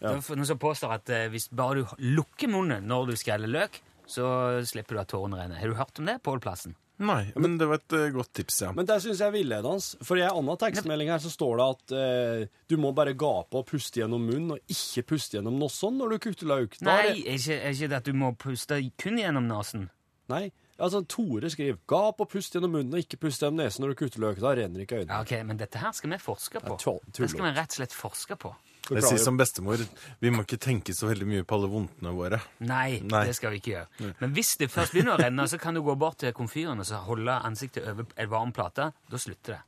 Er 0.01 0.17
noen 0.17 0.49
som 0.49 0.61
påstår 0.61 0.97
at 0.97 1.13
eh, 1.13 1.29
hvis 1.33 1.51
bare 1.53 1.81
du 1.83 1.95
lukker 2.17 2.49
munnen 2.53 2.87
når 2.89 3.11
du 3.11 3.17
skreller 3.21 3.51
løk, 3.51 3.81
så 4.09 4.61
slipper 4.67 4.97
du 4.97 5.03
at 5.03 5.11
tårene 5.13 5.41
renner. 5.41 5.61
Har 5.61 5.73
du 5.73 5.77
hørt 5.79 6.01
om 6.01 6.09
det, 6.09 6.19
Pål 6.25 6.41
Plassen? 6.43 6.77
Nei, 7.01 7.33
men 7.41 7.55
det 7.57 7.65
var 7.71 7.79
et 7.81 7.95
uh, 7.97 8.07
godt 8.13 8.33
tips, 8.37 8.59
ja. 8.67 8.71
Men 8.77 8.85
det 8.89 8.99
syns 9.01 9.23
jeg 9.23 9.31
er 9.31 9.33
villedende. 9.33 10.05
For 10.05 10.21
i 10.21 10.25
en 10.27 10.35
annen 10.37 10.59
tekstmelding 10.61 11.09
her 11.09 11.23
så 11.25 11.31
står 11.33 11.55
det 11.61 11.69
at 11.75 11.95
uh, 11.97 12.59
du 12.69 12.77
må 12.77 12.91
bare 12.97 13.15
gape 13.17 13.57
og 13.57 13.65
puste 13.71 14.03
gjennom 14.03 14.27
munnen, 14.29 14.51
og 14.59 14.75
ikke 14.75 15.07
puste 15.15 15.39
gjennom 15.39 15.57
nossen 15.63 15.97
når 15.97 16.13
du 16.13 16.19
kutter 16.27 16.51
løk. 16.51 16.77
Da 16.83 16.91
Nei, 16.91 16.99
er 17.01 17.15
det- 17.15 17.25
er 17.25 17.39
ikke, 17.41 17.57
er 17.61 17.71
ikke 17.79 17.89
det 17.95 18.01
at 18.03 18.11
du 18.11 18.13
må 18.13 18.35
puste 18.37 18.81
kun 19.01 19.17
gjennom 19.23 19.49
nesen? 19.49 19.89
Nei. 20.29 20.51
Altså, 20.81 21.03
Tore 21.05 21.49
skriver 21.53 21.77
'gap 21.89 22.21
og 22.25 22.29
pust 22.33 22.55
gjennom 22.55 22.71
munnen 22.73 22.95
og 22.95 23.01
ikke 23.03 23.19
pust 23.21 23.43
gjennom 23.43 23.59
nesen 23.65 23.83
når 23.85 23.89
du 23.93 23.95
kutter 24.05 24.21
løk'. 24.21 24.41
Da 24.41 24.55
renner 24.57 24.81
ikke 24.85 25.01
øynene. 25.01 25.13
Ja, 25.13 25.21
ok, 25.21 25.45
Men 25.45 25.57
dette 25.61 25.77
her 25.79 25.93
skal 25.93 26.11
vi 26.11 26.17
forske 26.17 26.61
på. 26.61 27.01
Det 27.13 27.29
skal 27.31 27.45
vi 27.45 27.51
rett 27.59 27.69
og 27.75 27.77
slett 27.81 27.93
forske 27.97 28.37
på. 28.37 28.55
Jeg 28.91 29.05
sier 29.07 29.21
som 29.23 29.37
bestemor, 29.39 29.79
vi 30.21 30.31
må 30.35 30.43
ikke 30.43 30.59
tenke 30.59 30.95
så 30.97 31.07
veldig 31.11 31.27
mye 31.31 31.45
på 31.47 31.55
alle 31.59 31.69
vondtene 31.71 32.13
våre. 32.17 32.41
Nei, 32.67 33.01
Nei. 33.07 33.25
det 33.29 33.37
skal 33.39 33.53
vi 33.55 33.61
ikke 33.63 33.73
gjøre. 33.77 34.13
Men 34.21 34.35
hvis 34.35 34.57
det 34.59 34.71
først 34.73 34.93
begynner 34.97 35.15
å 35.15 35.21
renne, 35.23 35.47
så 35.49 35.59
kan 35.63 35.75
du 35.79 35.83
gå 35.87 35.95
bort 36.01 36.19
til 36.25 36.33
komfyren 36.37 36.83
og 36.83 36.87
så 36.89 36.99
holde 37.07 37.37
ansiktet 37.47 37.87
over 37.93 38.07
en 38.17 38.31
varm 38.33 38.53
plate. 38.57 38.91
Da 39.11 39.21
slutter 39.23 39.57
det. 39.57 39.61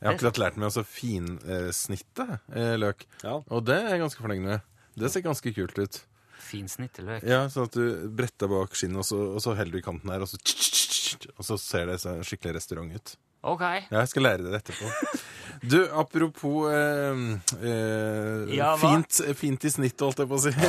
Jeg 0.00 0.06
har 0.10 0.16
akkurat 0.18 0.38
lært 0.42 0.56
meg 0.60 0.68
å 0.74 0.84
finsnitte 0.84 2.26
eh, 2.54 2.74
løk, 2.80 3.06
Ja. 3.22 3.38
og 3.48 3.64
det 3.64 3.76
er 3.80 3.94
jeg 3.94 4.02
ganske 4.04 4.20
fornøyd 4.24 4.42
med. 4.44 4.60
Det 4.98 5.10
ser 5.10 5.24
ganske 5.24 5.52
kult 5.56 5.78
ut. 5.78 6.00
Finsnitte 6.44 7.02
løk. 7.06 7.22
Ja, 7.24 7.46
Sånn 7.48 7.66
at 7.70 7.76
du 7.78 8.08
bretter 8.14 8.50
bak 8.50 8.74
skinnet, 8.76 9.00
og 9.00 9.06
så, 9.08 9.16
og 9.34 9.40
så 9.42 9.54
heller 9.56 9.72
du 9.72 9.78
i 9.80 9.86
kanten 9.86 10.10
her, 10.12 10.20
og 10.26 10.28
så, 10.28 10.36
og 11.38 11.46
så 11.46 11.56
ser 11.58 11.86
det 11.90 12.00
så 12.02 12.18
skikkelig 12.26 12.58
restaurant 12.58 12.92
ut. 12.94 13.14
Ok. 13.44 13.62
Ja, 13.64 14.02
jeg 14.02 14.08
skal 14.12 14.24
lære 14.28 14.44
det 14.46 14.60
etterpå. 14.60 14.90
Du, 15.62 15.78
apropos 15.92 16.68
eh, 16.72 17.22
eh, 17.62 18.54
Ja, 18.56 18.74
hva? 18.76 18.80
fint, 18.82 19.20
fint 19.38 19.64
i 19.64 19.70
snitt, 19.72 20.00
holdt 20.00 20.22
jeg 20.24 20.30
på 20.30 20.38
å 20.38 20.42
si. 20.44 20.52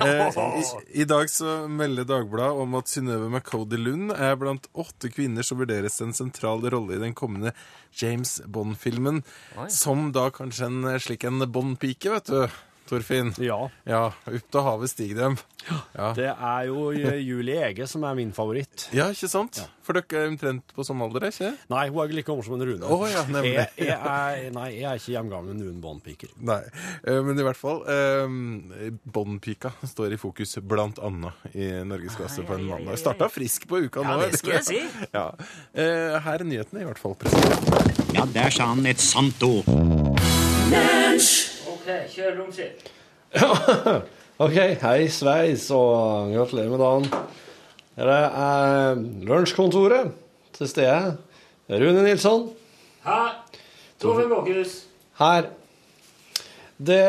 Eh, 0.00 0.38
i, 0.60 0.64
I 1.02 1.04
dag 1.08 1.28
så 1.30 1.66
melder 1.68 2.06
Dagbladet 2.08 2.62
om 2.62 2.74
at 2.78 2.90
Synnøve 2.90 3.28
McCody 3.28 3.78
Lund 3.80 4.14
er 4.14 4.36
blant 4.40 4.68
åtte 4.78 5.10
kvinner 5.12 5.44
som 5.46 5.60
vurderes 5.60 5.98
en 6.04 6.14
sentral 6.16 6.62
rolle 6.72 6.96
i 6.96 7.02
den 7.02 7.14
kommende 7.16 7.52
James 8.00 8.38
Bond-filmen. 8.46 9.22
Som 9.72 10.10
da 10.16 10.28
kanskje 10.34 10.70
en 10.70 10.90
slik 11.02 11.26
en 11.28 11.42
Bond-pike, 11.50 12.12
vet 12.14 12.30
du. 12.32 12.60
Torfinn. 12.90 13.30
Ja. 13.42 13.60
Ja, 13.88 14.02
opp 14.10 14.48
til 14.50 14.64
havet 14.66 14.90
stiger 14.92 15.22
dem. 15.24 15.36
Ja. 15.94 16.10
Det 16.16 16.28
er 16.32 16.62
jo 16.70 16.88
eh, 16.96 17.18
Julie 17.22 17.60
Ege 17.68 17.86
som 17.90 18.02
er 18.08 18.16
min 18.18 18.32
favoritt. 18.34 18.88
ja, 18.96 19.10
ikke 19.14 19.28
sant? 19.30 19.60
For 19.86 19.96
dere 19.98 20.22
er 20.24 20.28
omtrent 20.30 20.70
på 20.76 20.84
samme 20.86 21.02
alder, 21.08 21.24
ikke 21.32 21.48
Nei, 21.72 21.84
hun 21.90 21.98
er 21.98 22.08
ikke 22.10 22.16
like 22.20 22.28
gammel 22.28 22.44
som 22.46 22.54
en 22.54 22.62
Rune. 22.68 22.86
Oh, 22.94 23.02
ja, 23.10 23.24
nemlig. 23.26 23.54
jeg, 23.56 23.88
jeg 23.88 23.96
er, 23.96 24.50
nei, 24.54 24.66
jeg 24.76 24.86
er 24.90 25.00
ikke 25.00 25.14
hjemgammel 25.16 25.54
med 25.56 25.64
noen 25.64 25.80
båndpiker. 25.82 26.30
Nei, 26.46 26.60
eh, 27.04 27.20
men 27.26 27.38
i 27.40 27.46
hvert 27.46 27.58
fall 27.58 27.82
eh, 27.90 28.36
Bond-pika 29.16 29.72
står 29.90 30.14
i 30.14 30.20
fokus 30.20 30.56
blant 30.62 31.00
annet 31.04 31.50
i 31.56 31.70
Norgesklasse 31.90 32.44
på 32.46 32.58
en 32.58 32.66
mandag. 32.70 32.98
Starta 33.02 33.28
frisk 33.32 33.66
på 33.70 33.82
uka 33.86 34.04
nå. 34.06 34.18
Ja, 34.20 34.30
det 34.30 34.40
skal 34.42 34.58
jeg 34.60 34.66
si. 34.70 34.82
Ja. 35.16 35.26
Eh, 35.74 36.16
her 36.22 36.38
er 36.42 36.46
nyhetene, 36.46 36.84
i 36.84 36.88
hvert 36.88 37.00
fall. 37.02 37.16
presentert. 37.18 38.14
Ja, 38.14 38.26
der 38.30 38.50
sa 38.54 38.70
han 38.74 38.86
et 38.90 39.02
sant 39.02 39.42
ord. 39.46 39.66
Kjør 42.12 42.38
romskift. 42.40 42.90
OK, 44.44 44.56
hei 44.82 45.08
sveis, 45.12 45.66
og 45.74 46.32
gratulerer 46.34 46.72
med 46.72 46.80
dagen. 46.82 47.08
Her 48.00 48.12
er 48.14 49.00
lunsjkontoret 49.28 50.14
til 50.56 50.70
stede. 50.70 51.16
Rune 51.70 52.02
Nilsson 52.02 52.48
Her. 53.04 53.34
Tove 54.00 54.24
Borchhus. 54.28 54.86
her. 55.20 55.50
Det, 56.80 57.02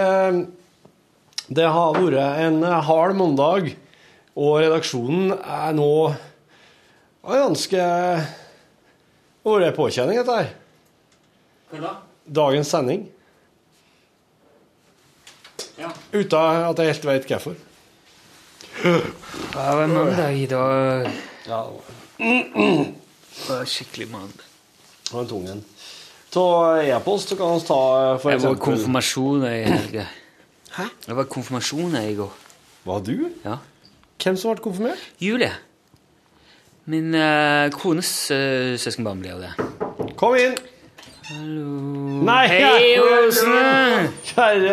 det 1.48 1.70
har 1.72 1.96
vært 1.96 2.44
en 2.44 2.60
hard 2.63 3.15
mandag, 3.15 3.72
og 4.36 4.60
redaksjonen 4.60 5.32
er 5.39 5.72
nå 5.78 5.91
er 6.12 7.44
ganske 7.46 7.88
vært 9.46 9.76
påkjenning, 9.78 10.20
dette 10.20 10.38
her. 10.41 10.52
Hva 11.72 11.82
da? 11.86 11.96
Dagens 12.41 12.72
sending. 12.76 13.08
Ja. 15.82 15.89
Uten 16.13 16.38
at 16.70 16.80
jeg 16.80 16.94
helt 16.94 17.06
vet 17.10 17.28
hvorfor. 17.32 17.56
Det 18.84 19.56
var 19.56 19.88
mandag 19.88 20.38
i 20.38 20.46
dag. 20.46 21.10
Ja. 21.48 21.62
Det 22.17 23.50
var 23.50 23.65
skikkelig 23.65 24.12
mandag. 24.12 24.46
Han 25.12 25.28
tung 25.28 25.48
en. 25.50 25.63
Ta 26.32 26.44
e-post, 26.86 27.34
så 27.34 27.36
kan 27.36 27.58
vi 27.58 27.65
ta 27.67 27.80
for 28.22 28.32
eksempel 28.32 28.32
Jeg 28.32 28.44
var 28.46 28.56
i 28.56 28.65
konfirmasjon 28.67 29.44
i 29.50 29.58
helga. 29.67 30.06
Hæ? 30.78 30.86
Det 31.08 31.15
var 31.17 31.26
i 31.26 31.34
konfirmasjon 31.34 31.98
i 32.00 32.13
går. 32.15 32.38
Var 32.86 33.00
du? 33.00 33.15
Ja. 33.44 33.58
Hvem 34.24 34.38
som 34.38 34.54
ble 34.54 34.63
konfirmert? 34.63 35.02
Julie. 35.20 35.52
Min 36.86 37.15
uh, 37.15 37.67
kones 37.74 38.13
uh, 38.32 38.78
søskenbarn 38.80 39.20
blir 39.22 39.36
jo 39.36 39.41
det. 39.41 39.52
Kom 40.17 40.38
inn! 40.39 40.56
Hallo 41.29 42.23
Nei, 42.25 42.47
Hei, 42.49 42.97
Åsne! 42.97 44.10
Kjære 44.25 44.71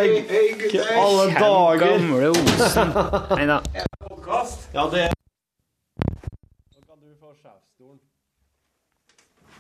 alle 0.97 1.27
dager! 1.35 1.83
Gamle 1.83 2.31
Osen. 2.31 2.93
Nei 3.37 3.47
da. 3.51 3.59
Ja, 4.77 4.85
det 4.93 5.03
Nå 5.13 6.81
kan 6.87 6.97
du 7.01 7.11
få 7.19 7.35
sjefsstolen. 7.35 7.99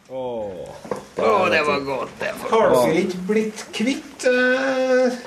Åh. 0.09 0.69
Å, 1.19 1.33
det 1.53 1.61
var 1.67 1.83
godt. 1.85 2.15
Det 2.21 2.31
var 2.41 2.53
Har 2.55 2.73
dere 2.77 3.03
ikke 3.03 3.21
blitt 3.33 3.65
kvitt 3.77 4.25
uh, 4.29 5.19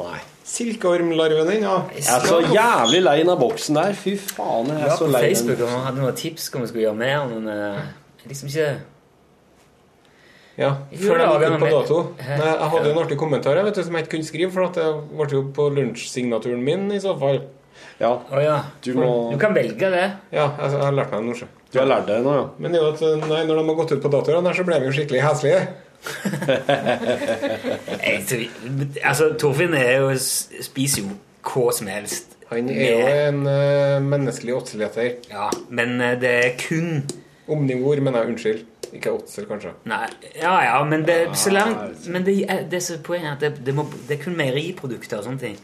Nei. 0.00 0.18
silkeormlarven 0.48 1.52
ennå? 1.54 1.76
Jeg 1.96 2.04
er 2.12 2.28
så 2.28 2.42
jævlig 2.44 3.00
lei 3.06 3.16
av 3.24 3.40
boksen 3.40 3.80
der. 3.80 3.96
Fy 3.96 4.18
faen, 4.20 4.68
jeg 4.74 4.82
er 4.82 4.90
var 4.90 5.00
så 5.00 5.08
på 5.08 5.14
lei 5.16 5.24
Facebook 5.30 5.62
den. 5.62 5.72
og 5.72 5.88
hadde 5.88 6.02
noen 6.04 6.20
tips 6.20 6.50
om 6.52 6.64
vi 6.66 6.70
skulle 6.72 6.86
gjøre 6.90 7.00
mer, 7.00 7.24
men 7.32 7.48
eh, 7.52 7.80
liksom 8.28 8.52
ikke 8.52 8.68
Ja, 10.56 10.70
før 10.96 11.18
lager 11.20 11.42
gikk 11.50 11.56
ut 11.56 11.60
på 11.60 11.68
dato. 11.74 11.98
Nei, 12.22 12.36
Jeg 12.48 12.70
hadde 12.72 12.86
jo 12.88 12.92
en 12.94 13.02
artig 13.02 13.18
kommentar 13.20 13.58
vet 13.60 13.76
du, 13.76 13.82
som 13.84 13.96
jeg 13.98 14.06
ikke 14.06 14.14
kunne 14.16 14.28
skrive, 14.30 14.50
for 14.54 14.62
at 14.70 14.78
det 14.80 14.86
ble 15.12 15.26
jo 15.34 15.42
på 15.56 15.66
lunsjsignaturen 15.76 16.62
min 16.64 16.86
i 16.96 17.00
så 17.02 17.12
fall. 17.20 17.42
Ja, 18.00 18.10
Oh, 18.32 18.40
ja. 18.40 18.56
du 18.84 18.94
må 18.96 19.30
Du 19.32 19.38
kan 19.40 19.54
velge 19.56 19.90
det. 19.92 20.06
Ja, 20.32 20.46
jeg, 20.56 20.70
jeg 20.72 20.80
har 20.80 20.92
lært 20.96 21.12
meg 21.12 21.28
det. 21.40 21.48
Du 21.72 21.78
har 21.80 21.88
lært 21.90 22.06
deg 22.08 22.24
nå, 22.24 22.32
ja? 22.36 22.46
Men 22.60 22.72
det 22.72 22.80
er 22.80 22.84
jo 22.86 22.92
at 22.94 23.28
nei, 23.28 23.42
når 23.48 23.60
de 23.60 23.64
har 23.68 23.78
gått 23.82 23.92
ut 23.96 24.02
på 24.04 24.12
datoene, 24.12 24.52
så 24.56 24.64
ble 24.68 24.80
vi 24.80 24.88
jo 24.88 24.96
skikkelig 24.96 25.24
heslige. 25.26 25.60
Altså, 29.04 29.30
Torfinn 29.40 29.74
er 29.76 30.00
jo, 30.02 30.10
spiser 30.16 31.02
jo 31.04 31.16
hva 31.46 31.72
som 31.74 31.88
helst. 31.90 32.36
Han 32.50 32.68
er 32.70 32.90
jo 32.92 33.06
en 33.26 33.40
uh, 33.48 33.96
menneskelig 34.06 34.54
åtseleter. 34.54 35.16
Ja, 35.32 35.48
men 35.68 35.96
eh, 36.00 36.14
det 36.22 36.30
er 36.44 36.52
kun 36.60 37.00
Omnivor, 37.50 37.98
mener 38.02 38.22
jeg. 38.22 38.32
Unnskyld. 38.34 38.60
Ikke 38.96 39.12
åtsel, 39.12 39.46
kanskje. 39.50 39.72
Nei, 39.90 40.06
ja, 40.40 40.54
ja, 40.64 40.76
men 40.88 41.04
det, 41.06 41.16
så 41.36 41.52
langt, 41.52 42.06
men 42.08 42.24
det, 42.26 42.36
det 42.70 42.80
er 42.80 43.00
poenget 43.04 43.30
er 43.30 43.36
at 43.36 43.44
det, 43.44 43.64
det, 43.66 43.74
må, 43.76 43.84
det 44.08 44.18
er 44.18 44.22
kun 44.24 44.36
meieriprodukter 44.38 45.20
og 45.20 45.26
sånne 45.28 45.42
ting. 45.42 45.56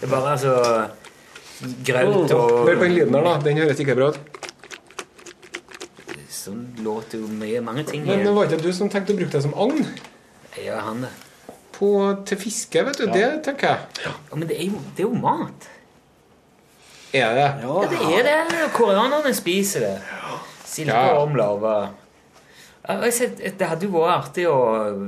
Det 0.00 0.08
er 0.08 0.12
bare 0.12 0.34
altså 0.36 0.56
Graut 1.86 2.32
og 2.36 2.50
Hør 2.66 2.74
på 2.76 2.84
den 2.84 2.96
lyden 2.98 3.14
her, 3.16 3.24
da. 3.24 3.36
Den 3.44 3.60
høres 3.62 3.80
ikke 3.80 3.96
bra 3.96 4.10
ut. 4.12 4.18
Sånn 6.30 6.66
låter 6.84 7.22
jo 7.22 7.30
mye 7.32 7.62
mange 7.64 7.82
ting. 7.88 8.04
Men 8.06 8.22
det 8.22 8.34
var 8.36 8.46
ikke 8.50 8.60
du 8.62 8.68
som 8.76 8.90
tenkte 8.92 9.14
å 9.14 9.18
bruke 9.18 9.32
det 9.32 9.42
som 9.46 9.54
agn? 9.58 9.80
Ja, 10.62 10.82
han 10.86 11.00
det. 11.06 11.12
På, 11.76 11.88
til 12.28 12.38
fiske, 12.40 12.84
vet 12.86 13.00
du. 13.00 13.08
Det 13.12 13.24
tenker 13.44 13.72
jeg. 13.72 14.04
Ja, 14.06 14.12
men 14.36 14.46
det 14.48 14.56
er 14.60 14.68
jo, 14.70 14.78
det 14.96 15.04
er 15.04 15.08
jo 15.08 15.18
mat. 15.20 15.66
Er 17.16 17.34
det? 17.36 17.48
Ja, 17.64 17.74
det 17.90 17.98
er 18.20 18.24
det. 18.28 18.60
Koreanerne 18.76 19.32
spiser 19.36 19.84
det. 19.84 19.94
Silke 20.66 20.92
Ja. 20.92 21.16
og 21.16 21.26
omlava. 21.28 21.74
Ja, 22.86 23.00
jeg 23.02 23.54
Det 23.58 23.66
hadde 23.66 23.88
jo 23.88 23.96
vært 23.96 24.12
artig 24.14 24.44
å 24.46 24.58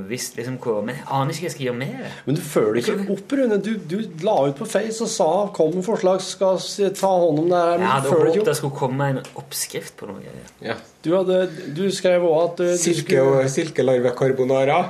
visst 0.09 0.35
liksom 0.35 0.57
hva 0.59 0.81
Men 0.83 0.97
jeg 0.97 1.05
aner 1.15 1.31
ikke 1.31 1.45
hva 1.45 1.47
jeg 1.47 1.53
skal 1.53 1.65
gjøre 1.69 1.79
med 1.79 1.93
det. 1.95 2.11
Men 2.25 2.37
du 2.37 2.41
føler 2.43 2.79
ikke 2.81 2.95
opp, 3.15 3.35
Rune. 3.39 3.59
Du, 3.63 3.71
du 3.79 3.97
la 4.25 4.35
ut 4.49 4.59
på 4.59 4.67
Face 4.67 5.05
og 5.05 5.11
sa 5.13 5.29
kom 5.55 5.73
med 5.77 5.87
forslag, 5.87 6.19
skal 6.25 6.59
ta 6.97 7.11
hånd 7.23 7.43
om 7.45 7.49
det 7.53 7.63
her. 7.63 7.71
Jeg 7.71 7.81
Men 7.83 7.91
hadde 7.93 8.13
håpet 8.17 8.51
det 8.51 8.57
skulle 8.59 8.79
komme 8.81 9.09
en 9.13 9.21
oppskrift 9.39 9.95
på 9.99 10.09
noe. 10.11 10.35
Ja. 10.65 10.75
Du, 11.05 11.13
hadde, 11.15 11.41
du 11.77 11.85
skrev 11.95 12.27
òg 12.27 12.39
at 12.43 12.63
uh, 12.67 12.75
Silke 12.79 13.23
og 13.23 13.43
silkelarve 13.51 14.15
carbonara. 14.17 14.83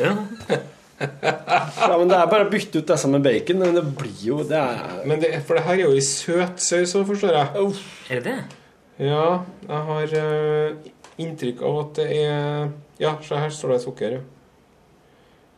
Ja. 0.00 0.16
Ja, 1.00 1.94
men 1.96 2.10
Det 2.10 2.16
er 2.18 2.26
bare 2.28 2.44
å 2.44 2.50
bytte 2.52 2.82
ut 2.82 2.90
disse 2.90 3.08
med 3.08 3.22
bacon, 3.24 3.62
men 3.62 3.72
det 3.72 3.84
blir 3.96 4.18
jo 4.20 4.42
det 4.44 4.58
er, 4.60 4.80
Men 5.08 5.22
det, 5.22 5.30
for 5.48 5.56
det 5.56 5.62
her 5.64 5.78
er 5.78 5.86
jo 5.86 5.94
i 5.96 6.02
søt 6.04 6.60
saus 6.60 6.92
òg, 6.98 7.06
forstår 7.08 7.38
jeg. 7.38 7.70
Er 8.12 8.20
det 8.20 8.34
det? 8.34 8.58
Ja, 9.00 9.28
jeg 9.64 9.86
har 9.88 10.12
eh, 10.20 10.90
inntrykk 11.24 11.62
av 11.68 11.78
at 11.84 11.94
det 12.00 12.06
er 12.24 12.70
Ja, 13.00 13.14
se 13.24 13.34
her 13.40 13.48
står 13.54 13.74
det 13.74 13.80
sukker. 13.84 14.12
ja. 14.18 14.20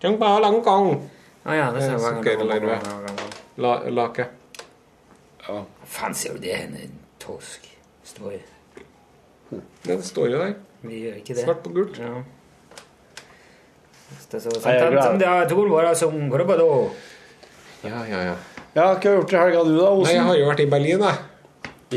Tjangba 0.03 0.39
lang 0.43 0.61
gang. 0.67 0.89
Å 1.47 1.55
ja, 1.57 1.71
det 1.75 1.83
Eh, 1.83 1.87
ser 1.87 1.99
jeg. 1.99 2.01
sukkerlarve. 2.25 2.79
La, 3.59 3.73
lake. 3.91 4.27
Faen, 5.87 6.15
ser 6.15 6.35
du 6.35 6.39
det? 6.41 6.55
En 6.55 6.99
torsk. 7.19 7.67
Står 8.05 8.33
ja, 8.33 9.59
Det 9.85 9.99
står 10.05 10.31
jo 10.31 10.39
der. 10.39 10.55
Vi 10.83 11.03
gjør 11.05 11.17
ikke 11.21 11.35
det. 11.37 11.45
Svart 11.45 11.63
på 11.63 11.73
gult. 11.75 11.99
Ja. 11.99 12.23
Ja, 17.85 18.05
ja, 18.07 18.21
ja. 18.31 18.35
Ja, 18.75 18.95
Hva 18.95 18.95
har 18.95 18.99
du 19.01 19.11
gjort 19.21 19.33
i 19.33 19.37
helga, 19.37 19.65
du, 19.67 19.75
da? 19.79 19.91
Nei, 20.01 20.13
jeg 20.15 20.23
har 20.27 20.37
jo 20.39 20.47
vært 20.49 20.61
i 20.65 20.67
Berlin, 20.71 21.03
jeg. 21.05 21.17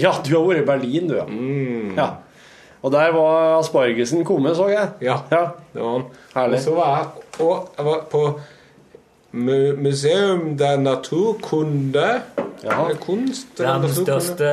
Ja, 0.01 0.11
du 0.25 0.31
har 0.35 0.43
vært 0.49 0.61
i 0.63 0.65
Berlin, 0.67 1.07
du, 1.07 1.15
ja. 1.15 1.25
ja. 1.95 2.07
Og 2.85 2.91
der 2.93 3.11
var 3.15 3.55
aspargesen 3.59 4.21
kommet, 4.27 4.53
så 4.59 4.67
jeg. 4.69 4.91
Ja, 5.01 5.15
Ja, 5.33 5.45
det 5.73 5.81
var 5.81 5.95
han. 5.95 6.03
Herlig. 6.35 6.59
Og 6.59 6.65
så 6.67 6.75
var 6.77 6.91
jeg 6.99 7.41
Og 7.45 7.71
jeg 7.77 7.85
var 7.87 8.03
på 8.11 8.21
Museum 9.35 10.53
der 10.57 10.77
naturkunde 10.79 12.21
ja. 12.63 12.77
Kunst. 13.01 13.59
eller 13.59 13.73
Verdens 13.81 13.97
største 13.99 14.51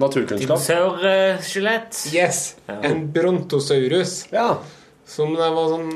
Naturkunnskap. 0.00 0.40
dinosaurskjelett. 0.40 1.98
Yes. 2.14 2.56
En 2.68 3.02
brontosaurus. 3.12 4.14
Ja. 4.32 4.54
Som 5.06 5.34
det 5.36 5.50
var 5.52 5.68
sånn 5.74 5.92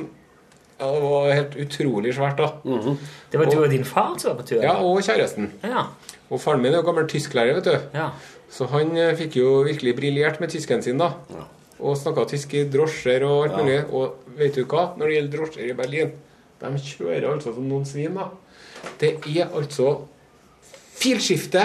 Ja, 0.75 0.88
det 0.90 1.03
var 1.07 1.29
helt 1.33 1.55
utrolig 1.62 2.12
svært, 2.17 2.37
da. 2.37 2.49
Det 3.31 3.38
var 3.40 3.47
du 3.47 3.61
og 3.62 3.71
din 3.71 3.85
far 3.87 4.17
som 4.19 4.33
var 4.35 4.40
på 4.43 4.49
tur? 4.51 4.61
Ja, 4.62 4.75
og 4.83 4.99
kjæresten. 5.07 5.53
Ja. 5.62 5.85
Og 6.35 6.40
faren 6.43 6.61
min 6.64 6.73
er 6.75 6.81
jo 6.83 6.87
gammel 6.88 7.07
tysklærer, 7.09 7.55
vet 7.61 7.64
du. 7.71 7.77
ja. 7.95 8.09
Så 8.53 8.69
han 8.71 8.93
eh, 8.97 9.15
fikk 9.19 9.39
jo 9.41 9.51
virkelig 9.67 9.97
briljert 9.99 10.41
med 10.43 10.53
tysken 10.53 10.83
sin, 10.85 11.01
da. 11.01 11.13
Og 11.81 11.97
snakka 11.99 12.27
tysk 12.31 12.55
i 12.55 12.65
drosjer 12.71 13.25
og 13.27 13.49
alt 13.49 13.57
mulig. 13.59 13.81
Og 13.91 14.37
vet 14.39 14.55
du 14.55 14.65
hva? 14.65 14.93
Når 14.99 15.11
det 15.11 15.17
gjelder 15.17 15.37
drosjer 15.39 15.71
i 15.71 15.77
Berlin, 15.79 16.13
de 16.63 16.83
kjører 16.87 17.29
altså 17.33 17.55
som 17.57 17.67
noen 17.69 17.87
svin, 17.89 18.15
da. 18.15 18.29
Det 19.01 19.17
er 19.33 19.49
altså 19.51 20.05
filskifte 20.95 21.65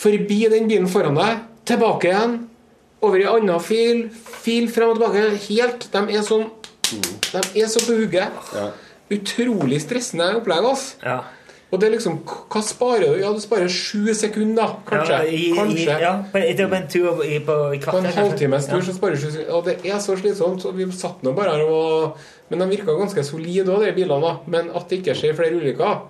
forbi 0.00 0.46
den 0.50 0.68
bilen 0.68 0.88
foran 0.90 1.18
deg, 1.18 1.42
tilbake 1.68 2.08
igjen, 2.08 2.38
over 3.04 3.20
i 3.20 3.28
annen 3.28 3.60
fil, 3.62 4.06
fil 4.12 4.68
frem 4.72 4.92
og 4.92 4.98
tilbake. 4.98 5.26
Helt 5.46 5.86
De 5.92 6.16
er 6.16 6.24
sånn 6.26 6.48
De 6.90 7.42
er 7.62 7.68
så 7.70 7.82
på 7.84 7.96
hugget. 8.00 8.40
Utrolig 9.10 9.80
stressende 9.84 10.32
opplegg, 10.38 10.66
altså. 10.66 10.96
ja. 11.04 11.20
Og 11.70 11.78
det 11.78 11.86
er 11.86 11.92
liksom 11.94 12.16
Hva 12.26 12.60
sparer 12.66 13.04
du? 13.14 13.20
Ja, 13.22 13.30
du 13.34 13.40
sparer 13.42 13.70
sju 13.70 14.10
sekunder, 14.18 14.72
kanskje. 14.88 15.18
Ja, 15.20 15.22
i, 15.30 15.52
kanskje. 15.54 15.84
I, 15.86 16.02
ja, 16.02 16.12
på, 16.32 16.38
en 16.42 16.88
tur 16.90 17.22
i, 17.22 17.38
på, 17.46 17.58
i 17.76 17.78
På 17.84 17.98
en 18.00 18.08
halvtime, 18.08 18.24
halvtimes 18.26 18.66
tur 18.66 18.80
Ja. 18.80 18.86
så 18.88 18.96
sparer 18.96 19.14
du 19.14 19.22
sju 19.22 19.30
sekunder. 19.30 19.54
Og 19.54 19.64
det 19.68 19.76
er 19.86 20.02
så 20.02 20.16
slitsomt. 20.18 20.66
Og 20.66 20.76
vi 20.76 20.88
satt 20.92 21.22
nå 21.22 21.32
bare 21.36 21.54
her 21.54 21.62
og 21.68 22.18
Men 22.50 22.64
de 22.64 22.66
virka 22.72 22.96
ganske 22.98 23.22
solide 23.22 23.70
òg, 23.70 23.84
de 23.86 23.92
bilene. 23.94 24.20
da 24.20 24.36
Men 24.50 24.70
at 24.74 24.88
det 24.90 24.98
ikke 24.98 25.14
skjer 25.14 25.36
flere 25.38 25.54
ulykker. 25.60 26.00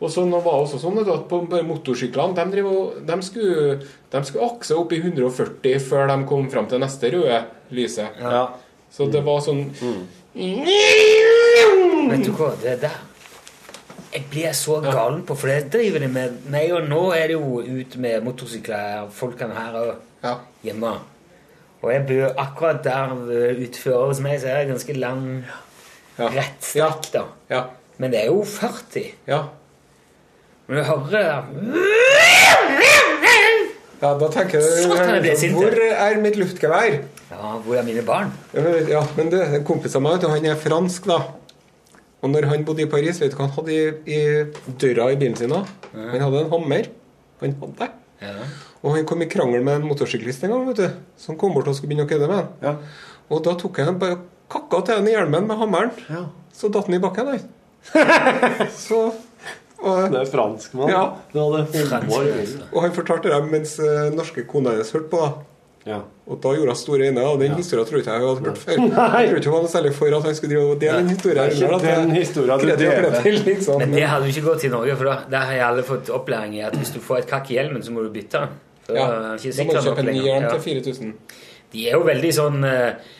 Og 0.00 0.08
så 0.08 0.24
nå 0.24 0.38
var 0.40 0.56
det 0.56 0.62
også 0.64 0.78
sånn 0.80 0.98
at 1.02 1.28
på 1.28 1.42
motorsyklene 1.44 2.32
de, 2.38 2.44
driver, 2.54 2.94
de, 3.04 3.18
skulle, 3.22 3.74
de 4.10 4.22
skulle 4.24 4.46
akse 4.48 4.72
opp 4.72 4.94
i 4.96 5.02
140 5.02 5.76
før 5.90 6.08
de 6.08 6.16
kom 6.30 6.48
fram 6.48 6.66
til 6.70 6.80
neste 6.80 7.12
røde 7.12 7.42
lyset. 7.76 8.08
ja. 8.20 8.46
Så 8.90 9.06
det 9.06 9.20
var 9.22 9.38
sånn 9.44 9.68
Vet 12.10 12.24
du 12.26 12.32
hva, 12.34 12.48
det 12.62 12.80
der 12.82 13.09
Jeg 14.12 14.24
blir 14.30 14.52
så 14.58 14.80
galen 14.82 15.22
på, 15.26 15.36
for 15.38 15.46
det 15.46 15.68
driver 15.72 16.02
de 16.02 16.08
med 16.10 16.38
meg, 16.50 16.72
og 16.74 16.88
nå 16.90 17.02
er 17.14 17.28
det 17.30 17.36
jo 17.36 17.60
ut 17.62 17.96
med 18.02 18.24
motorsykler, 18.26 19.06
folkene 19.14 19.54
her 19.54 19.76
og 19.78 19.94
Ja. 20.24 20.34
hjemme. 20.64 20.96
Og 21.82 21.92
jeg 21.92 22.06
bor 22.08 22.34
akkurat 22.42 22.82
der 22.84 23.14
utfører 23.64 24.08
som 24.08 24.08
hos 24.10 24.20
meg, 24.20 24.40
så 24.40 24.48
er 24.50 24.64
det 24.64 24.72
ganske 24.74 24.96
lang 24.98 25.44
Ja. 26.18 26.28
rettstrekk, 26.28 27.12
da. 27.12 27.22
Ja. 27.50 27.62
Men 27.98 28.10
det 28.10 28.20
er 28.22 28.26
jo 28.26 28.42
40. 28.44 29.14
ja. 29.28 29.42
Men 30.66 30.76
du 30.78 30.82
hører 30.84 31.44
Ja, 34.02 34.14
da 34.16 34.28
tenker 34.32 34.60
jeg 34.60 34.62
du 34.64 34.88
Hvor 35.52 35.74
er 35.92 36.20
mitt 36.22 36.36
luftgevær? 36.40 36.94
Ja, 37.30 37.50
hvor 37.64 37.76
er 37.76 37.82
mine 37.84 38.02
barn? 38.02 38.32
Ja, 38.54 38.60
men, 38.64 38.88
ja, 38.88 39.02
men 39.16 39.30
du, 39.30 39.36
en 39.42 39.64
min, 39.64 40.30
han 40.30 40.46
er 40.46 40.56
fransk, 40.56 41.04
da. 41.10 41.18
Og 42.20 42.32
når 42.32 42.48
han 42.50 42.64
bodde 42.68 42.84
i 42.84 42.90
Paris, 42.90 43.20
vet 43.22 43.32
du 43.32 43.38
hva 43.38 43.46
han 43.48 43.54
hadde 43.56 43.76
i, 43.76 44.16
i 44.16 44.74
døra 44.80 45.08
i 45.12 45.18
bilen 45.20 45.38
sin? 45.38 45.52
da? 45.52 45.62
Han 45.94 46.20
hadde 46.20 46.42
en 46.44 46.50
hammer. 46.52 46.90
Han 47.40 47.54
hadde. 47.62 47.88
Ja. 48.20 48.34
Og 48.84 48.96
han 48.96 49.06
kom 49.08 49.24
i 49.24 49.28
krangel 49.32 49.64
med 49.64 49.80
en 49.80 49.88
motorsyklist 49.88 50.44
en 50.44 50.52
gang, 50.52 50.66
vet 50.68 50.82
du. 50.82 51.00
Så 51.20 51.32
han 51.32 51.40
kom 51.40 51.56
bort 51.56 51.70
og 51.70 51.78
skulle 51.78 51.94
begynne 51.94 52.04
å 52.08 52.10
kødde 52.10 52.28
med 52.28 52.42
han. 52.42 52.52
Ja. 52.64 52.74
Og 53.32 53.42
da 53.46 53.56
tok 53.60 53.80
han 53.80 53.98
bare 54.00 54.20
kakka 54.52 54.82
til 54.84 55.00
han 55.00 55.08
i 55.08 55.16
hjelmen 55.16 55.48
med 55.48 55.60
hammeren. 55.60 55.92
Ja. 56.12 56.26
Så 56.56 56.68
datt 56.72 56.90
han 56.90 56.98
i 56.98 57.02
bakken, 57.02 57.32
han. 57.32 57.48
så 58.86 59.06
og, 59.80 60.10
Det 60.12 60.18
er 60.20 60.28
franskmann. 60.28 60.90
Ja. 60.92 61.04
Hadde. 61.32 61.62
Og 62.68 62.82
han 62.84 62.92
fortalte 62.92 63.32
det 63.32 63.38
mens 63.48 63.78
eh, 63.80 64.10
norske 64.12 64.44
kona 64.48 64.74
hennes 64.76 64.92
hørte 64.92 65.08
på. 65.12 65.22
da 65.24 65.49
Og 65.86 66.36
da 66.42 66.50
gjorde 66.54 66.74
hun 66.74 66.76
store 66.76 67.06
øyne, 67.08 67.22
og 67.24 67.40
den 67.40 67.54
historien 67.56 67.86
tror 67.88 67.98
ikke 68.02 68.12
jeg 68.12 68.20
hun 68.20 68.28
hadde 68.28 68.48
hørt 68.50 68.58
før. 68.58 68.80
Nei. 68.90 69.20
Jeg 69.20 69.30
tror 69.30 69.38
ikke 69.40 69.50
hun 69.50 69.62
var 69.62 69.70
særlig 69.72 69.92
for 69.96 70.16
at 70.16 70.26
han 70.28 70.34
skulle 70.34 70.54
drive 70.54 70.74
og 70.74 70.80
dele 70.80 70.96
den 70.98 71.08
historien. 71.08 71.36
Det 71.38 71.44
er 71.44 71.50
ikke 71.50 71.66
eller 71.66 72.02
den 72.02 72.10
historien 72.10 72.60
du 72.60 72.66
deler. 72.84 73.44
liksom. 73.44 73.78
Men 73.80 73.94
det 73.94 74.02
hadde 74.02 74.26
jo 74.28 74.34
ikke 74.34 74.46
gått 74.48 74.64
i 74.64 74.72
Norge, 74.72 74.96
for 74.96 75.10
da, 75.10 75.14
der 75.30 75.46
har 75.48 75.52
jeg 75.56 75.64
alle 75.68 75.86
fått 75.88 76.10
opplæring 76.14 76.58
i 76.58 76.60
at 76.66 76.76
hvis 76.76 76.92
du 76.96 77.00
får 77.04 77.22
et 77.22 77.30
kakk 77.30 77.50
i 77.50 77.56
hjelmen, 77.56 77.82
så 77.86 77.94
må 77.96 78.04
du 78.04 78.10
bytte 78.12 78.42
den. 78.44 78.58
Ja, 78.90 79.06
da 79.06 79.30
må 79.38 79.72
du 79.72 79.80
kjøpe 79.86 80.02
en 80.02 80.10
ny 80.10 80.20
hjelm 80.24 80.48
til 80.50 80.60
4000. 80.66 81.14
De 81.72 81.86
er 81.86 81.94
jo 81.94 82.02
veldig 82.02 82.30
sånn 82.34 82.64
eh, 82.66 83.10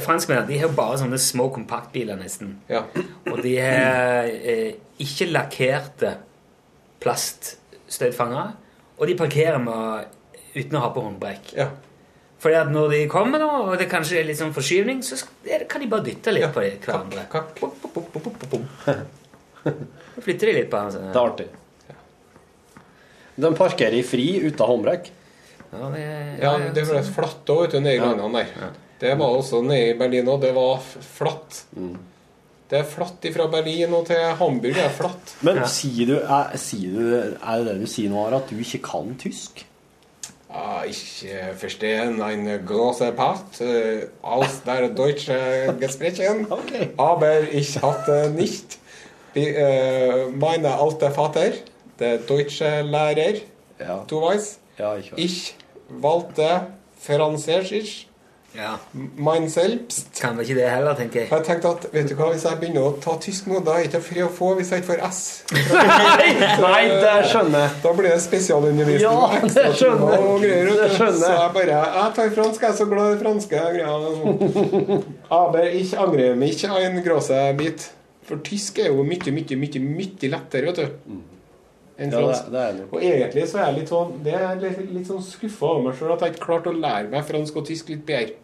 Franskmennene 0.00 0.48
de 0.48 0.56
har 0.62 0.70
bare 0.72 0.96
sånne 1.02 1.18
små 1.20 1.50
kompaktbiler, 1.52 2.16
nesten. 2.16 2.54
Ja. 2.72 2.86
Og 3.28 3.42
de 3.44 3.52
har 3.60 4.30
eh, 4.30 4.70
ikke 5.04 5.28
lakkerte 5.28 6.14
plaststøtfangere. 7.04 8.54
Og 8.98 9.06
de 9.08 9.16
parkerer 9.20 9.60
med, 9.62 10.08
uten 10.56 10.76
å 10.78 10.82
ha 10.84 10.90
på 10.94 11.04
håndbrekk. 11.04 11.52
Ja. 11.58 11.68
Fordi 12.40 12.56
at 12.56 12.70
når 12.72 12.92
de 12.94 13.00
kommer, 13.12 13.42
nå, 13.42 13.48
og 13.68 13.74
det 13.80 13.88
kanskje 13.90 14.20
er 14.20 14.28
litt 14.30 14.38
sånn 14.40 14.54
forskyvning, 14.56 15.02
så 15.04 15.18
kan 15.68 15.82
de 15.82 15.88
bare 15.92 16.06
dytte 16.06 16.32
litt 16.32 16.48
på 16.54 16.62
de 16.64 16.70
hverandre. 16.80 17.26
Kakk. 17.32 17.58
Så 19.60 20.22
flytter 20.24 20.48
de 20.48 20.54
litt 20.56 20.70
på 20.72 20.80
den. 20.80 21.10
Det 21.10 21.18
er 21.18 21.20
artig. 21.20 21.48
De 23.40 23.50
parkerer 23.56 23.98
i 24.00 24.04
fri 24.04 24.28
uten 24.46 24.72
håndbrekk. 24.72 25.10
Ja, 25.70 25.90
det, 25.92 26.04
Ja, 26.40 26.54
det 26.74 26.86
ble 26.88 27.02
flatt 27.06 27.52
òg, 27.52 27.66
vet 27.66 27.76
du, 27.76 27.82
nede 27.84 27.98
i 27.98 28.00
landene 28.02 28.44
der. 28.46 28.78
Det 29.00 29.12
var 29.20 29.36
også 29.36 29.60
nede 29.64 29.92
i 29.92 29.98
Berlin 30.00 30.28
òg. 30.28 30.40
Det 30.42 30.54
var 30.56 30.80
flatt. 30.80 31.60
flatt. 31.76 32.08
Det 32.70 32.78
er 32.78 32.86
flatt 32.86 33.24
fra 33.34 33.48
Berlin 33.50 33.94
og 33.98 34.04
til 34.06 34.20
Hamburg. 34.38 34.76
Det 34.76 34.84
er 34.84 34.92
flatt. 34.94 35.32
Men 35.46 35.60
sier 35.68 36.06
du, 36.06 36.16
er, 36.20 36.52
sier 36.60 36.92
du, 36.94 37.14
er 37.18 37.64
det 37.64 37.66
det 37.66 37.80
du 37.82 37.88
sier 37.90 38.12
nå, 38.12 38.26
at 38.30 38.52
du 38.52 38.60
ikke 38.62 38.78
kan 38.86 39.12
tysk? 39.18 39.64
Ich 40.86 41.24
äh, 41.26 41.52
verstehe. 41.54 42.02
Ein 42.02 42.66
großer 42.66 43.12
Part 43.12 43.60
äh, 43.60 44.08
aus 44.22 44.62
der 44.64 44.88
deutschen 44.88 45.78
Gesprächen, 45.78 46.46
aber 46.96 47.42
ich 47.52 47.80
hatte 47.80 48.30
nicht 48.30 48.78
die, 49.34 49.46
äh, 49.48 50.26
meine 50.30 50.74
alte 50.74 51.10
Vater, 51.10 51.52
der 51.98 52.18
deutsche 52.18 52.82
Lehrer, 52.82 53.40
du 54.08 54.22
weißt, 54.22 54.58
Ja, 54.78 54.96
ich 54.96 55.12
weiß. 55.12 55.18
ich 55.20 55.54
wollte 55.88 56.66
Französisch, 56.98 58.08
Ja. 58.56 58.78
mein 59.16 59.48
selbst. 59.48 60.20
Kan 60.20 60.36
vel 60.36 60.44
ikke 60.44 60.56
det 60.58 60.70
heller, 60.70 60.94
tenker 60.98 61.20
jeg. 61.20 61.28
Jeg 61.30 61.44
tenkte 61.46 61.70
at, 61.70 61.86
vet 61.92 62.08
du 62.10 62.16
hva, 62.18 62.32
Hvis 62.34 62.44
jeg 62.48 62.58
begynner 62.58 62.88
å 62.88 62.96
ta 63.02 63.14
tysk 63.22 63.46
nå, 63.50 63.60
da 63.66 63.76
er 63.76 63.84
det 63.84 63.90
ikke 63.92 64.02
fri 64.08 64.24
å 64.26 64.30
få 64.34 64.50
hvis 64.58 64.72
jeg 64.74 64.82
ikke 64.82 64.90
får 64.90 65.04
S. 65.06 65.20
Nei, 66.64 66.82
det 66.90 67.14
skjønner 67.30 67.64
jeg. 67.66 67.76
Da 67.84 67.94
blir 67.94 68.10
det 68.10 68.18
spesialundervisning. 68.24 69.06
Ja, 69.06 69.40
det 69.46 69.66
skjønner 69.78 70.16
jeg. 70.16 70.26
og 70.26 70.44
greier. 70.44 70.72
Det 70.82 70.90
skjønner. 70.96 71.22
Så 71.22 71.32
jeg 71.36 71.54
bare 71.60 71.80
Jeg 72.00 72.12
tar 72.18 72.34
fransk, 72.40 72.66
jeg 72.66 72.74
er 72.74 72.78
så 72.82 72.90
glad 72.90 73.14
i 73.14 73.22
franske 73.22 73.64
greier. 73.78 75.08
Aber 75.40 75.64
ich 75.70 75.94
angre 75.98 76.34
mich 76.34 76.64
ein 76.66 77.02
grosse 77.04 77.30
große 77.30 77.56
bit. 77.56 77.90
For 78.26 78.42
tysk 78.46 78.78
er 78.78 78.92
jo 78.92 79.02
mye, 79.06 79.32
mye, 79.34 79.56
mye 79.58 79.80
mye 79.82 80.30
lettere, 80.30 80.70
vet 80.70 80.76
du. 80.82 81.20
Enn 82.00 82.14
Ja, 82.14 82.20
det, 82.24 82.36
det 82.52 82.60
er. 82.64 82.78
Og 82.88 83.02
egentlig 83.04 83.42
så 83.50 83.58
er 83.60 83.66
jeg 83.68 83.80
litt 83.82 83.90
sånn 83.92 84.14
Det 84.24 84.32
er 84.32 84.54
litt, 84.62 84.78
litt 84.88 85.08
sånn 85.10 85.20
skuffa 85.24 85.74
over 85.74 85.82
meg 85.88 85.98
sjøl 85.98 86.14
at 86.14 86.22
jeg 86.24 86.34
ikke 86.34 86.46
klarte 86.46 86.72
å 86.72 86.78
lære 86.78 87.10
meg 87.12 87.26
fransk 87.28 87.58
og 87.60 87.66
tysk 87.68 87.90
litt 87.92 88.06
bedre. 88.08 88.38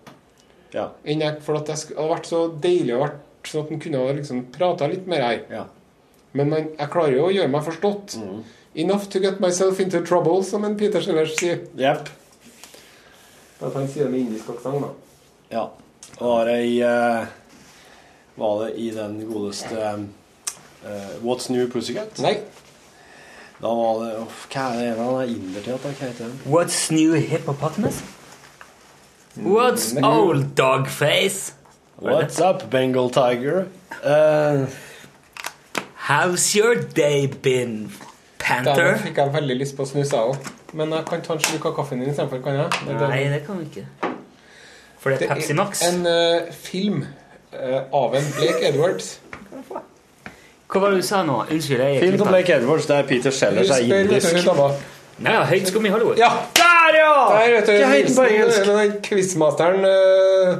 Ja. 0.75 0.91
Enn 1.09 1.23
jeg, 1.25 1.39
for 1.47 1.57
at 1.57 1.71
det 1.71 1.79
hadde 1.79 2.11
vært 2.11 2.29
så 2.29 2.43
deilig 2.53 2.97
å 2.97 3.01
vært 3.07 3.49
sånn 3.49 3.65
at 3.65 3.73
en 3.73 3.81
kunne 3.81 4.03
ha 4.03 4.13
liksom 4.19 4.45
prata 4.53 4.89
litt 4.91 5.09
mer 5.09 5.25
her. 5.25 5.41
Ja. 5.49 5.65
Men 6.37 6.53
man, 6.53 6.69
jeg 6.77 6.93
klarer 6.93 7.17
jo 7.17 7.29
å 7.29 7.33
gjøre 7.33 7.53
meg 7.53 7.65
forstått. 7.65 8.19
Enough 8.77 9.09
to 9.15 9.23
get 9.25 9.41
myself 9.41 9.81
into 9.81 10.03
trouble, 10.05 10.43
som 10.45 10.67
en 10.69 10.77
Peter 10.77 11.01
Schillers 11.01 11.33
sier. 11.39 11.63
da 11.73 11.95
At 13.63 13.73
han 13.73 13.89
sier 13.89 14.05
det 14.05 14.13
med 14.13 14.27
indisk 14.27 14.51
aksent, 14.53 14.85
da. 14.85 14.91
Ja. 15.55 15.65
Var 16.19 16.51
det 16.51 16.59
i 16.67 16.77
uh, 16.85 17.25
Var 18.37 18.61
det 18.65 18.69
i 18.83 18.91
den 18.93 19.17
godeste 19.31 19.81
uh, 20.85 21.15
What's 21.25 21.49
New 21.49 21.71
Pussycat? 21.73 22.21
Nei. 22.21 22.37
Da 23.63 23.73
var 23.73 24.05
det 24.05 24.17
uff, 24.21 24.47
Hva 24.53 24.67
er 24.75 24.81
det 24.81 24.89
han 24.99 25.15
er 25.17 25.31
inder 25.33 25.63
til? 25.65 25.73
at 25.73 25.81
Hva 25.81 25.93
heter 26.01 26.25
det? 26.25 26.33
What's 26.45 26.91
new 26.93 27.15
hippopotamus? 27.15 28.03
What's 29.37 29.95
old 30.03 30.55
dogface? 30.55 31.55
What's 31.99 32.41
up, 32.41 32.71
Bengal 32.71 33.11
Tiger? 33.11 33.69
Uh, 34.05 34.67
How's 36.09 36.55
your 36.55 36.75
day 36.75 37.27
been, 37.27 37.91
panther? 38.39 38.93
Da 38.93 38.99
fikk 39.03 39.17
jeg 39.17 39.33
veldig 39.33 39.57
lyst 39.59 39.77
på 39.77 39.83
å 39.83 39.89
snuse, 39.89 40.13
jeg 40.13 40.35
òg. 40.35 40.51
Men 40.77 40.93
jeg 40.93 41.07
kan 41.09 41.25
ta 41.25 41.35
en 41.35 41.41
slurk 41.43 41.65
av 41.71 41.75
kaffen 41.81 42.03
din 42.03 42.13
istedenfor, 42.13 42.43
kan 42.45 42.61
jeg? 42.61 42.83
Det 42.87 43.09
Nei, 43.09 43.23
det 43.33 43.41
kan 43.47 43.59
vi 43.59 43.71
ikke. 43.71 44.13
For 45.01 45.11
det 45.15 45.27
er 45.27 45.33
Pepsi 45.33 45.57
Max. 45.57 45.83
En 45.89 46.05
uh, 46.07 46.53
film 46.53 47.01
uh, 47.57 47.81
av 47.97 48.15
en 48.21 48.29
Blake 48.37 48.69
Edwards. 48.69 49.17
Hva 50.67 50.81
var 50.83 50.91
det 50.91 51.03
du 51.03 51.07
sa 51.07 51.23
nå? 51.23 51.45
Unnskyld. 51.47 51.81
jeg 51.81 52.01
film 52.03 52.19
som 52.19 52.29
Blake 52.29 52.55
Edwards 52.57 52.87
der 52.91 53.03
Peter 53.07 53.31
Sellers 53.31 53.71
er 53.71 53.85
indisk. 53.87 54.47
Nei, 55.17 55.33
ja, 55.33 55.45
Høyt 55.49 55.71
skum 55.71 55.87
i 55.89 55.91
Hollywood. 55.93 56.19
Ja! 56.21 56.29
Der, 56.59 56.97
ja! 56.99 57.13
Der, 57.33 57.53
vet 57.55 57.69
du, 57.71 57.77
Hva 57.81 57.87
heter 57.89 58.09
den 58.09 58.17
på 58.19 58.25
engelsk? 58.29 58.67
eh, 58.69 58.81
den 58.83 58.99
Quizmasteren 59.07 59.87
uh, 59.87 60.59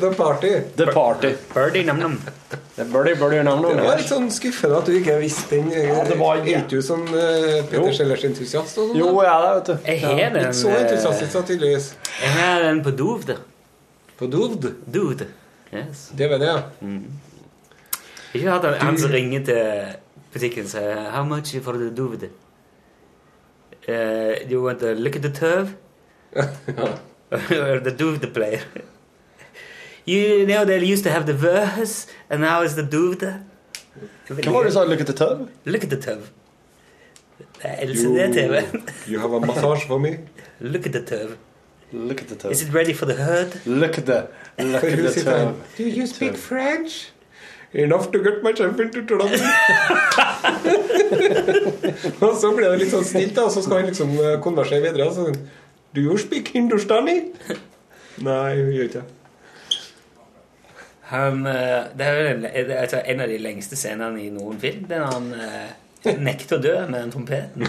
The 0.00 0.10
Party. 0.18 0.50
The 0.76 0.86
Party. 0.92 1.30
Birdie 1.54 1.84
nam-nam. 1.88 2.18
Det 2.50 2.84
er 2.84 2.90
Birdie, 2.92 3.16
birdie, 3.16 3.42
navn, 3.46 3.64
Det 3.64 3.86
var 3.86 3.96
litt 4.00 4.08
sånn 4.10 4.28
skuffende 4.32 4.82
at 4.82 4.88
du 4.88 4.94
ikke 4.98 5.16
visste 5.22 5.56
den. 5.56 5.72
Ja, 5.72 6.04
det 6.08 6.18
var- 6.20 6.42
Er 6.42 6.44
ikke 6.52 6.68
du 6.68 6.84
sånn 6.84 7.08
uh, 7.08 7.64
Peter 7.70 7.80
Jo. 7.80 7.96
Sellers-entusiast? 8.02 8.76
og 8.78 8.92
sånt, 8.92 8.96
Jo, 8.98 9.08
ja, 9.22 9.32
jeg 9.32 9.32
er 9.32 9.42
det, 9.42 9.56
vet 9.56 9.66
du. 9.66 9.90
Jeg 9.90 10.00
har 10.04 10.36
den 10.36 10.40
Ikke 10.42 10.60
så 10.60 10.68
eh, 10.68 10.80
entusiastisk, 10.84 11.46
tydeligvis. 11.48 11.90
Jeg 12.20 12.36
har 12.36 12.62
den 12.68 12.82
på 12.84 12.96
Dovd. 12.96 13.36
På 14.18 14.28
Dovd? 14.36 14.72
Dovd. 14.84 15.26
Yes. 15.72 16.08
DVD, 16.12 16.44
ja. 16.52 16.62
Ikke 18.32 18.48
hatt 18.48 18.64
han, 18.64 18.78
han 18.80 18.98
som 18.98 19.10
ringer 19.12 19.44
til 19.44 19.62
butikken 20.32 20.64
og 20.64 20.72
sier 20.72 21.10
How 21.12 21.24
much 21.24 21.56
for 21.62 21.72
the 21.76 21.90
Dovd? 21.90 22.28
Uh, 23.88 24.48
you 24.48 24.62
want 24.62 24.80
to 24.80 24.94
look 24.94 25.16
at 25.16 25.22
the 25.22 25.30
turf? 25.30 25.74
or 27.32 27.80
the 27.80 27.92
Dovd 27.92 28.32
player? 28.34 28.62
You 30.04 30.46
know 30.46 30.64
they 30.64 30.84
used 30.84 31.04
to 31.04 31.10
have 31.10 31.26
the 31.26 31.34
verse, 31.34 32.06
and 32.28 32.40
now 32.40 32.62
it's 32.62 32.74
the 32.74 32.82
Dovd. 32.82 33.22
Hva 34.28 34.50
var 34.50 34.62
det 34.64 34.70
du 34.70 34.72
sa? 34.72 34.84
Look 34.84 35.00
at 35.00 35.06
the 35.06 35.12
tub? 35.14 35.48
Look 35.64 35.84
at 35.84 35.90
the 35.90 36.00
turf. 36.00 36.30
Det 37.38 37.70
er 37.70 37.86
LCD-TV. 37.86 38.62
You 39.08 39.20
have 39.20 39.36
a 39.36 39.40
massage 39.40 39.86
for 39.86 39.98
me? 39.98 40.16
Look 40.60 40.86
at 40.86 40.92
the 40.92 41.04
turf. 41.04 41.36
Look 41.92 42.20
at 42.20 42.28
the 42.28 42.34
tub. 42.34 42.50
Is 42.50 42.62
it 42.62 42.74
ready 42.74 42.94
for 42.94 43.06
the 43.06 43.14
herd? 43.14 43.60
Look 43.66 43.98
at 43.98 44.06
the, 44.06 44.26
look 44.58 44.84
at 44.84 44.98
the 44.98 45.12
sitter 45.12 45.30
her. 45.30 45.44
tub. 45.44 45.54
Do 45.76 45.84
you 45.84 46.06
speak 46.06 46.36
French? 46.36 47.11
Enough 47.72 48.10
to 48.12 48.18
get 48.22 48.42
myself 48.44 48.80
into 48.80 49.00
trouble. 49.08 49.38
og 52.20 52.36
så 52.36 52.50
blir 52.52 52.68
det 52.68 52.82
litt 52.82 52.92
sånn 52.92 53.06
snilt, 53.08 53.32
da, 53.38 53.46
og 53.48 53.54
så 53.54 53.62
skal 53.64 53.80
han 53.80 53.88
liksom 53.88 54.12
eh, 54.20 54.36
konversere 54.44 54.84
videre. 54.84 55.08
og 55.08 55.16
Så, 55.16 55.30
sånn, 55.30 55.38
Do 55.96 56.04
you 56.04 56.18
speak 56.20 56.52
Hindustani? 56.52 57.18
Nei, 58.24 58.50
hun 58.58 58.72
gjør 58.72 58.88
ikke 58.90 59.00
det. 59.00 59.08
Han, 61.12 61.46
eh, 61.46 61.80
det 61.96 62.06
er 62.08 62.44
er 62.48 62.74
altså 62.78 63.00
en 63.04 63.20
av 63.20 63.28
de 63.28 63.38
lengste 63.40 63.76
scenene 63.76 64.20
i 64.20 64.30
noen 64.32 64.60
film. 64.60 64.84
Den 64.88 65.02
han 65.04 65.26
uh, 65.36 65.68
nekter 66.24 66.56
å 66.56 66.62
dø 66.64 66.74
med 66.88 67.00
en 67.02 67.12
trompeten. 67.12 67.66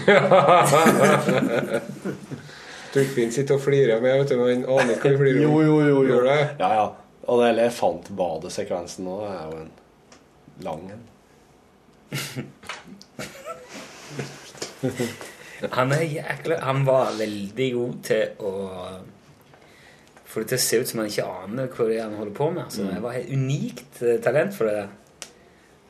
Torfinn 2.94 3.32
sitter 3.34 3.56
og 3.56 3.64
flirer 3.64 4.00
med, 4.00 4.20
vet 4.22 4.32
du, 4.32 4.36
men 4.38 4.48
han 4.52 4.64
aner 4.68 4.94
ikke 4.94 5.10
hva 5.10 5.16
vi 5.16 5.22
flirer 5.24 5.42
Jo, 5.42 5.54
jo, 5.64 5.80
jo. 5.88 6.04
jo. 6.08 6.20
Ja, 6.28 6.70
ja. 6.78 6.86
Og 7.24 7.40
det 7.40 7.50
elefantbadesekvensen 7.54 9.08
nå 9.08 9.16
er 9.28 9.40
jo 9.48 9.60
en 9.64 9.72
lang 10.62 10.90
en. 10.94 11.02
Han 15.72 15.92
er 15.96 16.02
jækla 16.02 16.58
Han 16.60 16.84
var 16.86 17.14
veldig 17.18 17.74
god 17.74 17.94
til 18.04 18.28
å 18.44 18.52
få 20.34 20.42
det 20.42 20.50
til 20.50 20.58
å 20.58 20.64
se 20.64 20.80
ut 20.82 20.90
som 20.90 21.00
han 21.00 21.10
ikke 21.10 21.26
aner 21.30 21.68
hva 21.70 21.84
det 21.86 21.96
er 21.96 22.08
han 22.08 22.16
holder 22.18 22.34
på 22.34 22.46
med. 22.50 22.64
Altså, 22.64 22.82
Det 22.90 23.02
var 23.04 23.12
et 23.14 23.30
unikt 23.30 24.02
eh, 24.02 24.20
talent 24.22 24.56
for 24.56 24.64
det. 24.66 24.88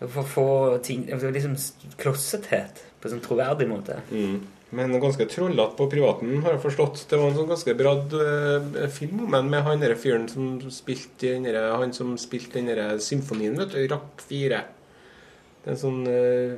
For 0.02 0.20
å 0.20 0.28
få 0.28 0.48
ting 0.84 1.06
liksom 1.08 1.54
klossethet 1.96 2.82
på 3.00 3.08
en 3.08 3.14
sånn 3.14 3.24
troverdig 3.24 3.68
måte. 3.70 3.96
Men 4.74 4.94
ganske 4.98 5.26
trollete 5.30 5.76
på 5.78 5.86
privaten, 5.90 6.38
har 6.42 6.56
jeg 6.56 6.62
forstått. 6.64 7.04
Det 7.10 7.18
var 7.20 7.30
en 7.30 7.36
sånn 7.36 7.50
ganske 7.50 7.74
bra 7.78 7.92
eh, 8.18 8.86
film 8.90 9.26
om 9.26 9.36
ham 9.36 9.50
med 9.52 9.66
han 9.66 9.82
derre 9.82 9.98
fyren 10.00 10.24
som 10.30 10.56
spilte 10.72 11.36
den 11.36 11.46
Han 11.54 11.92
som 11.94 12.16
spilte 12.18 12.58
den 12.58 12.72
derre 12.72 12.96
symfonien, 13.02 13.58
vet 13.60 13.76
du. 13.76 13.84
Rapp 13.92 14.24
4. 14.24 14.62
Det 15.64 15.70
er 15.70 15.76
en 15.76 15.80
sånn 15.80 16.00
uh, 16.04 16.56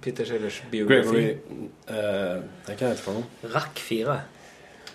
Peter 0.00 0.24
Sellers-biografi. 0.24 1.10
Gregory 1.10 1.64
uh, 1.90 2.38
Det 2.40 2.70
er 2.70 2.76
ikke 2.76 2.92
helt 2.92 3.02
for 3.04 3.18
noe. 3.18 3.50
Rakk 3.52 3.82
4. 3.84 4.14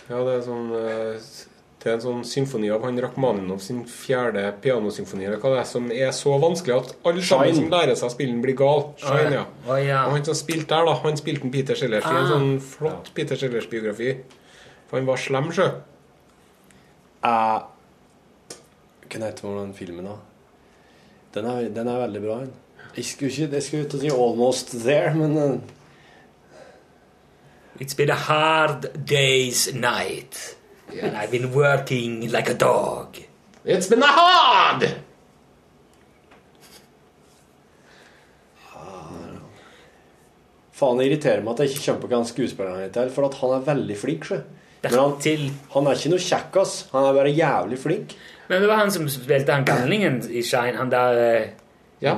Ja, 0.05 0.21
det 0.21 0.31
er 0.35 0.41
sånn 0.45 0.71
eh, 0.77 1.29
Det 1.85 1.91
er 1.91 1.99
en 1.99 2.01
sånn 2.01 2.21
symfoni 2.25 2.71
av 2.73 2.81
han 2.81 2.97
Rakhmaninov 2.97 3.59
sin 3.61 3.83
fjerde 3.85 4.41
pianosymfoni, 4.63 5.27
eller 5.27 5.37
hva 5.37 5.51
det 5.53 5.59
er, 5.61 5.67
som 5.69 5.91
er 5.93 6.09
så 6.17 6.31
vanskelig 6.41 6.73
at 6.79 6.93
alle 7.05 7.21
sammen 7.21 7.53
som 7.59 7.67
lærer 7.69 7.93
seg 7.99 8.07
å 8.09 8.13
spille 8.15 8.39
blir 8.41 8.57
gal. 8.57 8.81
Shine, 8.97 9.35
ja. 9.35 9.43
Oh, 9.67 9.77
ja. 9.77 9.99
Og 10.07 10.15
han 10.15 10.25
som 10.25 10.39
spilte 10.39 10.71
der, 10.73 10.87
da, 10.89 10.95
han 11.03 11.19
spilte 11.21 11.45
en 11.45 11.53
Peter 11.53 11.77
Sellers 11.77 12.07
i 12.09 12.09
en 12.09 12.17
Ah. 12.23 12.31
sånn 12.31 12.49
flott 12.71 13.11
Peter 13.13 13.37
Sellers-biografi. 13.37 14.15
For 14.89 14.97
han 14.97 15.05
var 15.11 15.21
slem, 15.21 15.51
sjø. 15.53 15.67
Uh, 17.21 17.61
Hva 19.05 19.21
heter 19.29 19.61
den 19.61 19.77
filmen, 19.77 20.09
da? 20.09 20.17
Den 21.37 21.45
er, 21.53 21.69
den 21.69 21.87
er 21.87 22.01
veldig 22.07 22.25
bra. 22.25 22.39
Jeg 22.97 23.05
skulle 23.11 23.29
ikke 23.31 23.53
jeg 23.59 23.63
skulle 23.63 23.85
ut 23.85 23.93
og 23.93 24.01
si 24.01 24.09
'Almost 24.09 24.75
There', 24.89 25.13
men 25.13 25.37
uh. 25.37 25.57
It's 27.79 27.93
been 27.93 28.09
a 28.09 28.15
hard 28.15 28.89
day's 29.05 29.69
night. 29.73 30.55
And 31.01 31.17
I've 31.17 31.31
been 31.31 31.51
working 31.53 32.31
like 32.31 32.49
a 32.49 32.53
dog. 32.53 33.17
It's 33.65 33.87
been 33.89 34.01
hard! 34.01 34.85
Faen, 40.75 40.99
det 40.99 41.05
irriterer 41.07 41.43
meg 41.43 41.55
at 41.55 41.63
jeg 41.63 41.71
ikke 41.73 41.83
kommer 41.85 42.01
på 42.03 42.11
hvem 42.11 42.23
skuespilleren 42.27 42.83
heter, 42.83 43.09
for 43.15 43.29
at 43.29 43.37
han 43.39 43.53
er 43.55 43.67
veldig 43.69 43.95
flink. 43.97 44.25
sjø. 44.27 44.41
Men 44.83 44.93
han, 44.99 45.13
han 45.73 45.87
er 45.87 45.97
ikke 45.97 46.11
noe 46.11 46.21
kjekkas. 46.21 46.73
Han 46.91 47.07
er 47.07 47.15
bare 47.15 47.31
jævlig 47.33 47.79
flink. 47.81 48.15
Men 48.49 48.61
det 48.61 48.69
var 48.69 48.81
han 48.83 48.91
som 48.93 49.07
spilte 49.09 49.55
han 49.55 49.65
gamlingen 49.65 50.19
i 50.29 50.43
Shine, 50.45 50.77
han 50.77 50.91
der 50.91 51.21
eh, 51.23 51.47
Ja. 52.03 52.17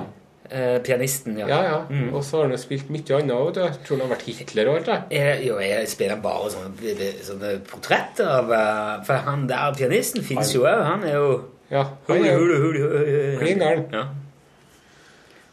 Eh, 0.49 0.77
pianisten, 0.83 1.37
ja. 1.41 1.47
Ja, 1.49 1.59
ja. 1.63 1.77
Og 2.11 2.23
så 2.25 2.39
har 2.39 2.47
han 2.47 2.55
jo 2.55 2.59
spilt 2.61 2.89
mye 2.93 3.17
annet 3.17 3.35
òg. 3.35 3.59
Tror 3.85 3.97
han 3.97 4.05
har 4.05 4.13
vært 4.15 4.25
Hitler 4.27 4.71
og 4.71 4.79
alt 4.79 4.89
det. 4.91 4.97
Jeg, 5.17 5.45
jo, 5.47 5.59
jeg 5.63 5.89
spiller 5.91 6.21
bare 6.23 6.51
sånne, 6.53 7.11
sånne 7.27 7.53
portretter 7.67 8.31
av 8.39 8.53
eh, 8.57 8.93
For 9.07 9.27
han 9.27 9.47
der 9.49 9.75
pianisten 9.77 10.25
fins 10.25 10.53
jo 10.55 10.65
òg. 10.65 10.83
Han 10.87 11.07
er 11.07 11.17
jo 11.19 11.31
Ja, 11.71 11.83
han 12.07 12.23
er 12.23 12.37
jo 12.37 13.37
klin 13.41 13.63
gæren. 13.63 13.87
Ja. 13.91 14.05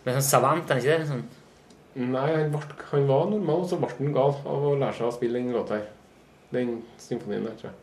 Men 0.04 0.18
sånn 0.18 0.28
savant, 0.28 0.68
han 0.68 0.82
ikke 0.82 0.98
det? 0.98 1.08
Sånn. 1.08 1.24
Nei, 1.94 2.26
han, 2.26 2.50
ble, 2.52 2.60
han 2.90 3.06
var 3.08 3.28
normal, 3.30 3.62
og 3.64 3.70
så 3.70 3.78
ble 3.80 3.88
han 3.96 4.12
gal 4.14 4.34
av 4.42 4.66
å 4.66 4.74
lære 4.76 4.98
seg 4.98 5.08
å 5.08 5.14
spille 5.14 5.40
den 5.40 5.54
låta 5.54 5.78
her. 5.78 5.88
Den 6.54 6.76
symfonien 7.00 7.46
der, 7.46 7.56
tror 7.60 7.70
jeg. 7.70 7.78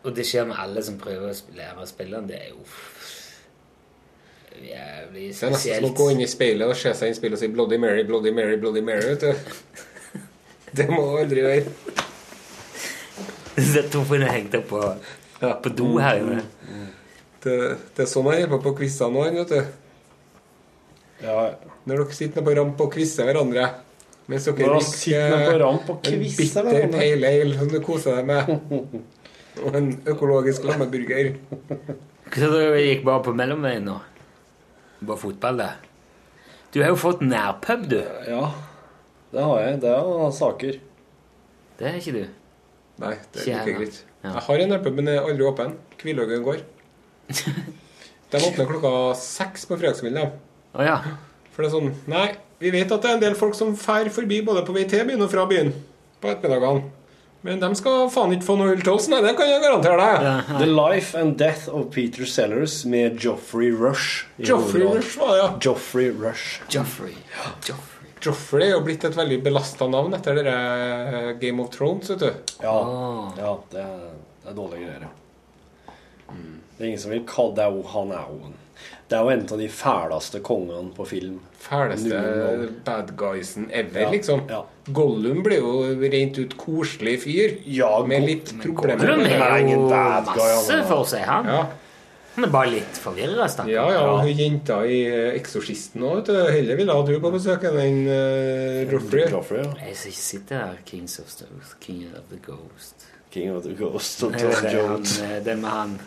Og 0.00 0.14
det 0.16 0.24
skjer 0.26 0.46
med 0.48 0.58
alle 0.60 0.82
som 0.84 0.98
prøver 1.00 1.30
å 1.30 1.56
lære 1.56 1.82
å 1.82 1.88
spille 1.88 2.16
den. 2.18 2.28
Det 2.30 2.38
er 2.40 2.52
jo 2.52 2.64
jævlig 4.56 5.28
Det 5.30 5.46
er 5.46 5.54
nesten 5.54 5.74
som 5.76 5.88
å 5.90 5.94
gå 5.96 6.08
inn 6.12 6.22
i 6.24 6.28
speilet 6.30 6.68
og 6.68 6.78
se 6.78 6.92
seg 6.96 7.10
inn 7.10 7.16
i 7.16 7.18
speilet 7.18 7.38
og 7.38 7.42
si 7.42 7.50
'Bloody 7.52 7.78
Mary, 7.80 8.04
Bloody 8.08 8.32
Mary, 8.34 8.56
Bloody 8.56 8.82
Mary'. 8.84 9.14
vet 9.14 9.20
du. 9.20 9.34
Det 10.76 10.86
må 10.90 11.02
du 11.02 11.18
aldri 11.18 11.40
gjøre. 11.42 11.64
to 13.56 13.82
Torfinn 13.90 14.22
er 14.22 14.34
hengt 14.36 14.54
opp 14.54 14.68
på, 14.70 14.82
på 15.40 15.72
do 15.74 15.98
her 15.98 16.20
inne. 16.22 16.42
Det, 17.40 17.56
det 17.96 18.04
er 18.04 18.08
sånn 18.10 18.28
jeg 18.30 18.42
hjelper 18.42 18.60
på 18.60 18.70
på 18.70 18.78
quizene 18.82 19.16
nå, 19.16 19.42
vet 19.42 19.54
du. 19.54 19.60
Ja, 21.24 21.50
Når 21.84 22.04
dere 22.04 22.16
sitter 22.16 22.44
på 22.44 22.54
ramp 22.56 22.80
og 22.80 22.92
quizer 22.94 23.28
hverandre. 23.28 23.66
Mens 24.30 24.46
dere 24.46 24.54
Når 24.54 24.60
dere 24.60 24.76
drikker 24.76 24.98
sitter 24.98 25.46
på 25.46 25.56
ramp 25.64 25.90
og 25.90 26.06
en 26.06 26.20
bitter 26.22 26.70
pale 26.92 27.32
ale 27.32 27.56
som 27.58 27.72
du 27.72 27.80
koser 27.84 28.20
deg 28.20 28.28
med. 28.30 29.00
Og 29.64 29.74
en 29.76 29.90
økologisk 30.08 30.64
lammeburger. 30.68 31.34
Så 32.30 32.52
det 32.52 32.84
gikk 32.84 33.02
bare 33.08 33.24
på 33.26 33.34
mellomveien 33.36 33.88
nå. 33.88 33.96
Bare 35.00 35.16
fotball, 35.20 35.62
det. 35.62 35.70
Du 36.74 36.80
har 36.82 36.92
jo 36.92 36.98
fått 37.00 37.22
nærpub, 37.24 37.86
du. 37.90 37.98
ja, 38.28 38.44
det 39.32 39.46
har 39.46 39.60
jeg. 39.64 39.80
Det 39.82 39.90
er 39.90 40.06
jo 40.06 40.28
saker. 40.34 40.78
Det 41.80 41.88
er 41.88 41.96
ikke 41.98 42.14
du. 42.14 42.22
Nei, 43.00 43.14
det 43.32 43.40
er 43.40 43.46
ikke 43.46 43.64
like 43.64 43.78
greit. 43.78 43.98
Ja. 44.20 44.34
Jeg 44.34 44.44
har 44.46 44.62
en 44.64 44.72
nærpub, 44.74 44.94
men 44.98 45.08
den 45.08 45.16
er 45.16 45.26
aldri 45.26 45.46
åpen. 45.48 45.74
Kvilhaugen 46.00 46.44
går. 46.44 46.60
De 48.30 48.38
åpner 48.46 48.68
klokka 48.68 48.92
seks 49.18 49.64
på 49.66 49.78
fredagskvelden. 49.80 50.30
Oh, 50.76 50.84
ja. 50.86 51.00
For 51.50 51.64
det 51.64 51.70
er 51.70 51.74
sånn 51.74 51.88
Nei, 52.10 52.28
vi 52.62 52.70
vet 52.70 52.92
at 52.94 53.02
det 53.02 53.10
er 53.10 53.16
en 53.16 53.22
del 53.24 53.34
folk 53.38 53.56
som 53.58 53.72
fer 53.78 54.06
forbi 54.14 54.38
både 54.46 54.62
på 54.66 54.74
vei 54.76 54.84
til 54.90 55.02
byen 55.08 55.24
og 55.24 55.32
fra 55.32 55.46
byen 55.50 55.72
på 56.22 56.30
ettermiddagene. 56.30 56.84
Men 57.42 57.60
de 57.62 57.68
skal 57.78 58.10
faen 58.12 58.34
ikke 58.34 58.44
få 58.44 58.56
noe 58.60 58.74
øl 58.74 58.82
Tolson, 58.84 59.14
det 59.24 59.32
kan 59.38 59.48
jeg 59.48 59.62
garantere 59.62 60.08
deg. 60.10 60.50
The 60.60 60.66
Life 60.68 61.16
and 61.16 61.38
Death 61.40 61.70
of 61.72 61.86
Peter 61.94 62.28
Sellers 62.28 62.82
med 62.84 63.16
Joffrey 63.24 63.70
Rush. 63.72 64.26
Joffrey. 64.36 64.84
Rush 64.84 65.16
var 65.20 65.30
det, 65.32 65.38
ja. 65.40 65.48
Joffrey 65.64 66.10
Rush. 66.12 66.60
Joffrey. 66.74 67.14
Joffrey. 67.64 68.10
Joffrey 68.20 68.66
er 68.66 68.74
jo 68.74 68.82
blitt 68.84 69.06
et 69.08 69.16
veldig 69.16 69.38
belasta 69.46 69.86
navn 69.88 70.12
etter 70.18 70.36
dere 70.36 70.56
eh, 70.58 71.30
Game 71.40 71.62
of 71.64 71.70
Thrones, 71.72 72.10
vet 72.12 72.20
du. 72.26 72.56
Ja, 72.60 72.74
Ah. 72.76 73.30
ja 73.40 73.54
det, 73.72 73.86
er, 73.86 74.10
det 74.44 74.52
er 74.52 74.58
dårlige 74.58 74.84
greier. 74.90 75.06
ja. 75.08 75.94
Det 76.76 76.84
er 76.84 76.90
ingen 76.92 77.00
som 77.00 77.10
vil 77.12 77.24
kalle 77.28 77.56
deg 77.56 77.64
er 77.66 77.80
jo 77.80 78.52
Det 79.10 79.18
er 79.18 79.24
jo 79.26 79.30
en 79.34 79.40
av 79.42 79.58
de 79.58 79.66
fæleste 79.74 80.38
kongene 80.46 80.92
på 80.94 81.04
film. 81.10 81.40
Fæleste 81.58 82.20
bad 82.86 83.10
guysen 83.18 83.66
ever, 83.74 84.04
Ja, 84.04 84.10
liksom. 84.12 84.44
ja. 84.48 84.60
Gollum 84.94 85.42
ble 85.42 85.58
jo 85.58 85.72
rent 85.98 86.38
ut 86.38 86.54
koselig 86.56 87.16
fyr. 87.24 87.56
Ja, 87.66 87.90
med 88.06 88.22
litt 88.28 88.52
problemer. 88.62 89.02
Gollum 89.02 89.26
er 89.26 89.66
jo 89.66 89.80
masse 89.90 90.78
for 90.86 91.04
seg, 91.10 91.26
han. 91.26 91.50
Ja, 91.50 91.64
Han 92.36 92.46
er 92.46 92.52
bare 92.54 92.70
litt 92.70 92.98
forvirra, 93.02 93.48
stakkar. 93.50 93.72
ja, 93.74 93.84
ja, 93.90 94.02
og 94.06 94.20
hun 94.22 94.38
jenta 94.38 94.76
i 94.86 95.00
eh, 95.10 95.34
Eksorsisten 95.34 96.04
òg, 96.06 96.20
vet 96.20 96.30
du. 96.30 96.36
Heller 96.54 96.78
ville 96.78 96.94
ha 96.94 97.02
du 97.02 97.16
på 97.20 97.32
besøk 97.34 97.66
enn 97.66 97.80
den 97.80 97.98
uh, 98.06 98.92
Joffrey. 98.94 99.26
Joffrey, 99.34 99.64
ja. 99.66 99.72
Jeg 99.90 100.14
sitter 100.14 100.62
her, 100.62 100.78
Kings 100.86 101.18
of 101.18 101.34
the, 101.40 101.50
King 101.82 102.06
of 102.14 102.30
the 102.30 102.38
Ghost. 102.46 103.09
King 103.30 103.54
of 103.54 103.62
the 103.62 103.74
Ghost 103.78 104.22
og 104.26 104.34
Tom 104.38 104.66
Jones. 104.74 105.20
eh, 105.22 105.36
det 105.44 105.56
med 105.58 105.68
han 105.70 106.00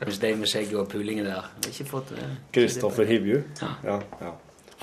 Mens 0.00 0.18
de 0.22 0.34
med 0.36 0.46
skjegget 0.46 0.78
og 0.78 0.88
pulingen 0.88 1.26
der. 1.26 1.50
Ikke 1.66 1.84
fått. 1.88 2.12
Kristoffer 2.54 3.04
Hivju. 3.04 3.42
Ja. 3.62 3.72
Ja, 3.84 3.98
ja. 4.20 4.30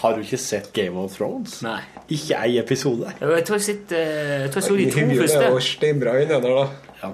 Har 0.01 0.15
du 0.15 0.21
ikke 0.23 0.37
sett 0.37 0.73
Game 0.73 0.97
of 0.99 1.15
Thrones? 1.15 1.61
Nei. 1.61 1.79
Ikke 2.09 2.35
ei 2.41 2.57
episode. 2.59 3.13
Jeg 3.21 3.45
tror 3.45 3.55
jeg, 3.55 3.61
sitter, 3.61 3.97
eh, 3.97 4.41
jeg, 4.41 4.51
tror 4.51 4.61
jeg 4.61 4.63
så 4.63 4.75
de 4.75 4.91
to 4.91 4.99
Hivju 4.99 5.21
er 5.21 5.27
jo 5.27 5.55
første. 5.55 5.61
steinbra 5.77 6.15
i 6.17 6.25
den 6.25 6.43
der, 6.43 6.55
da. 6.55 6.67
Ja. 7.03 7.11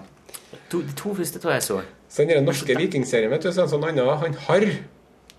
To, 0.71 0.81
de 0.81 0.93
to 0.95 1.13
første 1.15 1.39
tror 1.39 1.51
jeg 1.51 1.63
så. 1.63 1.81
Så 2.09 2.23
den 2.29 2.43
norske 2.47 2.77
vikingserien, 2.77 3.31
vet 3.31 3.43
du, 3.43 3.51
så 3.51 3.61
er 3.61 3.65
en 3.67 3.73
sånn 3.75 3.83
annen 3.89 4.07
Han 4.23 4.37
Harr. 4.47 4.69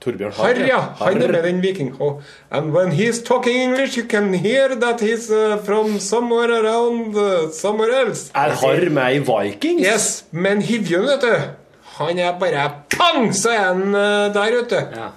Torbjørn 0.00 0.32
Harr, 0.36 0.60
ja! 0.66 0.78
Han 1.00 1.22
er 1.22 1.32
med 1.32 1.42
den 1.42 1.62
viking. 1.62 1.92
Og, 2.00 2.22
and 2.50 2.70
when 2.72 2.92
he's 2.92 3.22
talking 3.24 3.56
English, 3.62 3.98
you 3.98 4.06
can 4.06 4.34
hear 4.34 4.68
that 4.74 5.00
he's 5.00 5.30
uh, 5.30 5.58
from 5.64 5.98
somewhere 5.98 6.52
around 6.60 7.16
uh, 7.16 7.50
somewhere 7.52 8.00
else. 8.06 8.30
Er 8.34 8.54
Harr 8.60 8.90
med 8.90 9.14
i 9.14 9.18
Vikings? 9.18 9.86
Yes, 9.86 10.24
men 10.30 10.62
Hivjun, 10.62 11.06
vet 11.08 11.22
du 11.22 11.32
Han 11.98 12.18
er 12.18 12.36
bare 12.38 12.70
pang, 12.90 13.32
så 13.34 13.50
er 13.50 13.64
han 13.72 13.82
uh, 13.94 14.28
der, 14.34 14.60
vet 14.60 14.70
du. 14.70 15.00
Ja. 15.00 15.08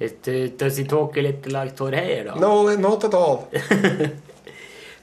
It, 0.00 0.28
uh, 0.28 0.48
does 0.58 0.76
he 0.76 0.84
talk 0.84 1.16
a 1.16 1.20
little 1.22 1.52
like 1.52 1.76
Thor 1.76 1.90
Heyerdahl? 1.90 2.34
da? 2.34 2.40
No, 2.40 2.76
not 2.76 3.04
at 3.04 3.14
all. 3.14 3.48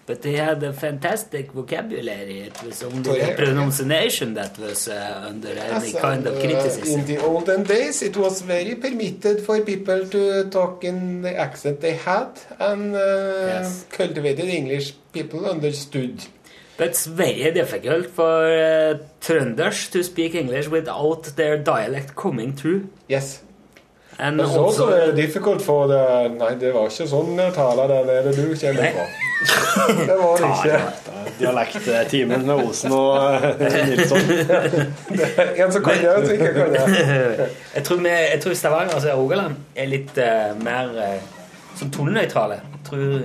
But 0.10 0.24
he 0.24 0.34
had 0.50 0.60
a 0.64 0.74
fantastic 0.74 1.46
vocabulary. 1.60 2.40
It 2.50 2.58
was 2.66 2.82
only 2.82 3.04
the 3.22 3.34
pronunciation 3.44 4.34
that 4.40 4.54
was 4.58 4.88
uh, 4.88 4.96
under 5.32 5.50
any 5.50 5.92
Yes, 5.92 6.02
kind 6.08 6.24
of 6.26 6.34
criticism. 6.40 6.82
uh, 6.82 6.86
criticism. 6.86 7.00
in 7.02 7.06
the 7.12 7.18
olden 7.30 7.62
days, 7.76 8.02
it 8.10 8.16
was 8.18 8.42
very 8.42 8.74
permitted 8.86 9.38
for 9.46 9.56
people 9.62 10.00
to 10.16 10.50
talk 10.50 10.84
in 10.84 10.98
the 11.22 11.34
accent 11.46 11.76
they 11.82 11.94
had, 12.10 12.32
and 12.70 12.96
uh, 12.96 13.54
Yes. 13.54 13.86
cultivated 14.02 14.48
English 14.62 14.88
people 15.14 15.42
understood. 15.56 16.16
But 16.78 16.88
it's 16.88 17.06
very 17.06 17.52
difficult 17.62 18.06
for 18.20 18.36
uh, 18.48 18.98
Trønders 19.22 19.80
to 19.92 20.00
speak 20.04 20.34
English 20.34 20.68
without 20.78 21.22
their 21.36 21.56
dialect 21.74 22.16
coming 22.16 22.52
through. 22.60 22.82
Yes. 23.08 23.44
And 24.20 24.40
Det 24.40 24.48
var 24.48 24.58
også 24.58 24.86
also, 24.86 25.16
difficult 25.16 25.62
for 25.62 25.88
the 25.88 26.30
Nei, 26.36 26.56
det 26.60 26.74
var 26.74 26.90
ikke 26.92 27.08
sånn 27.08 27.38
tale 27.56 27.86
der 27.88 28.08
nede 28.10 28.34
du 28.36 28.52
kjenner 28.52 28.92
på. 28.92 29.06
Det 29.88 30.18
var 30.20 30.42
det 30.42 30.50
ikke. 30.58 30.80
Dialekttimen 31.40 32.44
med 32.48 32.66
Osen 32.66 32.92
og 32.92 33.46
eh, 33.64 33.78
Nilsson. 33.90 34.20
En 35.64 35.72
som 35.72 35.84
kan 35.84 36.02
gjøre 36.04 36.28
ting, 36.28 36.44
kan 36.44 36.76
det. 36.76 36.84
jeg, 37.76 37.84
tror 37.84 38.02
vi, 38.04 38.10
jeg 38.10 38.42
tror 38.44 38.54
Stavanger 38.54 38.94
altså 38.94 39.16
Rogaland 39.16 39.56
er 39.76 39.88
litt 39.88 40.20
uh, 40.20 40.52
mer 40.64 40.92
uh, 41.00 41.16
som 41.80 41.92
tonenøytrale. 41.92 42.60
Jeg 42.60 42.90
tror 42.90 43.22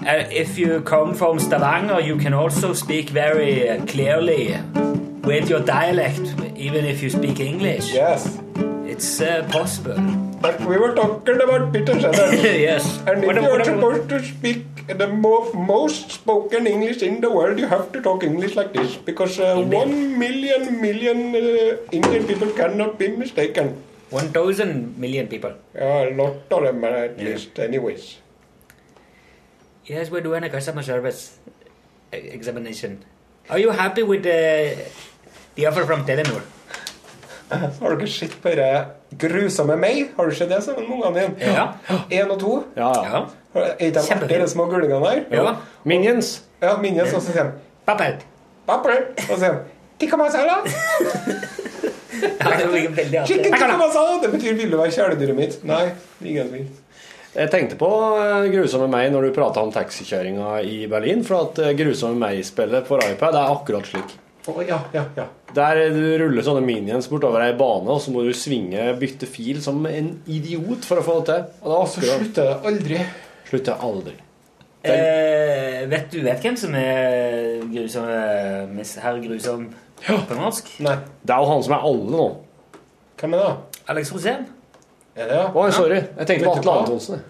Uh, 0.00 0.24
if 0.32 0.58
you 0.58 0.80
come 0.80 1.14
from 1.14 1.38
Stavanger, 1.38 2.00
you 2.00 2.16
can 2.16 2.32
also 2.32 2.72
speak 2.72 3.10
very 3.10 3.78
clearly 3.86 4.56
with 5.24 5.50
your 5.50 5.60
dialect, 5.60 6.34
even 6.56 6.86
if 6.86 7.02
you 7.02 7.10
speak 7.10 7.38
English. 7.38 7.92
Yes. 7.92 8.26
It's 9.00 9.16
uh, 9.24 9.48
possible. 9.48 9.96
But 10.44 10.60
we 10.60 10.76
were 10.76 10.92
talking 10.94 11.40
about 11.40 11.72
Peter 11.72 11.96
Sellers. 11.96 12.36
yes. 12.68 12.84
And 13.08 13.24
if 13.24 13.32
you're 13.32 13.64
supposed 13.64 14.10
to 14.12 14.20
speak 14.20 14.92
the 14.92 15.08
mo- 15.08 15.48
most 15.56 16.10
spoken 16.12 16.66
English 16.68 17.00
in 17.00 17.22
the 17.24 17.30
world, 17.32 17.56
you 17.58 17.64
have 17.64 17.92
to 17.96 18.02
talk 18.04 18.22
English 18.22 18.56
like 18.60 18.74
this. 18.76 18.96
Because 19.00 19.40
uh, 19.40 19.56
one 19.56 20.18
million 20.20 20.76
million 20.84 21.32
uh, 21.32 21.80
Indian 21.96 22.26
people 22.28 22.52
cannot 22.52 22.98
be 23.00 23.08
mistaken. 23.08 23.72
One 24.12 24.28
thousand 24.36 24.98
million 25.00 25.32
people. 25.32 25.56
Yeah, 25.74 26.12
a 26.12 26.12
lot 26.12 26.44
of 26.52 26.60
them 26.68 26.84
are 26.84 27.08
at 27.08 27.16
Yeah. 27.16 27.24
least, 27.32 27.56
anyways. 27.56 28.20
Yes, 29.88 30.10
we're 30.12 30.20
doing 30.28 30.44
a 30.44 30.50
customer 30.52 30.82
service 30.84 31.40
e- 32.12 32.20
examination. 32.36 33.00
Are 33.48 33.58
you 33.58 33.72
happy 33.72 34.04
with 34.04 34.28
the 34.28 34.76
the 35.56 35.64
offer 35.72 35.88
from 35.88 36.04
Telenor? 36.04 36.44
Har 37.50 37.96
dere 37.96 38.08
sett 38.08 38.36
bare 38.42 38.66
'Grusomme 39.18 39.76
meg'? 39.76 40.08
Har 40.16 40.26
du 40.30 40.34
sett 40.34 40.48
det 40.48 40.62
sammen 40.62 40.86
med 40.88 40.98
ungene 41.00 41.20
dine? 41.38 41.54
Ja. 41.54 41.66
Én 42.10 42.30
og 42.30 42.38
to? 42.40 42.64
Ja, 42.76 42.92
ja. 43.04 43.24
Er 43.54 43.74
ikke 43.80 44.00
de 44.00 44.14
artige, 44.14 44.40
de 44.42 44.48
små 44.48 44.66
gullingene 44.70 45.00
der? 45.04 45.24
Ja. 45.34 45.54
Minions. 45.84 46.42
Ja, 46.62 46.76
Minions, 46.76 47.12
og 47.14 47.22
så 47.22 47.32
sier 47.32 47.44
de 47.44 47.50
Pappel. 47.86 48.20
'Papper', 48.68 49.02
og 49.16 49.34
så 49.34 49.38
sier 49.38 49.52
de 49.52 49.58
'Tikka 49.98 50.16
masala'. 50.16 50.60
Chicken 53.26 53.52
tikka 53.52 53.76
masala. 53.78 54.20
Det 54.22 54.30
betyr 54.32 54.54
'vil 54.54 54.70
du 54.70 54.76
være 54.76 54.90
kjæledyret 54.90 55.36
mitt'? 55.36 55.58
Nei, 55.64 55.90
ingen 56.24 56.52
vil. 56.52 56.66
Jeg 57.34 57.50
tenkte 57.50 57.76
på 57.78 57.88
eh, 58.18 58.48
Grusomme 58.50 58.88
meg 58.90 59.12
når 59.12 59.28
du 59.28 59.34
prata 59.34 59.62
om 59.62 59.70
taxikjøringa 59.72 60.62
i 60.66 60.86
Berlin. 60.90 61.22
For 61.24 61.46
at 61.46 61.58
eh, 61.62 61.74
Grusomme 61.78 62.18
meg-spillet 62.18 62.86
for 62.86 62.98
iPad 63.06 63.34
er 63.38 63.52
akkurat 63.54 63.86
slik. 63.86 64.16
Å, 64.48 64.54
ja, 64.64 64.78
ja, 64.94 65.04
ja. 65.18 65.26
Der 65.54 65.80
du 65.92 66.00
ruller 66.22 66.44
sånne 66.46 66.62
minions 66.64 67.08
bortover 67.10 67.42
ei 67.44 67.52
bane, 67.58 67.90
og 67.92 68.00
så 68.00 68.12
må 68.14 68.22
du 68.24 68.30
svinge, 68.36 68.86
bytte 69.00 69.28
fil 69.28 69.60
som 69.64 69.82
en 69.90 70.14
idiot 70.30 70.86
for 70.88 71.02
å 71.02 71.04
få 71.04 71.18
det 71.20 71.34
til. 71.34 71.46
Og 71.60 71.72
det 71.72 71.78
er 71.80 71.90
Så 71.92 72.04
slutter 72.06 72.48
det 72.48 72.56
aldri. 72.70 73.00
Slutter 73.50 73.84
aldri. 73.90 74.14
Eh, 74.80 75.82
vet 75.90 76.06
du 76.08 76.22
vet 76.24 76.40
hvem 76.40 76.56
som 76.56 76.72
er 76.78 77.58
grusom 77.68 78.06
eh, 78.08 78.94
herr 79.02 79.18
Grusom 79.20 79.66
på 80.06 80.38
norsk? 80.38 80.70
Nei. 80.86 80.96
Det 81.20 81.34
er 81.34 81.42
jo 81.42 81.50
han 81.50 81.66
som 81.66 81.74
er 81.76 81.84
alle 81.90 82.14
nå. 82.14 82.28
Hvem 83.20 83.36
er 83.36 83.44
det? 83.44 83.82
Alex 83.92 84.14
Rosén? 84.14 84.46
Er 85.18 85.28
det, 85.28 85.36
ja? 85.36 85.50
Oi, 85.52 85.68
sorry. 85.74 85.98
Jeg 86.22 86.30
tenkte 86.30 86.46
på 86.46 86.54
Atle? 86.62 86.78
Antonsen. 86.86 87.20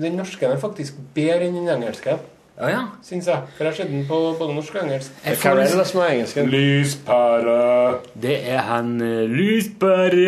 Den 0.00 0.16
norske 0.18 0.48
er 0.48 0.58
faktisk 0.62 0.98
bedre 1.14 1.46
enn 1.46 1.60
den 1.60 1.70
engelske, 1.76 2.16
Å 2.60 2.68
ja. 2.68 2.80
syns 3.00 3.24
jeg. 3.30 3.40
For 3.56 3.64
jeg 3.64 3.72
har 3.72 3.76
sett 3.78 3.88
den 3.88 4.02
på 4.04 4.16
både 4.36 4.52
norsk 4.52 4.74
og 4.76 4.82
engelsk. 4.82 5.14
Det 5.24 5.32
er 5.48 5.60
det 5.60 5.84
som 5.88 6.00
er 6.04 6.10
engelsken. 6.12 6.50
Lyspære. 6.52 7.54
Det 8.20 8.34
er 8.52 8.66
han 8.68 8.90
uh, 9.00 9.22
Lysberg. 9.32 10.18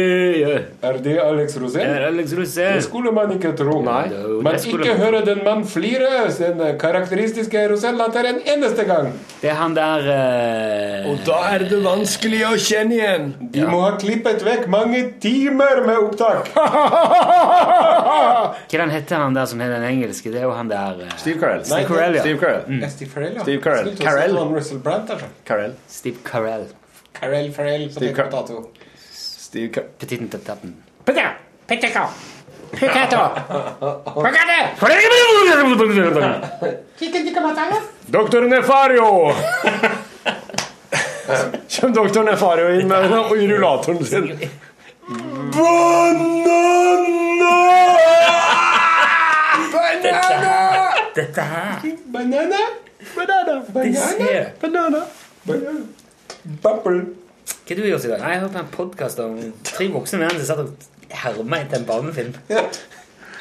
Er 0.81 0.97
det 1.05 1.17
Alex 1.21 1.59
Det 1.59 1.61
Rosén? 1.61 1.85
er 1.85 2.07
Alex 2.07 2.33
Rosén. 2.39 2.79
Det 2.79 2.87
skulle 2.87 3.13
man 3.13 3.35
ikke 3.37 3.53
tro. 3.59 3.83
Nei. 3.85 4.07
Men 4.09 4.49
Det 4.55 4.63
skulle 4.65 4.87
ikke 4.87 4.97
man- 4.97 5.05
høre 5.05 5.21
den 5.27 5.45
mann 5.45 5.67
flire 5.69 6.31
den 6.39 6.79
karakteristiske 6.81 7.67
Rosén-latter 7.69 8.25
en 8.31 8.41
eneste 8.55 8.89
gang. 8.89 9.13
Det 9.43 9.51
er 9.51 9.59
han 9.61 9.77
der 9.77 10.09
Og 11.11 11.21
Da 11.27 11.39
er 11.53 11.67
det 11.69 11.83
vanskelig 11.85 12.43
å 12.49 12.55
kjenne 12.57 12.97
igjen. 12.97 13.29
De 13.53 13.67
må 13.69 13.83
ha 13.85 13.93
klippet 14.01 14.41
vekk 14.47 14.69
mange 14.73 15.05
timer 15.21 15.85
med 15.85 16.01
opptak. 16.01 16.49
Hva 18.73 18.89
heter 18.89 19.21
han 19.21 19.37
der 19.37 19.47
som 19.51 19.61
er 19.61 19.69
den 19.77 19.85
engelske? 19.85 20.33
Det 20.33 20.41
er 20.41 20.47
jo 20.49 20.55
han 20.57 20.71
der 20.71 21.05
uh... 21.05 21.13
Steve 21.21 21.39
Carell. 21.41 21.63
Nei, 21.69 21.83
Carell, 21.89 22.17
ja. 22.17 22.22
Steve 22.23 22.39
Carell. 22.41 22.63
Mm. 22.69 22.83
er 22.83 22.89
Steve 22.95 23.11
Carell, 23.15 23.35
ja. 23.35 23.43
Steve 23.47 23.63
Carell. 23.63 23.91
Til 23.97 24.07
Carell. 24.07 24.39
Russell 24.57 24.81
Brand, 24.87 25.11
altså. 25.11 25.27
Carell. 25.49 25.75
Steve 25.89 26.17
Carell. 26.31 26.67
Carell 27.21 27.53
Farrell 27.55 27.89
tett 27.95 28.17
Car- 28.17 28.31
potato. 28.31 28.71
Steve 29.13 29.69
Car 29.75 29.85
Petitten 29.99 30.29
tatten. 30.31 30.77
Doktor 38.07 38.41
Nefario! 38.49 39.33
Kjem 41.69 41.93
doktor 41.95 42.25
Nefario 42.25 42.73
inn 42.81 42.89
med 42.89 43.11
rullatoren 43.13 44.05
sin. 44.05 44.33
Dette 51.15 51.41
her 51.41 51.83
Banana. 52.07 52.61
Banana. 53.17 53.65
Banana. 53.75 54.53
Banana. 54.61 55.03
Banana. 55.47 55.83
Bubble. 56.63 57.03
Hva 57.67 57.77
du 57.77 57.83
gjort 57.87 58.05
i 58.07 58.11
dag? 58.13 58.21
Nei, 58.23 58.33
Jeg 58.33 58.41
hørte 58.45 58.59
en 58.63 58.73
podkast 58.73 59.21
om 59.23 59.37
tre 59.67 59.89
voksne 59.93 60.19
menn 60.23 60.35
som 60.39 60.47
satt 60.49 60.63
og 60.65 60.69
herma 61.23 61.61
etter 61.63 61.81
en 61.81 61.87
barnefilm. 61.89 62.35
Ja. 62.51 62.65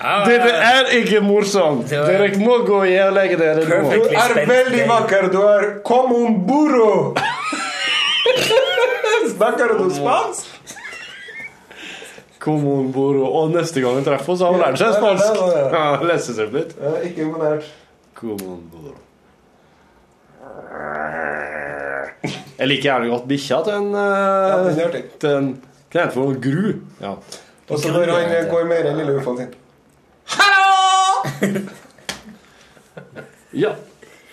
Ah, 0.02 0.24
Dette 0.26 0.50
er 0.50 0.90
ikke 0.98 1.22
morsomt. 1.22 1.90
Dere 1.92 2.32
må 2.42 2.58
gå 2.66 2.80
og 2.82 3.14
legge 3.14 3.38
dere 3.38 3.66
nå. 3.70 3.82
Du 3.92 4.16
er 4.18 4.34
veldig 4.50 4.88
vakker. 4.90 5.30
Du 5.34 5.42
er 5.46 5.68
como 5.86 6.24
un 6.26 6.40
burro. 6.48 7.14
Snakker 9.36 9.78
du 9.78 9.90
spansk? 9.94 10.61
Comon 12.42 12.90
bord, 12.92 13.20
Og 13.22 13.52
neste 13.54 13.84
gang 13.84 14.00
vi 14.00 14.06
treffer 14.08 14.34
oss, 14.34 14.42
har 14.42 14.56
hun 14.56 14.62
lært 14.64 14.80
seg 14.82 14.96
spansk. 14.98 15.38
Ja, 15.38 15.48
ja, 15.52 15.60
ja. 15.62 15.68
Ja, 15.78 16.08
Lese 16.10 16.34
seg 16.34 16.54
litt. 16.56 16.74
Jeg 16.80 16.94
er 16.98 17.04
ikke 17.12 17.26
imponert. 17.28 17.68
Kom 18.18 18.42
om 18.50 18.64
bord. 18.72 18.98
Jeg 22.58 22.70
liker 22.70 22.88
gjerne 22.88 23.12
godt 23.12 23.28
bikkja 23.30 23.60
til 23.66 23.78
en, 23.78 23.92
Ja, 23.94 24.58
uh, 24.58 24.72
er 24.72 24.88
artig. 24.88 25.04
til 25.22 25.36
en 25.38 25.48
Hva 25.92 26.00
heter 26.00 26.10
det 26.10 26.16
for 26.16 26.30
noe? 26.30 26.42
Gru? 26.42 26.74
Ja. 27.02 27.14
Og 27.72 27.80
så 27.80 27.92
når 27.94 28.12
han 28.12 28.34
eh, 28.36 28.50
går 28.50 28.66
med 28.70 28.84
den 28.88 28.98
lille 29.00 29.16
ufoen 29.20 29.38
sin. 29.38 29.54
Hallo! 30.34 31.62
ja. 33.64 33.74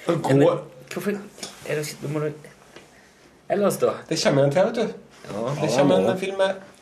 Og 0.06 0.22
går 0.22 0.64
Hvorfor 0.92 1.12
er 1.12 1.82
det 1.82 2.10
må 2.12 2.24
du 2.24 2.30
Ellers, 3.48 3.76
da? 3.80 3.94
Det 4.08 4.18
kommer 4.24 4.44
en 4.44 4.52
til, 4.52 4.64
vet 4.64 4.74
du. 4.76 4.82
Ja. 5.28 5.54
Det 5.62 5.70
kommer 5.76 6.10
en 6.12 6.18
film 6.20 6.36
med 6.36 6.77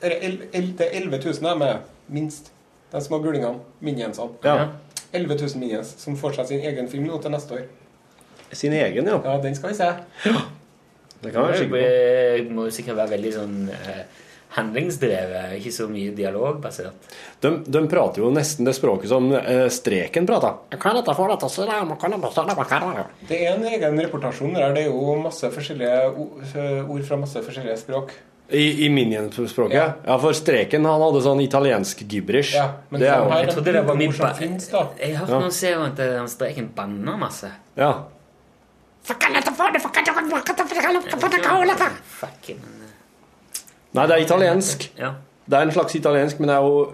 det 0.00 0.12
er 0.14 1.00
11 1.02 1.18
000 1.24 1.50
er 1.50 1.58
med 1.60 1.90
minst. 2.08 2.52
De 2.92 3.02
små 3.04 3.20
gulingene. 3.22 3.60
Minionsene. 3.80 4.38
Ja. 4.44 4.68
11 5.12 5.34
000 5.34 5.60
minions 5.60 5.92
som 5.98 6.16
får 6.18 6.38
seg 6.38 6.48
sin 6.52 6.64
egen 6.70 6.88
film 6.90 7.06
nå 7.10 7.18
til 7.22 7.34
neste 7.34 7.58
år. 7.58 7.68
Sin 8.52 8.74
egen, 8.74 9.06
ja. 9.06 9.20
Ja, 9.24 9.36
den 9.42 9.54
skal 9.58 9.72
vi 9.72 9.78
se. 9.78 9.90
Det 11.20 11.32
kan 11.34 11.50
være 11.50 11.68
Det 11.70 12.50
må 12.50 12.66
jo 12.66 12.74
sikkert 12.74 12.98
være 12.98 13.14
veldig 13.14 13.32
sånn 13.34 13.56
eh, 13.74 14.02
handlingsdrevet, 14.56 15.52
ikke 15.58 15.72
så 15.74 15.86
mye 15.90 16.14
dialogbasert. 16.16 17.10
De, 17.42 17.52
de 17.66 17.82
prater 17.90 18.24
jo 18.24 18.30
nesten 18.34 18.66
det 18.66 18.74
språket 18.78 19.10
som 19.12 19.28
eh, 19.36 19.66
Streken 19.70 20.26
prater. 20.26 20.56
Det 23.28 23.38
er 23.44 23.52
en 23.54 23.68
egen 23.70 24.00
reportasjon 24.06 24.56
der. 24.56 24.70
det. 24.70 24.80
Det 24.80 24.88
er 24.88 24.90
jo 24.90 25.14
masse 25.22 25.52
forskjellige 25.54 26.10
ord 26.88 27.06
fra 27.06 27.20
masse 27.20 27.44
forskjellige 27.46 27.78
språk. 27.84 28.16
I, 28.52 28.86
i 28.86 28.88
Minion-språket? 28.90 29.74
Ja. 29.76 29.92
Ja. 30.06 30.16
for 30.18 30.32
Streken 30.34 30.84
han 30.84 31.00
hadde 31.04 31.20
sånn 31.22 31.40
italiensk 31.44 32.00
gibberish. 32.10 32.54
Ja, 32.56 32.66
men 32.90 33.00
det 33.00 33.08
er 33.08 33.18
jo 33.22 33.30
Jeg 33.40 33.52
trodde 33.54 33.72
det 33.76 33.82
var 33.86 33.94
mye 34.00 34.12
som 34.12 34.26
ba- 34.26 34.34
finnes, 34.34 34.68
da. 34.72 34.86
Jeg 34.98 35.16
har 35.16 35.26
hørt 35.26 35.34
Ja. 35.34 35.40
noen 35.40 35.52
si 35.52 35.72
at 35.72 35.98
eh, 36.00 36.16
han 36.18 36.28
streken 36.28 36.68
banner 36.74 37.16
masse. 37.16 37.50
Ja. 37.76 37.92
Eh, 39.10 39.16
Nei, 43.92 44.06
det 44.06 44.14
er 44.16 44.22
italiensk. 44.22 44.90
Ja. 44.98 45.14
Det 45.50 45.58
er 45.58 45.62
en 45.66 45.72
slags 45.74 45.94
italiensk, 45.98 46.38
men 46.40 46.48
det 46.48 46.56
er 46.56 46.62
jo 46.62 46.92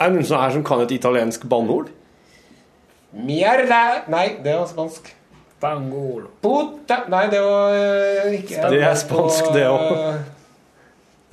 Er 0.00 0.08
det 0.10 0.16
noen 0.18 0.26
som 0.26 0.40
her 0.40 0.50
som 0.50 0.64
kan 0.66 0.80
et 0.82 0.90
italiensk 0.92 1.44
banneord? 1.48 1.88
Mierda! 3.14 4.02
Nei, 4.10 4.36
det 4.42 4.56
var 4.58 4.66
spansk. 4.66 5.12
Bangol. 5.62 6.26
Puta 6.42 7.04
Nei, 7.08 7.22
det 7.32 7.40
var 7.40 7.72
eh, 7.78 8.34
ikke 8.40 8.70
Det 8.74 8.82
er 8.82 8.94
spansk, 8.98 9.52
det 9.54 9.62
også. 9.70 10.18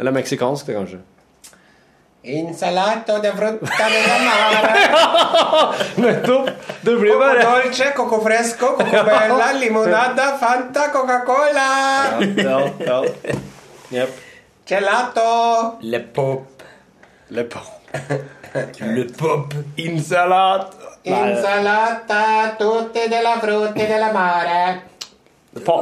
Eller 0.01 0.11
meksikansk, 0.11 0.65
det, 0.65 0.73
kanskje. 0.73 0.97
Insalato 2.23 3.19
de 3.21 3.31
frutta 3.37 3.89
de 3.93 3.99
la 4.07 4.17
mare. 4.25 4.71
Nettopp! 6.01 6.49
Det 6.81 6.95
blir 6.95 7.11
Coco 7.11 7.19
bare 7.19 7.43
dolce, 7.43 7.91
coco 7.95 8.21
fresco, 8.21 8.71
coco 8.77 9.03
bella, 9.09 9.51
limonada, 9.59 10.37
Fanta, 10.41 10.87
Coca-Cola. 10.89 11.69
Ja, 12.35 12.57
ja. 12.79 13.03
Jepp. 13.89 14.17
Gelato. 14.65 15.77
Le 15.81 15.99
pop. 15.99 16.63
Le 17.27 17.43
pop. 17.43 17.79
Le 18.79 19.05
pop. 19.05 19.53
Insalat. 19.75 20.75
Insalata, 21.03 22.55
tutte 22.57 23.07
della 23.07 23.37
de 23.37 23.85
della 23.87 24.11
mare. 24.11 24.81
Pa 25.63 25.73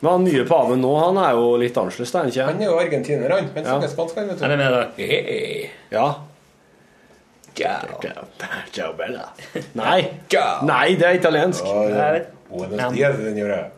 Men 0.00 0.10
han 0.12 0.24
nye 0.24 0.44
paven 0.44 0.80
nå, 0.84 0.92
han 1.00 1.16
er 1.22 1.32
jo 1.38 1.56
litt 1.60 1.76
annerledes, 1.80 2.14
er 2.14 2.18
han 2.18 2.28
ikke? 2.32 2.46
Han 2.50 2.60
er 2.62 2.66
jo 2.70 2.78
argentiner, 2.78 3.30
han. 3.32 3.46
Han 3.54 3.64
Ja. 3.64 3.70
snakker 3.70 3.88
spansk, 3.94 4.16
han, 4.20 4.28
vet 4.28 4.40
Han 4.40 4.50
er 4.50 4.56
med 4.56 4.72
da 4.72 4.82
Hey. 4.96 5.70
Ja. 5.90 6.08
Ciao. 7.56 8.00
Ciao, 8.72 8.92
bella. 8.98 9.30
Nei. 9.72 10.10
Ciao. 10.28 10.64
Nei, 10.68 10.94
det 11.00 11.06
er 11.08 11.14
italiensk. 11.20 11.64
Ja, 11.64 12.18
ja. 12.18 12.90
Dias. 12.92 13.16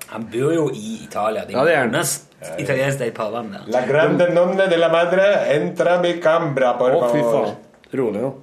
Han 0.09 0.25
bor 0.33 0.53
jo 0.53 0.64
i 0.75 0.99
Italia. 1.05 1.45
De 1.47 1.53
Ja, 1.55 1.64
det 1.64 1.73
er 1.73 1.77
er 1.77 1.81
han. 1.87 1.91
mest 1.93 2.27
italiensk 2.59 2.99
de 2.99 3.11
paven. 3.11 3.55
La 3.69 3.81
grande 3.87 4.29
nonne 4.35 4.66
de 4.69 4.77
la 4.77 4.89
madre, 4.89 5.29
entra 5.55 6.01
mi 6.03 6.19
cambra, 6.21 6.75
por 6.79 6.91
Å, 6.91 7.11
fy 7.12 7.23
faen. 7.23 7.55
Rolig 7.95 8.21
nå. 8.21 8.35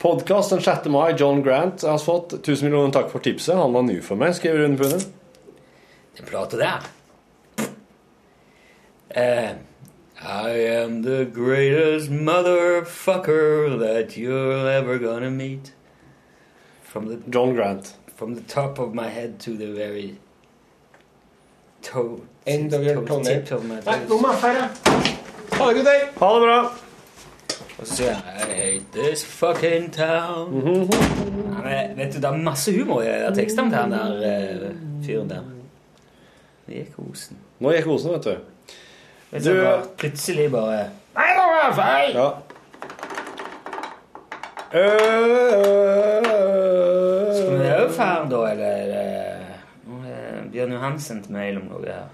Podkast 0.00 0.50
den 0.50 0.60
6. 0.60 0.88
mai. 0.90 1.12
John 1.16 1.42
Grant 1.42 1.82
har 1.82 1.98
fått 1.98 2.32
1000 2.42 2.62
millioner 2.68 2.92
takk 2.92 3.10
for 3.10 3.18
tipset. 3.20 3.54
Han 3.56 3.72
var 3.72 3.82
ny 3.82 4.00
for 4.00 4.16
meg, 4.16 4.34
skriver 4.34 4.62
Rune 4.64 4.76
Pune. 4.78 5.00
Den 6.16 6.48
til 6.48 6.58
der. 6.58 6.80
Eh, 9.14 9.54
I 10.20 10.50
am 10.50 11.02
the 11.02 11.24
greatest 11.24 12.10
motherfucker 12.10 13.78
that 13.78 14.16
you're 14.16 14.68
ever 14.68 14.98
gonna 14.98 15.30
meet. 15.30 15.72
From 16.82 17.06
the 17.06 17.16
John 17.30 17.54
Grant. 17.54 17.94
from 18.16 18.34
the 18.34 18.40
top 18.42 18.78
of 18.78 18.94
my 18.94 19.08
head 19.08 19.40
to 19.40 19.56
the 19.56 19.72
very 19.72 20.16
toe. 21.82 22.22
End 22.46 22.72
of 22.72 22.84
your 22.84 22.94
toe, 22.96 23.04
toenail. 23.06 23.42
tip 23.42 23.52
of 23.52 23.64
my 23.64 23.74
Nei, 23.74 23.98
toes. 23.98 24.08
nå 24.08 24.20
må 24.20 24.32
jeg 24.32 24.40
fære. 24.40 24.68
Ha 25.58 25.68
det, 25.68 25.76
gutter. 25.76 26.04
Ha 26.18 26.28
det 26.34 26.42
bra. 26.44 26.58
Og 27.78 27.86
så 27.86 27.96
sier 27.96 28.08
jeg 28.08 28.48
I 28.48 28.52
hate 28.60 28.84
this 28.92 29.24
fucking 29.24 29.90
town. 29.92 30.50
Mm 30.50 30.60
-hmm. 30.60 31.62
Nei, 31.62 31.96
vet 31.96 32.12
du, 32.14 32.20
Det 32.20 32.24
er 32.24 32.36
masse 32.36 32.78
humor 32.78 33.02
i 33.02 33.06
de 33.06 33.34
tekstene 33.34 33.70
til 33.70 33.78
han 33.78 33.90
der 33.90 34.68
uh, 34.68 34.74
fyren 35.06 35.30
der. 35.30 35.42
Det 36.66 36.74
gikk 36.74 36.98
osen. 37.10 37.36
Nå 37.60 37.72
gikk 37.72 37.86
osen, 37.86 38.12
vet 38.12 38.24
du. 38.24 38.36
Vet 39.34 39.44
du, 39.44 39.54
bare, 39.58 39.82
plutselig 39.98 40.44
bare 40.52 40.82
Nei, 41.16 41.30
nå 41.34 41.44
er 41.50 41.56
jeg 41.58 41.74
feil! 41.78 42.12
Ja. 42.14 42.28
Skal 47.34 47.58
vi 47.58 47.72
òg 47.74 47.90
ferdig, 47.96 48.30
da, 48.30 48.42
eller 48.52 48.68
er 48.68 48.86
det 48.92 49.08
Nå 49.90 49.98
er 50.06 50.46
Bjørn 50.54 50.76
Johan 50.76 51.00
til 51.02 51.34
mail 51.34 51.58
om 51.58 51.66
noe 51.72 51.82
her. 51.88 52.06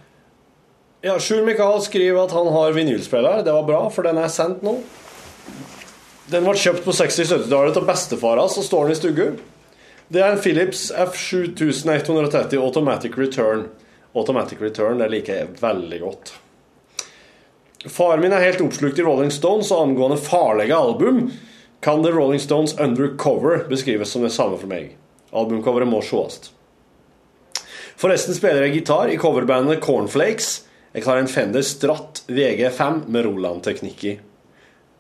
Ja, 1.05 1.15
Sjur 1.21 1.45
Mikael 1.45 1.81
skriver 1.85 2.25
at 2.25 2.33
han 2.37 2.49
har 2.53 2.75
vinylspiller. 2.77 3.45
Det 3.45 3.53
var 3.57 3.69
bra, 3.69 3.85
for 3.93 4.05
den 4.05 4.21
er 4.21 4.33
sendt 4.33 4.65
nå. 4.65 4.79
Den 6.33 6.45
ble 6.45 6.57
kjøpt 6.57 6.85
på 6.85 6.93
60-70-tallet 6.97 7.81
av 7.81 7.89
bestefara, 7.89 8.45
så 8.53 8.65
står 8.65 8.89
den 8.89 8.97
i 8.97 8.99
stugu. 8.99 9.25
Det 10.13 10.21
er 10.25 10.35
en 10.35 10.43
Philips 10.43 10.89
F7130 10.93 12.61
Automatic 12.61 13.17
Return. 13.21 13.69
Automatic 14.13 14.61
Return 14.61 15.01
det 15.01 15.09
liker 15.13 15.43
jeg 15.43 15.59
veldig 15.61 16.01
godt. 16.05 16.33
Faren 17.89 18.21
min 18.21 18.33
er 18.33 18.43
helt 18.45 18.61
oppslukt 18.61 18.99
i 18.99 19.05
Rolling 19.05 19.31
Stones, 19.33 19.71
og 19.73 19.87
angående 19.87 20.19
farlige 20.21 20.77
album 20.77 21.31
kan 21.81 22.03
The 22.05 22.13
Rolling 22.13 22.41
Stones 22.41 22.75
Undercover 22.79 23.65
beskrives 23.69 24.11
som 24.13 24.23
det 24.27 24.35
samme 24.35 24.59
for 24.61 24.69
meg. 24.69 24.97
Albumcoveret 25.33 25.89
må 25.89 26.03
sees. 26.05 26.51
Forresten 28.01 28.37
spiller 28.37 28.67
jeg 28.67 28.81
gitar 28.81 29.09
i 29.13 29.17
coverbandet 29.21 29.81
Cornflakes. 29.85 30.67
Jeg 30.93 31.07
har 31.07 31.21
en 31.21 31.31
Fender 31.31 31.65
Stratt 31.65 32.23
VG5 32.29 33.05
med 33.09 33.25
Roland-teknikk 33.25 34.05
i. 34.05 34.15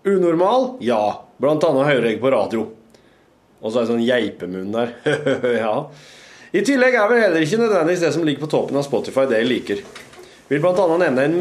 Unormal? 0.09 0.76
Ja. 0.85 1.26
Blant 1.41 1.64
annet 1.66 1.89
hører 1.89 2.11
jeg 2.12 2.20
på 2.22 2.33
radio. 2.33 2.66
Og 3.61 3.72
så 3.72 3.81
er 3.81 3.85
det 3.85 3.93
sånn 3.93 4.05
geipemunn 4.07 4.72
der. 4.72 4.95
ja. 5.64 5.74
I 6.57 6.64
tillegg 6.64 6.97
er 6.97 7.11
vel 7.12 7.24
heller 7.26 7.45
ikke 7.45 7.61
nødvendigvis 7.61 8.05
det 8.07 8.12
som 8.16 8.24
ligger 8.24 8.47
på 8.47 8.53
toppen 8.57 8.81
av 8.81 8.87
Spotify, 8.89 9.26
det 9.28 9.43
jeg 9.43 9.51
liker. 9.51 9.83
Vil 10.49 10.62
blant 10.62 10.81
annet 10.83 11.05
nevne 11.05 11.26
en 11.28 11.41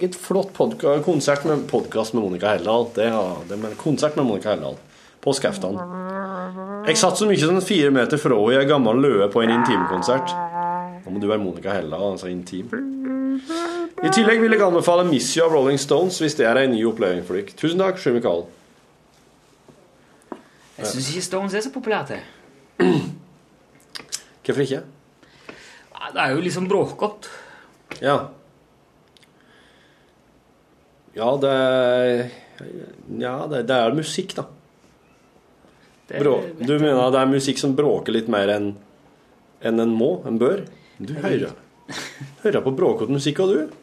meget 0.00 0.16
flott 0.16 0.52
konsert 1.04 1.44
med 1.44 1.68
podkast 1.68 2.14
med 2.14 2.22
Monica 2.22 2.48
Helldal. 2.48 2.86
Det 2.94 3.04
det 3.48 3.56
er 3.58 3.74
konsert 3.76 4.16
med 4.16 4.24
Monica 4.24 4.50
Helldal 4.50 4.76
på 5.20 5.32
Skautan. 5.32 5.76
Jeg 6.86 6.96
satt 6.96 7.18
så 7.18 7.26
mye 7.28 7.36
som 7.36 7.60
fire 7.60 7.90
meter 7.90 8.16
fra 8.16 8.38
henne 8.38 8.54
i 8.54 8.60
ei 8.62 8.68
gammel 8.68 8.96
løe 8.96 9.28
på 9.28 9.42
en 9.42 9.50
intimkonsert. 9.50 10.32
Nå 11.04 11.12
må 11.12 11.20
du 11.20 11.28
være 11.28 11.42
Monica 11.42 11.74
Helldal, 11.74 12.14
altså 12.14 12.30
intim. 12.32 12.70
I 14.00 14.08
tillegg 14.08 14.40
vil 14.40 14.52
jeg 14.52 14.62
anbefale 14.62 15.04
'Miss 15.04 15.36
You' 15.36 15.44
av 15.44 15.52
Rolling 15.52 15.78
Stones 15.78 16.18
hvis 16.18 16.34
det 16.34 16.46
er 16.46 16.56
en 16.56 16.70
ny 16.70 16.84
oppleving 16.86 17.24
for 17.26 17.34
dere. 17.34 17.52
Tusen 17.56 17.78
takk, 17.78 17.98
Sjur 17.98 18.14
Mikael. 18.14 18.44
Jeg 20.78 20.86
syns 20.86 21.10
ikke 21.10 21.22
Stones 21.22 21.54
er 21.54 21.60
så 21.60 21.72
populært. 21.72 22.10
jeg. 22.10 22.22
Hvorfor 24.44 24.62
ikke? 24.62 24.82
Det 26.12 26.20
er 26.20 26.30
jo 26.30 26.40
liksom 26.40 26.68
bråkete. 26.68 27.28
Ja. 28.00 28.39
Ja, 31.16 31.30
det 31.42 31.50
er 31.50 32.30
Ja, 33.20 33.34
det, 33.50 33.64
det 33.68 33.76
er 33.76 33.94
musikk, 33.96 34.34
da. 34.36 34.44
Det- 36.10 36.20
Brå, 36.20 36.36
du 36.58 36.74
mener 36.78 37.10
det 37.14 37.20
er 37.22 37.30
musikk 37.30 37.58
som 37.58 37.74
bråker 37.78 38.12
litt 38.12 38.28
mer 38.28 38.48
enn 38.48 38.72
en, 39.62 39.80
en 39.80 39.94
må? 39.94 40.20
En 40.26 40.38
bør? 40.40 40.64
Du 41.00 41.14
hører 41.14 41.52
Hører 42.42 42.62
på 42.64 42.72
bråkete 42.76 43.10
musikk, 43.12 43.40
og 43.42 43.48
du? 43.54 43.76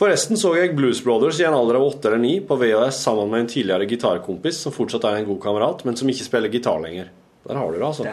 Forresten 0.00 0.38
så 0.40 0.54
jeg 0.56 0.72
Blues 0.78 1.02
Brothers 1.04 1.40
i 1.42 1.44
en 1.44 1.52
alder 1.52 1.76
av 1.76 1.82
åtte 1.90 2.08
eller 2.08 2.22
ni 2.22 2.38
på 2.40 2.56
VHS 2.56 3.02
sammen 3.04 3.28
med 3.28 3.42
en 3.42 3.50
tidligere 3.52 3.84
gitarkompis 3.90 4.62
som 4.64 4.72
fortsatt 4.72 5.04
er 5.04 5.18
en 5.20 5.26
god 5.28 5.40
kamerat, 5.42 5.82
men 5.84 5.98
som 5.98 6.08
ikke 6.08 6.24
spiller 6.24 6.48
gitar 6.52 6.80
lenger. 6.80 7.10
Der 7.44 7.58
har 7.60 7.68
du 7.72 7.76
det, 7.76 7.84
altså. 7.84 8.06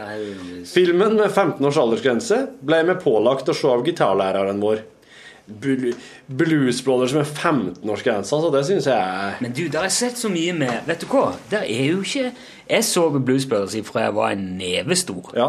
Filmen 0.74 1.15
med 1.15 1.32
15 1.32 1.63
års 1.68 1.80
aldersgrense 1.80 2.41
ble 2.63 2.82
vi 2.89 2.97
pålagt 3.03 3.47
å 3.51 3.55
se 3.55 3.72
av 3.72 3.86
gitarlæreren 3.88 4.59
vår. 4.63 4.84
Bl- 5.48 5.95
Blues 6.28 6.82
Brothers 6.84 7.14
med 7.16 7.26
15-årsgrense, 7.26 8.36
altså, 8.36 8.50
det 8.52 8.66
syns 8.68 8.88
jeg 8.88 9.34
Men 9.41 9.54
du, 9.56 9.62
der 9.72 9.78
har 9.78 9.86
jeg 9.88 9.91
sett 9.95 10.18
så 10.20 10.28
mye 10.30 10.54
med 10.54 10.82
Vet 10.89 11.02
du 11.06 11.08
hva? 11.08 11.30
Der 11.52 11.64
er 11.64 11.86
jo 11.93 12.02
ikke 12.04 12.32
Jeg 12.68 12.84
så 12.84 13.06
Blues 13.20 13.45
Brothers 13.48 13.78
fra 13.88 14.02
jeg 14.08 14.16
var 14.16 14.34
en 14.36 14.43
nevestor. 14.60 15.32
Ja. 15.38 15.48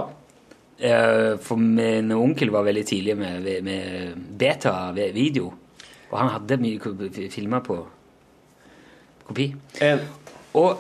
Eh, 0.79 1.39
For 1.43 1.57
min 1.59 2.13
onkel 2.15 2.53
var 2.55 2.63
veldig 2.69 2.85
tidlig 2.87 3.17
med, 3.19 3.49
med 3.67 4.15
beta-video. 4.39 5.53
Og 6.11 6.19
han 6.19 6.31
hadde 6.37 6.61
mye 6.63 6.79
filmer 7.35 7.61
på 7.67 7.81
kopi. 9.27 9.51
En, 9.83 9.99
Og, 10.55 10.79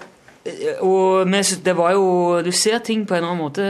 og 0.80 1.26
det 1.64 1.74
var 1.76 1.92
jo 1.92 2.40
Du 2.44 2.52
ser 2.52 2.78
ting 2.78 3.02
på 3.06 3.14
en 3.18 3.24
annen 3.26 3.42
måte 3.42 3.66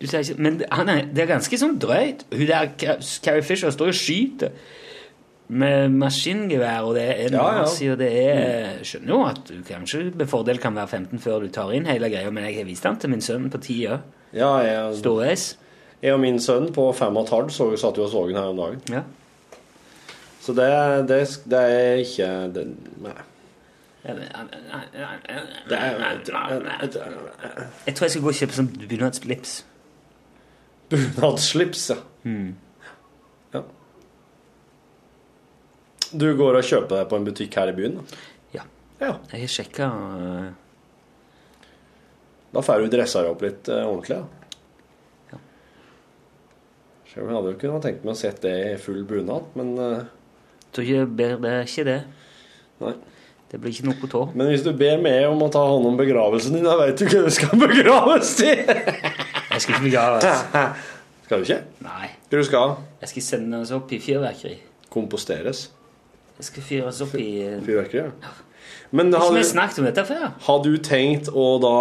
ikke, 0.00 0.34
Men 0.38 0.62
han 0.72 0.88
er, 0.92 1.04
det 1.14 1.22
er 1.24 1.30
ganske 1.30 1.58
sånn 1.58 1.78
drøyt. 1.80 2.26
Hun 2.32 2.46
der, 2.46 2.72
Carrie 3.22 3.42
Fisher, 3.42 3.70
står 3.72 3.92
og 3.92 3.96
skyter 3.96 4.50
med 5.48 5.92
maskingevær, 5.94 6.88
og 6.88 6.96
det 6.98 7.04
er 7.06 7.30
Ja, 7.30 7.42
ja. 7.54 7.60
nazi, 7.62 7.86
og 7.92 7.98
det 8.00 8.08
er 8.18 8.80
skjønner 8.82 9.12
jo 9.14 9.20
at 9.28 9.40
du 9.46 9.60
kanskje 9.66 10.00
med 10.14 10.26
fordel 10.26 10.58
kan 10.58 10.74
være 10.74 10.88
15 10.88 11.22
før 11.22 11.44
du 11.44 11.48
tar 11.54 11.70
inn 11.76 11.86
hele 11.86 12.10
greia, 12.10 12.30
men 12.34 12.44
jeg 12.48 12.56
har 12.58 12.66
vist 12.66 12.82
den 12.82 12.98
til 12.98 13.10
min 13.10 13.22
sønn 13.22 13.46
på 13.50 13.58
10 13.62 13.86
år. 13.94 14.02
ja, 14.34 14.50
jeg, 14.58 15.38
jeg 16.02 16.12
og 16.12 16.20
min 16.20 16.40
sønn 16.42 16.72
på 16.74 16.92
fem 16.92 17.16
og 17.16 17.24
et 17.24 17.30
halvt 17.30 17.52
så, 17.52 17.70
satt 17.76 17.96
jo 17.96 18.04
og 18.04 18.10
så 18.10 18.26
den 18.26 18.36
her 18.36 18.50
om 18.50 18.56
dagen. 18.56 18.82
Ja. 18.90 19.02
Så 20.42 20.52
det, 20.52 20.68
det, 21.08 21.22
det 21.50 21.62
er 21.62 22.02
ikke 22.02 22.28
det, 22.54 22.66
Nei. 23.02 23.16
Det 24.06 25.78
er 25.78 25.94
Jeg 27.86 27.94
tror 27.94 28.04
jeg 28.04 28.10
skal 28.10 28.22
gå 28.22 28.28
og 28.28 28.38
kjøpe 28.38 28.54
sånn 28.54 28.68
bunadslips. 28.90 29.56
Bunadsslips, 30.92 31.90
ja. 31.90 31.96
ja. 33.52 33.62
Du 36.12 36.28
går 36.38 36.60
og 36.60 36.66
kjøper 36.66 37.00
deg 37.00 37.10
på 37.10 37.18
en 37.18 37.26
butikk 37.26 37.58
her 37.58 37.72
i 37.72 37.76
byen? 37.76 37.98
da? 37.98 38.22
Ja. 38.54 38.64
Ja. 39.02 39.12
Jeg 39.32 39.42
har 39.42 39.52
sjekka 39.52 39.90
Da 42.54 42.62
får 42.64 42.86
du 42.86 42.92
dressa 42.94 43.24
deg 43.24 43.34
opp 43.34 43.42
litt 43.44 43.68
uh, 43.68 43.82
ordentlig, 43.84 44.22
da. 44.22 44.36
Selv 47.16 47.24
om 47.24 47.32
jeg 47.32 47.38
hadde 47.38 47.50
jo 47.54 47.58
kunnet 47.62 47.84
tenkt 47.86 48.02
meg 48.04 48.12
å 48.12 48.18
sett 48.20 48.42
det 48.44 48.54
i 48.60 48.72
full 48.76 49.02
bunad, 49.08 49.46
men 49.56 49.70
uh... 49.80 50.08
Tror 50.76 50.84
ikke 50.84 51.04
det 51.16 51.28
er 51.48 51.62
ikke 51.64 51.84
det. 51.88 52.00
Nei. 52.82 52.92
Det 53.46 53.60
blir 53.62 53.72
ikke 53.72 53.86
noe 53.86 53.96
på 53.96 54.08
tå. 54.10 54.20
Men 54.36 54.50
hvis 54.50 54.64
du 54.66 54.72
ber 54.76 54.98
meg 55.00 55.24
om 55.30 55.40
å 55.46 55.48
ta 55.54 55.62
hånd 55.64 55.86
om 55.88 55.96
begravelsen 55.96 56.58
din, 56.58 56.66
da 56.66 56.74
vet 56.80 56.98
du 56.98 57.06
hva 57.06 57.22
du 57.24 57.32
skal 57.32 57.56
begraves 57.64 58.34
til! 58.36 58.66
Jeg 59.56 59.64
skal 59.64 59.78
ikke 59.78 59.88
begraves. 59.88 60.86
Skal 61.26 61.40
du 61.42 61.46
ikke? 61.48 61.60
Nei. 61.82 62.08
Hva 62.28 62.38
du 62.38 62.46
skal? 62.46 62.74
Jeg 63.02 63.10
skal 63.14 63.24
sendes 63.24 63.72
opp 63.74 63.92
i 63.96 63.98
fyrverkeri. 64.02 64.56
Komposteres. 64.92 65.66
Jeg 66.36 66.48
skal 66.50 66.66
fyres 66.66 66.98
opp 67.06 67.14
i 67.16 67.30
Fyrverkeri, 67.64 68.02
ja. 68.04 68.34
Men 68.94 69.10
Har 69.14 69.32
du, 69.34 69.40
snakket 69.42 69.80
om 69.80 69.86
dette 69.88 70.04
før? 70.06 70.26
har 70.46 70.58
du 70.62 70.76
tenkt 70.84 71.30
å 71.32 71.46
da 71.62 71.72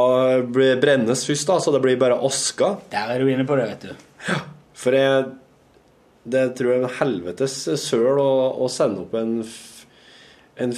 brennes 0.47 1.21
først, 1.28 1.45
da, 1.49 1.59
så 1.61 1.73
det 1.76 1.82
blir 1.84 1.99
bare 2.01 2.17
aska? 2.26 2.71
Der 2.93 3.11
er 3.13 3.21
du 3.21 3.30
inne 3.30 3.45
på 3.45 3.57
det, 3.59 3.67
vet 3.73 3.86
du. 3.89 4.05
Ja, 4.30 4.39
For 4.73 4.97
jeg 4.97 5.26
Det 6.26 6.45
tror 6.57 6.71
jeg 6.71 6.80
er 6.80 6.88
en 6.88 6.95
helvetes 6.97 7.59
søl 7.84 8.17
å, 8.23 8.32
å 8.57 8.69
sende 8.71 9.03
opp 9.03 9.13
en, 9.19 9.36
en 10.57 10.73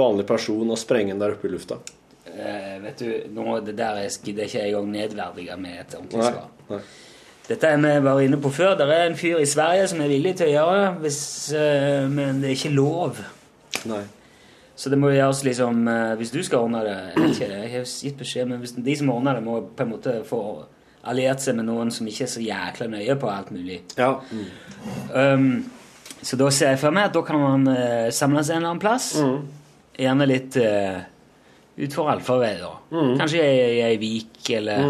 vanlig 0.00 0.26
person 0.26 0.66
og 0.66 0.80
sprenge 0.80 1.12
den 1.14 1.22
der 1.22 1.36
oppe 1.36 1.46
i 1.46 1.52
lufta. 1.52 1.78
Eh, 2.40 2.78
vet 2.84 2.98
du, 2.98 3.10
nå, 3.36 3.60
Det 3.66 3.76
der 3.78 4.00
er- 4.00 4.18
gidder 4.24 4.42
ikke 4.48 4.58
jeg 4.58 4.68
engang 4.72 4.90
nedverdige 4.92 5.56
med 5.56 5.80
et 5.80 5.94
ordentlig 5.94 6.24
svar. 6.24 6.48
Nei. 6.70 6.78
Dette 7.48 7.66
er 7.66 7.76
vi 7.76 8.04
var 8.04 8.20
inne 8.20 8.36
på 8.36 8.50
før. 8.50 8.76
Det 8.78 8.86
er 8.88 9.06
en 9.06 9.16
fyr 9.16 9.38
i 9.38 9.46
Sverige 9.46 9.88
som 9.88 10.00
er 10.00 10.08
villig 10.08 10.36
til 10.36 10.46
å 10.46 10.50
gjøre 10.54 10.80
det, 10.80 11.00
hvis, 11.02 11.52
eh, 11.52 12.08
men 12.08 12.40
det 12.40 12.50
er 12.50 12.54
ikke 12.54 12.74
lov. 12.74 13.16
Nei. 13.86 14.04
Så 14.76 14.88
det 14.90 14.98
må 14.98 15.10
gjøres 15.12 15.42
liksom 15.44 15.88
eh, 15.88 16.16
Hvis 16.16 16.30
du 16.30 16.42
skal 16.42 16.58
ordne 16.58 16.80
det 16.84 16.96
ikke, 17.16 17.48
jeg 17.50 17.70
har 17.70 17.84
gitt 17.84 18.16
beskjed, 18.18 18.48
men 18.48 18.58
hvis 18.62 18.72
de 18.84 18.96
som 18.96 19.10
ordner 19.10 19.34
det, 19.34 19.42
må 19.44 19.60
på 19.76 19.82
en 19.82 19.90
måte 19.90 20.14
få 20.24 20.64
alliert 21.04 21.40
seg 21.40 21.56
med 21.56 21.66
noen 21.68 21.90
som 21.92 22.06
ikke 22.06 22.24
er 22.24 22.32
så 22.32 22.40
jækla 22.44 22.86
nøye 22.92 23.16
på 23.20 23.28
alt 23.28 23.50
mulig. 23.50 23.80
Ja. 23.98 24.14
Um, 25.14 25.70
så 26.22 26.36
da 26.36 26.48
ser 26.52 26.74
jeg 26.74 26.78
for 26.78 26.90
meg 26.96 27.04
at 27.10 27.14
da 27.16 27.22
kan 27.22 27.40
man 27.40 27.68
uh, 27.68 28.10
samles 28.12 28.50
en 28.50 28.56
eller 28.60 28.68
annen 28.70 28.82
plass. 28.82 29.14
Gjerne 30.00 30.26
litt 30.28 30.56
uh, 30.60 31.00
utfor 31.86 32.10
allfarvei, 32.12 32.54
da. 32.60 32.74
Kanskje 33.20 33.42
i 33.44 33.80
ei 33.86 33.96
vik 34.00 34.50
eller 34.58 34.84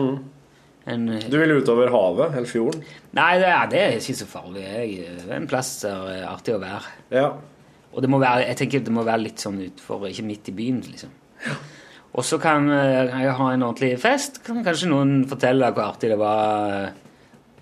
en 0.90 1.06
Du 1.30 1.36
vil 1.38 1.52
utover 1.58 1.92
havet 1.92 2.36
eller 2.38 2.48
fjorden? 2.48 2.84
Nei, 3.16 3.32
det 3.42 3.48
er, 3.50 3.66
det 3.70 3.80
er 3.80 3.98
ikke 3.98 4.18
så 4.20 4.28
farlig. 4.30 4.64
Jeg, 4.64 5.10
det 5.20 5.28
er 5.28 5.36
en 5.38 5.50
plass 5.50 5.74
der 5.84 6.08
er 6.14 6.28
artig 6.30 6.56
å 6.56 6.62
være. 6.62 6.94
Ja. 7.14 7.28
Og 7.90 8.02
det 8.04 8.10
må 8.10 8.20
være, 8.22 8.46
jeg 8.48 8.58
tenker 8.60 8.86
det 8.86 8.94
må 8.94 9.04
være 9.06 9.26
litt 9.26 9.42
sånn 9.42 9.58
utfor, 9.64 10.06
ikke 10.08 10.26
midt 10.26 10.50
i 10.52 10.56
byen, 10.56 10.80
liksom. 10.86 11.12
Og 12.10 12.26
så 12.26 12.40
kan 12.42 12.66
eh, 12.74 13.06
jeg 13.06 13.36
ha 13.38 13.52
en 13.52 13.62
ordentlig 13.62 13.92
fest. 14.02 14.40
Kan 14.46 14.64
kanskje 14.66 14.90
noen 14.90 15.22
fortelle 15.30 15.70
hvor 15.74 15.92
artig 15.92 16.10
det 16.10 16.18
var 16.18 16.74
eh, 16.74 16.90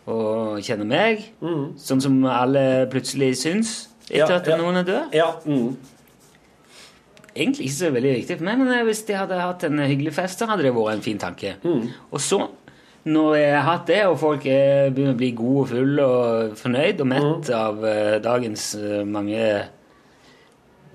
å 0.09 0.19
kjenne 0.65 0.87
meg. 0.89 1.27
Sånn 1.81 2.01
som 2.05 2.19
alle 2.29 2.87
plutselig 2.93 3.35
syns 3.43 3.77
etter 4.09 4.39
Ja, 4.39 4.41
at 4.41 4.49
noen 4.61 4.81
er 4.81 4.89
død. 4.89 5.17
Ja. 5.17 5.29
Mm. 5.45 5.77
Egentlig 7.39 7.69
ikke 7.69 7.77
så 7.77 7.91
veldig 7.95 8.15
viktig 8.17 8.37
for 8.41 8.49
meg, 8.49 8.59
men 8.59 8.73
eh, 8.75 8.85
hvis 8.89 9.05
de 9.07 9.15
hadde 9.15 9.39
hatt 9.39 9.67
en 9.69 9.79
hyggelig 9.85 10.15
fest, 10.17 10.41
så 10.41 10.49
hadde 10.51 10.65
det 10.67 10.73
vært 10.75 10.97
en 10.99 11.05
fin 11.05 11.21
tanke. 11.23 11.53
Og 12.11 12.21
så, 12.25 12.41
når 13.07 13.35
jeg 13.39 13.53
har 13.55 13.67
hatt 13.69 13.87
det, 13.89 14.01
og 14.11 14.19
folk 14.19 14.47
er, 14.51 14.91
begynner 14.91 15.15
å 15.15 15.21
bli 15.21 15.31
gode 15.39 15.63
og 15.63 15.71
fulle 15.71 16.09
og 16.09 16.57
fornøyd 16.59 17.05
og 17.05 17.11
mett 17.15 17.53
av 17.55 17.79
uh, 17.85 18.17
dagens 18.25 18.73
uh, 18.81 19.05
mange 19.07 19.45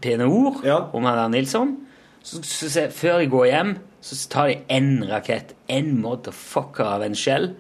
pene 0.04 0.28
ord 0.28 0.60
om 0.94 1.08
Herr 1.08 1.30
Nilsson, 1.32 1.78
så, 2.24 2.42
så, 2.44 2.70
så 2.72 2.88
før 2.92 3.22
de 3.24 3.32
går 3.32 3.46
hjem, 3.50 3.76
så 4.04 4.20
tar 4.32 4.52
de 4.52 4.58
én 4.76 4.92
rakett, 5.08 5.56
én 5.72 5.94
motherfucker 6.04 6.90
av 6.98 7.06
en 7.08 7.16
skjell. 7.16 7.54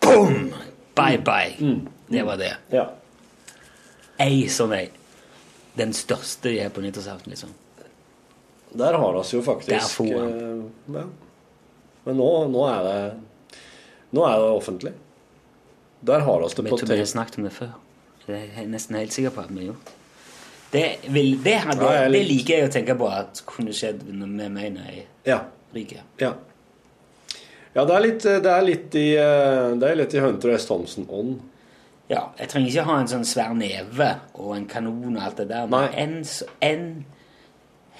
Boom! 0.00 0.48
Bye 0.96 1.20
bye. 1.20 1.52
Det 2.08 2.24
var 2.26 2.40
det. 2.40 2.54
Ja. 2.72 2.88
Ei 4.18 4.48
sånn 4.50 4.72
ei. 4.74 4.88
Den 5.78 5.94
største 5.96 6.50
de 6.50 6.60
er 6.64 6.72
på 6.74 6.82
nyttårsaften, 6.84 7.32
liksom. 7.34 7.54
Der 8.78 8.98
har 9.00 9.16
vi 9.16 9.36
jo 9.36 9.42
faktisk 9.42 10.00
eh, 10.04 10.64
ja. 10.92 11.04
Men 12.04 12.18
nå, 12.20 12.28
nå 12.52 12.64
er 12.68 12.82
det 12.84 12.96
Nå 14.16 14.24
er 14.24 14.40
det 14.40 14.48
offentlig. 14.56 14.92
Der 16.08 16.24
har 16.24 16.40
vi 16.42 16.48
det 16.48 16.64
på 16.70 16.78
tror 16.80 16.88
vi 16.92 16.98
har 16.98 17.08
snakket 17.08 17.38
om 17.38 17.46
det 17.48 17.52
før. 17.52 17.72
Det 18.26 18.36
er 18.36 18.44
jeg 18.56 18.68
nesten 18.72 18.96
helt 18.96 19.12
sikker 19.12 19.32
på 19.34 19.42
at 19.44 19.50
vi 19.52 19.62
har 19.62 19.70
gjort. 19.72 19.94
Det, 20.72 20.82
vil, 21.08 21.30
det, 21.44 21.54
hadde, 21.64 21.84
Ja, 21.84 22.02
jeg 22.04 22.12
det 22.12 22.22
liker 22.28 22.58
jeg 22.58 22.68
å 22.68 22.72
tenke 22.72 22.96
på 23.00 23.08
at 23.08 23.40
kunne 23.48 23.72
skjedd 23.76 24.02
med 24.12 24.50
meg 24.52 24.72
når 24.74 24.90
jeg 24.90 25.04
Ja. 25.28 25.38
ryker. 25.74 26.02
Ja. 26.20 26.34
Ja, 27.74 27.84
det 27.84 27.94
er 27.94 28.04
litt, 28.04 28.24
det 28.24 28.52
er 28.52 28.64
litt 28.64 28.96
i 28.96 29.06
eh, 29.16 29.74
Det 29.80 29.88
er 29.88 29.96
litt 30.00 30.14
i 30.16 30.20
Hunter 30.24 30.54
S. 30.56 30.66
Thompson-ånd. 30.68 31.38
Ja, 32.08 32.22
jeg 32.38 32.48
trenger 32.48 32.70
ikke 32.72 32.86
ha 32.88 32.98
en 33.02 33.10
sånn 33.10 33.26
svær 33.28 33.52
neve 33.56 34.08
og 34.40 34.54
en 34.56 34.66
kanon 34.70 35.16
og 35.18 35.22
alt 35.26 35.42
det 35.42 35.48
der. 35.50 35.66
Men 35.68 35.90
en, 35.92 36.14
en 36.64 36.86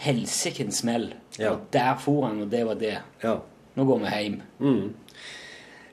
helsikens 0.00 0.80
smell. 0.82 1.10
Ja. 1.36 1.52
Og 1.52 1.66
der 1.74 1.98
for 2.00 2.24
han, 2.28 2.40
og 2.44 2.48
det 2.52 2.62
var 2.66 2.78
det. 2.80 2.94
Ja. 3.22 3.34
Nå 3.76 3.84
går 3.86 4.00
vi 4.06 4.14
hjem. 4.14 4.40
Mm. 4.64 4.94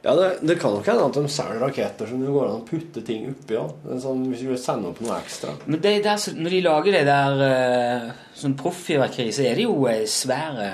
Ja, 0.06 0.14
det, 0.16 0.30
det 0.46 0.56
kan 0.62 0.76
nok 0.78 0.86
hende 0.86 1.06
at 1.10 1.18
de 1.18 1.30
selger 1.34 1.60
raketter 1.66 2.10
som 2.10 2.20
det 2.22 2.30
går 2.30 2.46
an 2.46 2.60
å 2.60 2.66
putte 2.68 3.02
ting 3.06 3.24
oppi. 3.32 3.56
Ja. 3.58 3.66
Sånn, 4.02 4.24
hvis 4.30 4.44
du 4.46 4.52
vil 4.52 4.60
sende 4.62 4.92
opp 4.92 5.02
noe 5.02 5.18
ekstra. 5.18 5.56
Men 5.66 5.82
det 5.82 5.96
der, 6.06 6.26
når 6.38 6.56
de 6.56 6.60
lager 6.66 6.98
det 7.00 7.04
der 7.10 7.42
uh, 7.42 8.12
sånn 8.38 8.54
proffyrverkeri, 8.60 9.34
så 9.34 9.48
er 9.50 9.58
det 9.58 9.66
jo 9.66 9.80
uh, 9.82 10.04
svære 10.10 10.68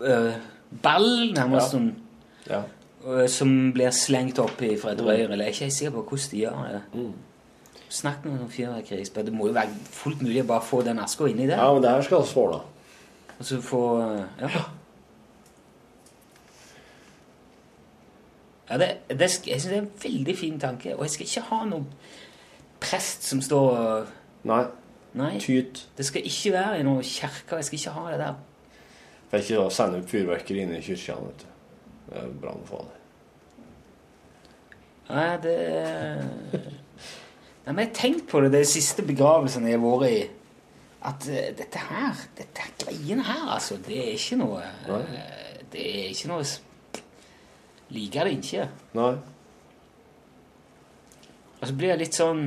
eh, 0.00 0.38
ball, 0.82 1.08
nærmest 1.36 1.66
Ja. 1.66 1.70
sånn 1.74 1.88
Ja. 2.48 2.62
Eh, 3.16 3.26
som 3.32 3.72
blir 3.74 3.90
slengt 3.94 4.38
opp 4.42 4.62
i 4.62 4.74
fra 4.80 4.92
et 4.94 5.02
rør. 5.02 5.32
Eller 5.32 5.48
jeg 5.48 5.54
er 5.54 5.56
ikke 5.56 5.76
sikker 5.78 5.96
på 5.98 6.04
hvordan 6.10 6.30
de 6.30 6.42
gjør 6.44 6.64
det. 6.76 7.04
Snakk 7.88 8.24
med 8.24 8.36
noen 8.36 8.50
fyrverkeriekspert. 8.52 9.28
Det 9.28 9.34
må 9.34 9.48
jo 9.48 9.56
være 9.56 9.72
fullt 9.92 10.24
mulig 10.24 10.42
å 10.44 10.48
bare 10.50 10.66
få 10.68 10.82
den 10.84 11.00
aska 11.00 11.28
inni 11.30 11.46
der. 11.48 11.56
Ja, 11.56 11.72
men 11.72 11.84
det 11.84 11.94
her 11.94 12.04
skal 12.04 12.24
vi 12.24 12.34
få, 12.34 12.44
da. 12.52 12.58
Og 13.38 13.46
så 13.48 13.60
få 13.64 13.82
eh, 14.02 14.24
Ja. 14.42 14.64
ja 18.68 18.78
det, 18.78 18.88
det, 19.08 19.30
jeg 19.46 19.60
syns 19.60 19.70
det 19.70 19.76
er 19.78 19.86
en 19.86 19.92
veldig 20.02 20.36
fin 20.36 20.60
tanke. 20.60 20.96
Og 20.96 21.06
jeg 21.06 21.16
skal 21.16 21.30
ikke 21.30 21.46
ha 21.48 21.62
noen 21.70 21.88
prest 22.80 23.24
som 23.24 23.40
står 23.42 23.70
og 23.78 24.14
Nei. 24.48 24.62
Nei. 25.18 25.38
Tyt. 25.40 25.88
Det 25.96 26.06
skal 26.06 26.26
ikke 26.28 26.52
være 26.52 26.78
i 26.78 26.84
noen 26.86 27.02
kirke. 27.02 27.56
Jeg 27.56 27.64
skal 27.64 27.78
ikke 27.78 27.96
ha 27.96 28.04
det 28.12 28.20
der. 28.20 28.36
For 29.30 29.42
ikke 29.42 29.64
å 29.64 29.72
sende 29.72 30.02
opp 30.02 30.12
fyrverkeri 30.12 30.62
inne 30.62 30.78
i 30.78 30.84
kirka. 30.84 31.16
Det 32.08 32.20
er 32.22 32.30
brannfarlig. 32.42 32.97
Nei, 35.08 35.36
det 35.42 35.56
Nei, 37.68 37.74
men 37.74 37.82
jeg 37.82 37.88
har 37.90 37.96
tenkt 37.96 38.28
på 38.30 38.40
det 38.40 38.52
de 38.54 38.64
siste 38.64 39.04
begravelsene 39.04 39.68
jeg 39.68 39.76
har 39.76 39.84
vært 39.84 40.08
i. 40.08 40.20
At 41.08 41.26
eh, 41.28 41.50
dette 41.56 41.82
her, 41.84 42.22
dette 42.38 42.64
greiene 42.80 43.26
her, 43.26 43.42
altså, 43.54 43.76
det 43.84 43.98
er 44.00 44.14
ikke 44.16 44.38
noe 44.40 44.62
eh, 44.64 45.58
Det 45.72 45.84
er 45.84 46.08
ikke 46.14 46.30
noe 46.32 46.46
Liker 47.92 48.28
det 48.28 48.32
ikke. 48.38 48.64
Nei. 48.98 49.12
Og 51.58 51.68
så 51.68 51.76
blir 51.76 51.92
jeg 51.92 52.02
litt 52.02 52.18
sånn 52.18 52.42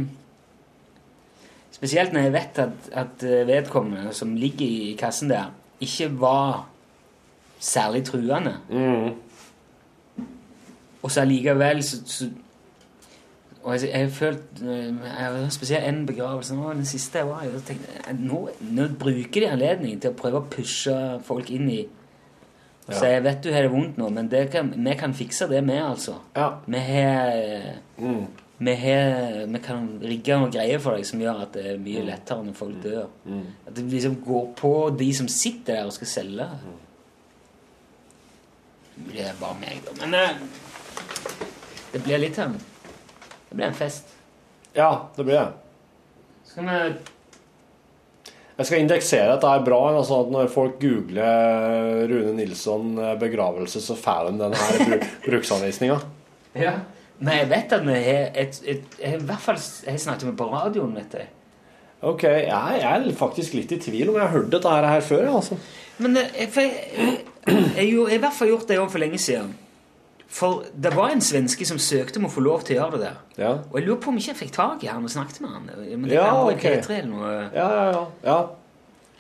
Spesielt 1.72 2.14
når 2.14 2.28
jeg 2.28 2.36
vet 2.36 2.62
at, 2.66 2.92
at 3.06 3.26
eh, 3.26 3.46
vedkommende 3.50 4.14
som 4.14 4.36
ligger 4.38 4.68
i 4.68 4.94
kassen 5.00 5.32
der, 5.32 5.50
ikke 5.82 6.12
var 6.22 6.68
særlig 7.62 8.04
truende. 8.06 8.58
Og 11.02 11.10
så 11.10 11.24
allikevel 11.24 11.82
så, 11.86 12.02
så 12.06 12.28
Og 13.62 13.76
jeg, 13.76 13.92
jeg 13.92 14.10
har 14.18 14.38
eh, 14.66 15.10
jeg 15.22 15.54
Spesielt 15.54 15.86
en 15.86 16.06
begravelse 16.10 16.56
nå, 16.58 16.74
den 16.74 16.86
siste 16.90 17.22
jeg 17.22 17.30
var 17.30 17.46
i. 17.46 17.76
Nå, 18.18 18.44
nå 18.74 18.88
bruker 19.00 19.44
de 19.44 19.50
anledningen 19.52 20.02
til 20.02 20.14
å 20.14 20.18
prøve 20.18 20.42
å 20.42 20.50
pushe 20.50 20.96
folk 21.28 21.52
inn 21.54 21.70
i 21.70 21.82
ja. 22.90 22.96
Så 22.98 23.06
jeg 23.06 23.22
vet 23.24 23.44
du 23.46 23.52
har 23.54 23.62
det 23.64 23.72
vondt 23.72 24.00
nå, 24.02 24.08
men 24.12 24.28
det 24.28 24.48
kan, 24.52 24.72
vi 24.74 24.94
kan 25.00 25.14
fikse 25.16 25.46
det, 25.48 25.62
vi, 25.68 25.76
altså. 25.78 26.16
Vi 26.66 26.80
har 26.82 27.38
vi, 28.62 28.74
vi 29.54 29.60
kan 29.64 29.86
rigge 30.02 30.38
noen 30.38 30.52
greier 30.54 30.82
for 30.82 30.98
deg 30.98 31.06
som 31.08 31.22
gjør 31.22 31.44
at 31.46 31.54
det 31.56 31.64
er 31.72 31.80
mye 31.82 32.04
lettere 32.06 32.46
når 32.46 32.58
folk 32.58 32.82
dør. 32.84 33.08
At 33.68 33.78
det 33.78 33.86
liksom 33.90 34.18
går 34.26 34.50
på 34.58 34.74
de 34.98 35.08
som 35.18 35.30
sitter 35.32 35.80
der 35.80 35.90
og 35.90 35.96
skal 35.96 36.10
selge. 36.10 36.50
Det 39.08 39.24
er 39.30 39.40
bare 39.40 39.58
meg, 39.62 39.80
da. 39.86 39.96
Men 40.04 40.18
eh, 40.20 40.44
det 41.94 42.04
blir 42.06 42.22
litt 42.22 42.38
sånn 42.38 42.60
Det 43.52 43.58
blir 43.60 43.68
en 43.68 43.74
fest. 43.76 44.14
Ja, 44.74 45.10
det 45.16 45.24
blir 45.28 45.36
det. 45.36 45.48
Skal 46.48 46.64
vi 46.64 46.78
Jeg 48.56 48.68
skal 48.70 48.80
indeksere 48.80 49.34
dette 49.34 49.50
her 49.52 49.64
bra, 49.66 49.80
altså 49.90 50.22
at 50.24 50.30
når 50.32 50.48
folk 50.54 50.78
googler 50.80 52.06
Rune 52.08 52.32
Nilsson 52.38 52.94
eh, 52.96 53.18
begravelse, 53.20 53.82
så 53.84 53.98
får 54.00 54.30
de 54.30 54.40
den 54.40 54.56
her 54.56 54.84
bru 54.86 55.00
bruksanvisninga. 55.28 55.98
Ja. 56.56 56.74
Men 57.20 57.42
jeg 57.42 57.50
vet 57.52 57.76
at 57.76 57.84
vi 57.88 57.98
har 58.06 58.40
et, 58.40 58.60
et, 58.72 58.96
i 59.04 59.18
hvert 59.20 59.44
fall 59.44 59.60
jeg 59.60 60.00
snakket 60.00 60.30
med 60.30 60.38
på 60.40 60.48
radioen, 60.54 60.94
vet 60.96 61.18
jeg. 61.20 61.28
Ok, 62.08 62.24
jeg, 62.24 62.78
jeg 62.80 62.88
er 62.88 63.12
faktisk 63.18 63.58
litt 63.60 63.76
i 63.76 63.82
tvil 63.82 64.14
om 64.14 64.16
jeg 64.16 64.24
har 64.24 64.36
hørt 64.38 64.54
dette 64.54 64.72
her, 64.72 64.88
her 64.94 65.04
før. 65.06 65.28
Altså. 65.42 65.60
Men 66.00 66.22
eh, 66.22 66.32
jeg, 66.40 66.54
jeg, 66.56 66.72
jeg, 66.96 67.20
jeg, 67.52 67.68
jeg 67.76 67.92
har 68.00 68.16
i 68.16 68.24
hvert 68.24 68.40
fall 68.40 68.54
gjort 68.56 68.72
det 68.72 68.80
òg 68.80 68.88
for 68.94 69.04
lenge 69.04 69.20
siden. 69.20 69.52
For 70.32 70.64
det 70.72 70.94
var 70.96 71.12
en 71.12 71.22
svenske 71.24 71.66
som 71.68 71.80
søkte 71.82 72.22
om 72.22 72.30
å 72.30 72.32
få 72.32 72.40
lov 72.46 72.62
til 72.64 72.78
å 72.78 72.86
gjøre 72.86 72.98
det 72.98 73.04
der. 73.10 73.18
Ja, 73.36 73.52
Og 73.68 73.76
jeg 73.80 73.88
lurer 73.90 74.00
på 74.00 74.14
om 74.14 74.20
ikke 74.22 74.32
jeg 74.32 74.40
fikk 74.46 74.54
tak 74.56 74.84
i 74.86 74.88
han 74.88 75.04
og 75.04 75.12
snakket 75.12 75.42
med 75.44 75.52
han. 75.58 75.66
Men 75.76 76.08
det 76.08 76.16
Ja, 76.16 76.30
kan 76.30 76.54
okay. 76.54 76.78
ok. 76.78 76.86
P3 76.88 77.00
eller 77.02 77.12
noe. 77.12 77.32
ja, 77.52 77.68
ja. 77.76 77.88
ja. 77.92 78.04
ja. 78.30 78.38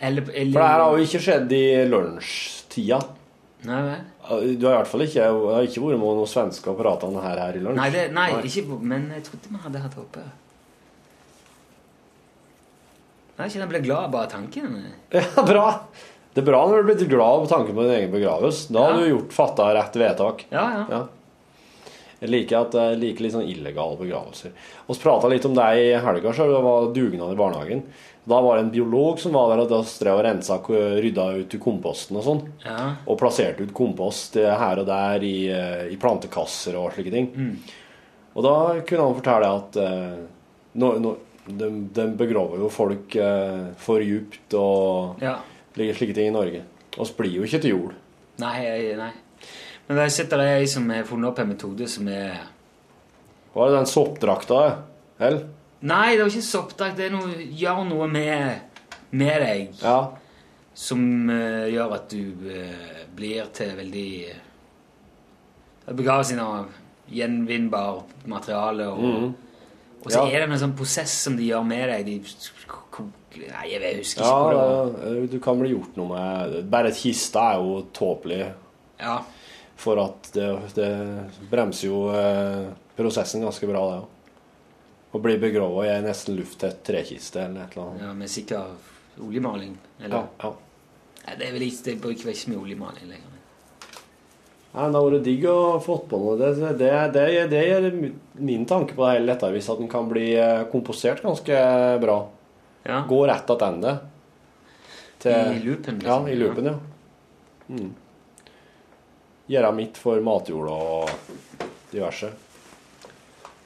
Eller, 0.01 0.23
eller, 0.33 0.53
For 0.55 0.61
det 0.63 0.69
her 0.71 0.81
har 0.81 0.95
jo 0.97 1.03
ikke 1.05 1.19
skjedd 1.21 1.51
i 1.53 1.65
lunsjtida. 1.91 3.01
Nei, 3.69 3.81
nei. 3.85 3.97
Du 4.57 4.63
har 4.65 4.73
i 4.73 4.77
hvert 4.79 4.89
fall 4.89 5.03
ikke, 5.05 5.27
har 5.27 5.67
ikke 5.67 5.83
vært 5.83 5.99
med 6.01 6.15
noen 6.21 6.29
svensker 6.31 6.71
og 6.71 6.79
prata 6.79 7.05
om 7.05 7.17
det 7.19 7.25
her, 7.27 7.41
her 7.43 7.59
i 7.59 7.61
lunsj. 7.61 7.77
Nei, 7.77 7.89
det, 7.93 8.05
nei, 8.15 8.29
Ikke, 8.47 8.79
men 8.81 9.11
jeg 9.13 9.25
trodde 9.27 9.51
vi 9.51 9.61
hadde 9.65 9.83
hatt 9.83 9.97
det 9.97 10.01
oppe. 10.01 10.23
Jeg 13.35 13.43
er 13.45 13.51
ikke 13.51 13.61
den 13.61 13.69
ble 13.73 13.83
glad 13.85 14.07
av 14.07 14.15
bare 14.15 14.31
tanken. 14.31 14.73
Ja, 15.13 15.43
bra! 15.45 15.67
Det 16.33 16.43
er 16.43 16.47
bra 16.47 16.61
når 16.67 16.83
du 16.83 16.91
blir 16.91 17.09
glad 17.11 17.41
på 17.43 17.49
tanken 17.51 17.75
på 17.75 17.83
din 17.83 17.97
egen 17.97 18.13
begravelse. 18.13 18.71
Da 18.71 18.85
har 18.85 18.99
du 18.99 19.09
gjort 19.09 19.33
fatta 19.35 19.73
rett 19.75 19.97
vedtak. 19.99 20.45
Ja, 20.49 20.67
ja. 20.77 20.85
Ja. 20.89 21.01
Jeg 22.21 22.29
liker, 22.29 22.67
at, 22.67 22.75
jeg 22.77 22.99
liker 23.01 23.25
litt 23.25 23.33
sånn 23.33 23.49
illegale 23.49 23.97
begravelser. 23.97 24.53
Vi 24.85 24.95
prata 25.01 25.29
litt 25.31 25.45
om 25.49 25.55
det 25.57 25.67
i 25.81 25.87
helga, 25.97 26.33
så 26.37 26.45
det 26.45 26.59
var 26.61 26.91
dugnad 26.93 27.33
i 27.33 27.39
barnehagen. 27.39 27.81
Da 28.29 28.37
var 28.45 28.55
det 28.55 28.67
en 28.67 28.71
biolog 28.75 29.17
som 29.19 29.33
var 29.33 29.49
der 29.49 29.63
og 29.63 29.71
da 29.71 29.79
drev 29.81 30.19
og 30.19 30.25
rensa, 30.27 30.59
rydda 31.01 31.25
ut 31.41 31.55
komposten 31.63 32.19
og 32.21 32.27
sånn. 32.27 32.43
Ja. 32.61 32.77
Og 33.09 33.17
plasserte 33.17 33.65
ut 33.65 33.73
kompost 33.73 34.37
eh, 34.37 34.53
her 34.53 34.83
og 34.83 34.85
der 34.87 35.25
i, 35.25 35.35
eh, 35.49 35.87
i 35.89 35.97
plantekasser 35.99 36.77
og 36.77 36.93
slike 36.93 37.13
ting. 37.15 37.31
Og 38.37 38.45
da 38.45 38.55
kunne 38.85 39.07
han 39.07 39.17
fortelle 39.17 39.49
at 39.57 39.79
uh, 39.81 40.21
no, 40.79 40.91
no, 41.01 41.15
de, 41.49 41.67
de 41.91 42.05
begraver 42.15 42.61
jo 42.61 42.69
folk 42.71 43.17
uh, 43.19 43.73
for 43.81 44.05
djupt 44.05 44.55
og 44.55 45.25
Ja. 45.25 45.39
Slike, 45.75 46.13
ting 46.13 46.27
i 46.27 46.35
Norge. 46.35 46.63
Oss 46.97 47.13
blir 47.15 47.31
jo 47.37 47.43
ikke 47.47 47.61
til 47.63 47.75
jord. 47.75 47.93
Nei, 48.41 48.59
nei. 48.99 49.11
Men 49.87 49.97
der 49.97 50.11
sitter 50.13 50.39
det 50.41 50.49
ei 50.59 50.67
som 50.71 50.89
har 50.91 51.07
funnet 51.07 51.31
opp 51.31 51.39
en 51.43 51.49
metode 51.51 51.87
som 51.89 52.07
er 52.07 52.37
Var 53.53 53.67
det 53.67 53.77
den 53.77 53.89
soppdrakta? 53.91 54.59
Eller? 55.19 55.49
Nei, 55.81 56.13
det 56.15 56.21
jo 56.21 56.29
ikke 56.29 56.45
soppdrakt. 56.45 56.97
Det 56.97 57.07
er 57.09 57.15
noe, 57.15 57.33
gjør 57.57 57.81
noe 57.89 58.07
med, 58.07 58.61
med 59.11 59.41
deg 59.43 59.81
Ja. 59.81 60.11
som 60.73 61.01
uh, 61.29 61.67
gjør 61.67 61.95
at 61.97 62.13
du 62.13 62.21
uh, 62.47 63.01
blir 63.15 63.49
til 63.53 63.73
veldig 63.77 64.11
uh, 64.29 65.93
Begravelsen 65.97 66.39
av 66.39 66.69
gjenvinnbar 67.11 68.03
materiale 68.29 68.87
og, 68.87 69.01
mm. 69.01 69.33
Og 70.01 70.11
så 70.11 70.23
Ja. 70.23 70.29
er 70.31 70.45
det 70.45 70.53
en 70.53 70.61
sånn 70.63 70.77
prosess 70.77 71.11
som 71.11 71.35
de 71.37 71.43
gjør 71.45 71.65
med 71.67 71.89
deg. 71.89 72.05
De 72.07 72.15
Nei, 73.31 73.67
jeg 73.71 73.97
husker 74.01 74.25
ikke 74.25 74.31
hvor 74.35 74.51
det 74.51 74.63
var. 75.07 75.19
du 75.31 75.37
kan 75.39 75.59
bli 75.61 75.69
gjort 75.71 75.95
noe 75.95 76.09
med 76.11 76.55
Bare 76.71 76.89
et 76.91 76.97
kiste 76.99 77.39
er 77.39 77.61
jo 77.61 77.77
tåpelig. 77.95 78.41
Ja. 78.99 79.21
For 79.81 80.01
at 80.03 80.27
det, 80.35 80.47
det 80.75 80.89
bremser 81.49 81.87
jo 81.87 82.01
eh, 82.13 82.67
prosessen 82.97 83.41
ganske 83.45 83.69
bra, 83.69 83.85
det 83.87 84.01
òg. 84.01 84.09
Å 85.11 85.19
bli 85.19 85.33
begrava 85.41 85.83
i 85.87 85.89
ei 85.91 86.03
nesten 86.05 86.37
lufttett 86.37 86.83
trekiste 86.87 87.41
eller 87.43 87.65
et 87.65 87.73
eller 87.75 87.87
annet. 87.89 88.03
ja, 88.05 88.11
Med 88.15 88.31
sikker 88.31 89.23
oljemaling. 89.25 89.73
Eller? 89.99 90.21
Ja, 90.21 90.27
ja. 90.45 90.51
Nei, 91.25 91.35
det 91.39 91.47
er 91.47 91.55
vel 91.57 91.65
ikke, 91.67 91.83
det 91.87 91.95
bruker 92.03 92.31
ikke 92.31 92.53
mye 92.53 92.61
oljemaling 92.61 93.09
lenger. 93.09 93.27
Nei, 94.71 94.85
Det 94.85 94.85
hadde 94.85 95.01
vært 95.03 95.25
digg 95.25 95.47
å 95.51 95.57
få 95.83 95.97
på 96.07 96.19
noe. 96.21 96.37
Det, 96.39 96.51
det, 96.79 96.91
det, 97.17 97.25
det 97.51 97.63
er 97.75 97.89
min 98.39 98.63
tanke 98.69 98.95
på 98.95 99.03
det 99.03 99.17
hele 99.17 99.33
dette, 99.33 99.49
hvis 99.51 99.67
at 99.73 99.81
den 99.81 99.91
kan 99.91 100.07
bli 100.07 100.29
komposert 100.71 101.23
ganske 101.25 101.57
bra. 102.05 102.21
Ja. 102.83 103.03
Gå 103.09 103.27
rett 103.27 103.47
tilbake. 105.21 105.55
I 105.55 105.59
loopen, 105.63 105.99
liksom. 105.99 106.27
Ja, 106.27 106.29
i 106.29 106.35
loopen, 106.35 106.65
ja. 106.65 106.79
Mm. 107.69 107.91
Gjøre 109.51 109.71
mitt 109.75 109.97
for 109.99 110.21
matjord 110.23 110.69
og 110.71 111.09
diverse. 111.91 112.31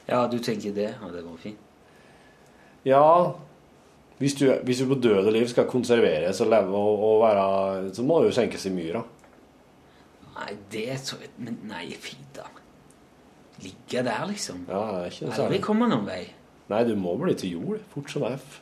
Ja, 0.06 0.28
du 0.30 0.38
tenker 0.40 0.74
det 0.74 0.92
Ja, 1.02 1.10
det 1.14 1.24
går 1.26 1.38
fint? 1.42 1.62
Ja, 2.86 3.34
hvis 4.20 4.36
du, 4.38 4.46
hvis 4.64 4.80
du 4.80 4.88
på 4.92 4.98
døde 5.02 5.32
liv 5.34 5.48
skal 5.50 5.66
konserveres 5.68 6.40
og 6.44 6.52
leve 6.54 6.78
og, 6.78 7.02
og 7.08 7.24
være 7.24 7.94
Så 7.98 8.04
må 8.06 8.20
du 8.22 8.30
jo 8.30 8.36
senkes 8.36 8.68
i 8.70 8.74
myra. 8.74 9.02
Nei, 10.36 10.52
det 10.72 10.84
er 10.94 11.00
så 11.02 11.18
Men 11.38 11.58
nei, 11.70 11.88
fint, 12.00 12.30
da. 12.36 12.46
Ligge 13.64 14.04
der, 14.04 14.26
liksom. 14.30 14.66
Ja, 14.70 14.84
det 14.92 15.00
er 15.00 15.12
ikke 15.12 15.26
Aldri 15.32 15.40
særlig. 15.42 15.62
komme 15.64 15.90
noen 15.90 16.06
vei. 16.08 16.22
Nei, 16.70 16.84
du 16.84 16.96
må 17.00 17.16
bli 17.18 17.34
til 17.40 17.56
jord 17.56 17.82
fort 17.94 18.12
som 18.12 18.26
F. 18.28 18.60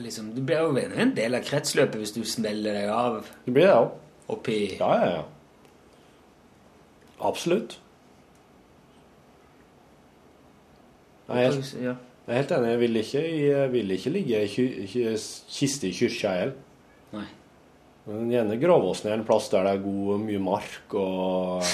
Liksom, 0.00 0.32
du 0.34 0.42
blir 0.42 0.58
jo 0.64 0.74
en 0.76 1.12
del 1.14 1.36
av 1.38 1.44
kretsløpet 1.46 2.00
hvis 2.00 2.14
du 2.16 2.24
smeller 2.26 2.74
deg 2.74 2.90
av 2.90 3.28
Du 3.46 3.52
blir 3.52 3.68
det 3.68 3.76
òg. 3.76 3.92
oppi 4.34 4.58
Ja, 4.78 4.90
ja, 4.98 5.10
ja. 5.18 5.22
Absolutt. 7.24 7.78
Jeg 11.28 11.36
er 11.36 11.52
helt, 11.52 11.74
jeg 11.80 11.94
er 12.26 12.40
helt 12.40 12.52
enig. 12.52 12.68
Jeg 12.68 12.80
vil 12.80 12.96
ikke, 13.00 13.22
vil 13.72 13.90
ikke 13.94 14.10
ligge 14.12 14.42
i 14.44 15.16
kiste 15.48 15.88
i 15.88 15.94
kirka 15.96 16.34
heller. 16.40 16.58
Nei. 18.04 18.16
ene 18.20 18.34
gjerne 18.34 18.56
grave 18.60 18.88
oss 18.90 19.00
ned 19.04 19.14
en 19.14 19.24
plass 19.24 19.46
der 19.48 19.64
det 19.64 19.70
er 19.78 19.82
god 19.84 20.20
mye 20.20 20.40
mark, 20.42 20.92
og, 20.92 21.64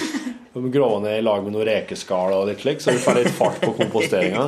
og 0.54 0.66
er 0.68 1.00
ned 1.02 1.16
i 1.18 1.24
lag 1.26 1.42
med 1.42 1.56
noen 1.56 1.66
rekeskall 1.66 2.36
og 2.36 2.46
litt 2.46 2.62
slik, 2.62 2.82
så 2.82 2.94
vi 2.94 3.02
får 3.02 3.18
litt 3.18 3.34
fart 3.34 3.58
på 3.64 3.72
komposteringa. 3.74 4.44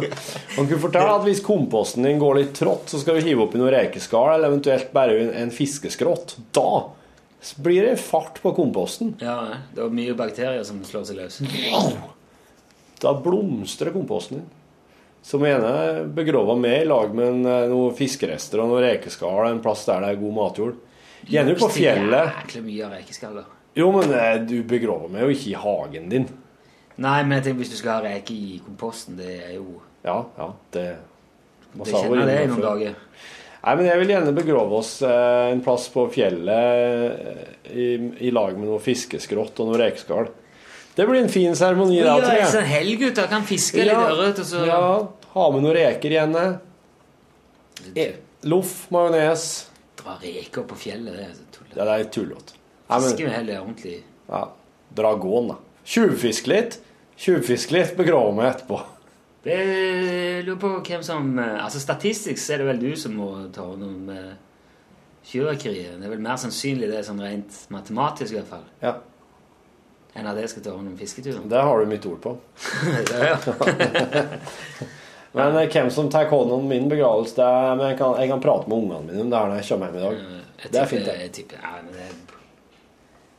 Man 0.57 0.69
kunne 0.71 0.83
fortelle 0.85 1.17
at 1.17 1.27
hvis 1.27 1.43
komposten 1.43 2.07
din 2.07 2.23
går 2.23 2.39
litt 2.39 2.55
trått, 2.55 2.87
så 2.93 3.03
skal 3.03 3.19
du 3.19 3.27
hive 3.27 3.47
oppi 3.47 3.59
noen 3.59 3.75
rekeskall, 3.75 4.37
eller 4.37 4.53
eventuelt 4.53 4.93
bare 4.95 5.19
en, 5.43 5.51
fiskeskrott. 5.51 6.37
Da 6.55 6.69
blir 7.67 7.89
det 7.89 7.97
fart 7.99 8.39
på 8.45 8.55
komposten. 8.55 9.17
Ja, 9.19 9.59
det 9.75 9.83
er 9.83 9.95
mye 9.99 10.15
bakterier 10.19 10.63
som 10.67 10.79
slår 10.87 11.09
seg 11.11 11.19
løs. 11.19 11.41
Da 13.03 13.17
blomstrer 13.19 13.91
komposten 13.91 14.39
din. 14.39 14.51
Som 15.27 15.43
ene 15.47 16.05
begraver 16.15 16.55
med 16.59 16.81
i 16.83 16.87
lag 16.87 17.13
med 17.15 17.29
en, 17.29 17.45
eh, 17.47 17.69
noen 17.71 17.95
fiskerester 17.95 18.63
og 18.63 18.71
noen 18.71 18.83
rekeskall, 18.83 19.49
en 19.51 19.61
plass 19.63 19.85
der 19.87 20.03
det 20.03 20.15
er 20.15 20.23
god 20.23 20.35
matjord. 20.39 20.81
Gjerne 21.31 21.55
på 21.59 21.69
fjellet. 21.71 22.33
Jæklig 22.43 22.63
mye 22.67 22.87
av 22.87 22.95
rekeskaller. 22.97 23.51
Jo, 23.79 23.89
men 23.95 24.11
eh, 24.17 24.35
du 24.45 24.59
begraver 24.69 25.13
meg 25.13 25.25
jo 25.27 25.37
ikke 25.37 25.53
i 25.53 25.61
hagen 25.63 26.09
din. 26.13 26.27
Nei, 27.03 27.21
men 27.25 27.39
jeg 27.39 27.47
tenker 27.47 27.63
hvis 27.63 27.73
du 27.73 27.79
skal 27.79 27.95
ha 27.97 28.03
reker 28.05 28.35
i 28.35 28.59
komposten, 28.65 29.17
det 29.21 29.39
er 29.47 29.55
jo 29.57 29.79
Ja, 30.05 30.19
ja, 30.37 30.51
det 30.75 30.85
Det 31.73 31.89
kjenner 31.89 32.21
jeg 32.21 32.29
det 32.29 32.37
i 32.43 32.51
noen 32.51 32.67
dager. 32.67 32.99
Nei, 33.63 33.75
men 33.79 33.87
jeg 33.87 34.01
vil 34.03 34.13
gjerne 34.13 34.35
begrave 34.37 34.77
oss 34.83 34.93
eh, 35.07 35.53
en 35.55 35.63
plass 35.65 35.87
på 35.95 36.05
fjellet 36.13 37.25
eh, 37.31 37.51
i, 37.71 37.89
i 38.29 38.33
lag 38.35 38.59
med 38.59 38.69
noe 38.69 38.83
fiskeskrott 38.83 39.63
og 39.63 39.71
noe 39.71 39.81
rekeskall. 39.81 40.29
Det 40.93 41.07
blir 41.09 41.23
en 41.23 41.33
fin 41.33 41.55
seremoni, 41.57 42.03
Ja, 42.03 42.19
det 42.21 42.35
er 42.43 42.59
en 42.61 42.69
helg 42.69 43.07
ut, 43.07 43.15
da 43.17 43.25
kan 43.31 43.47
fiske 43.49 43.81
litt 43.81 43.97
ørret, 43.97 44.43
så 44.45 44.67
Ja, 44.69 44.83
ha 45.33 45.45
med 45.55 45.65
noen 45.65 45.79
reker 45.79 46.13
igjen. 46.13 46.37
E, 47.97 48.09
loff, 48.51 48.83
majones. 48.93 49.47
Dra 50.03 50.17
reker 50.23 50.65
på 50.69 50.77
fjellet, 50.79 51.15
det 51.17 51.27
er 51.29 51.35
så 51.37 51.45
tullete. 51.57 51.77
Ja, 51.79 51.85
det 51.89 51.95
er 52.07 52.09
tullete. 52.17 52.57
Nei, 52.89 52.99
men- 53.01 53.09
Fiske 53.11 53.29
heller 53.31 53.61
ordentlig. 53.63 53.99
Ja, 54.29 54.43
dragon, 54.95 55.49
da. 55.53 55.57
Tjuvfisk 55.85 56.47
litt. 56.51 56.79
Tjuvfisk 57.17 57.71
litt, 57.71 57.97
begrave 57.97 58.33
meg 58.35 58.49
etterpå. 58.55 58.81
Det 59.43 59.57
lurer 60.47 60.59
på 60.63 60.69
hvem 60.87 61.03
som 61.03 61.33
eh, 61.39 61.65
Altså 61.65 61.81
Statistisk 61.83 62.39
så 62.39 62.53
er 62.55 62.59
det 62.63 62.67
vel 62.69 62.79
du 62.79 62.93
som 62.97 63.17
må 63.19 63.29
ta 63.55 63.65
hånd 63.67 63.83
om 63.83 64.11
eh. 64.15 64.35
Det 65.33 65.39
er 66.03 66.09
vel 66.11 66.19
mer 66.23 66.37
sannsynlig 66.39 66.89
det 66.91 67.05
sånn 67.07 67.21
rent 67.23 67.59
matematisk 67.71 68.33
i 68.35 68.37
hvert 68.41 68.49
fall, 68.51 68.65
Ja, 68.83 68.97
enn 70.19 70.27
at 70.27 70.37
jeg 70.43 70.51
skal 70.51 70.63
ta 70.67 70.73
hånd 70.75 70.89
om 70.91 70.97
fisketuren. 70.99 71.49
det 71.49 71.61
har 71.63 71.79
du 71.79 71.87
mitt 71.87 72.07
ord 72.07 72.21
på. 72.25 72.33
ja, 73.13 73.39
ja. 73.39 73.39
Men 75.33 75.57
eh, 75.57 75.69
hvem 75.73 75.91
som 75.91 76.11
tar 76.13 76.29
hånd 76.31 76.53
om 76.53 76.67
min 76.69 76.89
begravelse 76.91 77.37
det 77.39 77.45
er, 77.47 77.75
men 77.77 77.87
jeg, 77.91 77.99
kan, 78.01 78.17
jeg 78.21 78.29
kan 78.33 78.41
prate 78.45 78.69
med 78.69 78.77
ungene 78.79 79.07
mine 79.09 79.21
om 79.25 79.31
det 79.33 79.39
her 79.39 79.53
når 79.53 79.61
jeg 79.61 79.69
kommer 79.71 79.87
hjem 79.87 79.97
i 79.97 80.05
dag. 80.05 80.15
Jeg 80.63 80.73
Det 80.73 80.81
er 80.81 80.87
fint, 80.87 81.07
det. 81.07 81.15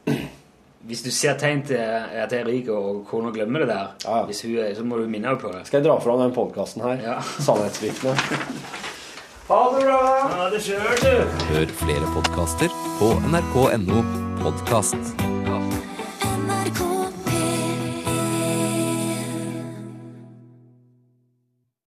Ja, 0.08 0.16
Hvis 0.84 1.04
du 1.06 1.12
ser 1.16 1.38
tegn 1.40 1.62
til 1.64 1.80
at 1.80 2.32
jeg 2.34 2.42
er 2.42 2.48
rik 2.50 2.68
og 2.74 3.06
kona 3.08 3.32
glemmer 3.32 3.64
det 3.64 3.70
der, 3.70 3.94
hvis 4.28 4.42
hun 4.44 4.58
er, 4.58 4.74
så 4.76 4.84
må 4.84 4.98
du 5.00 5.08
minne 5.08 5.28
henne 5.32 5.40
på 5.40 5.54
det. 5.54 5.68
Skal 5.68 5.80
jeg 5.80 5.88
dra 5.88 6.00
fram 6.04 6.20
den 6.20 6.34
podkasten 6.36 6.84
her? 6.84 6.98
Ja. 7.04 7.20
Sannhetsvitne. 7.46 8.18
Ha 9.44 9.58
det 9.76 9.82
bra! 9.84 9.98
Ha 10.32 10.46
det 10.54 10.62
sjøl, 10.64 10.80
du! 11.04 11.34
Hør 11.50 11.74
flere 11.84 12.14
podkaster 12.16 12.72
på 13.02 13.12
nrk.no 13.28 14.00
podkast. 14.40 15.33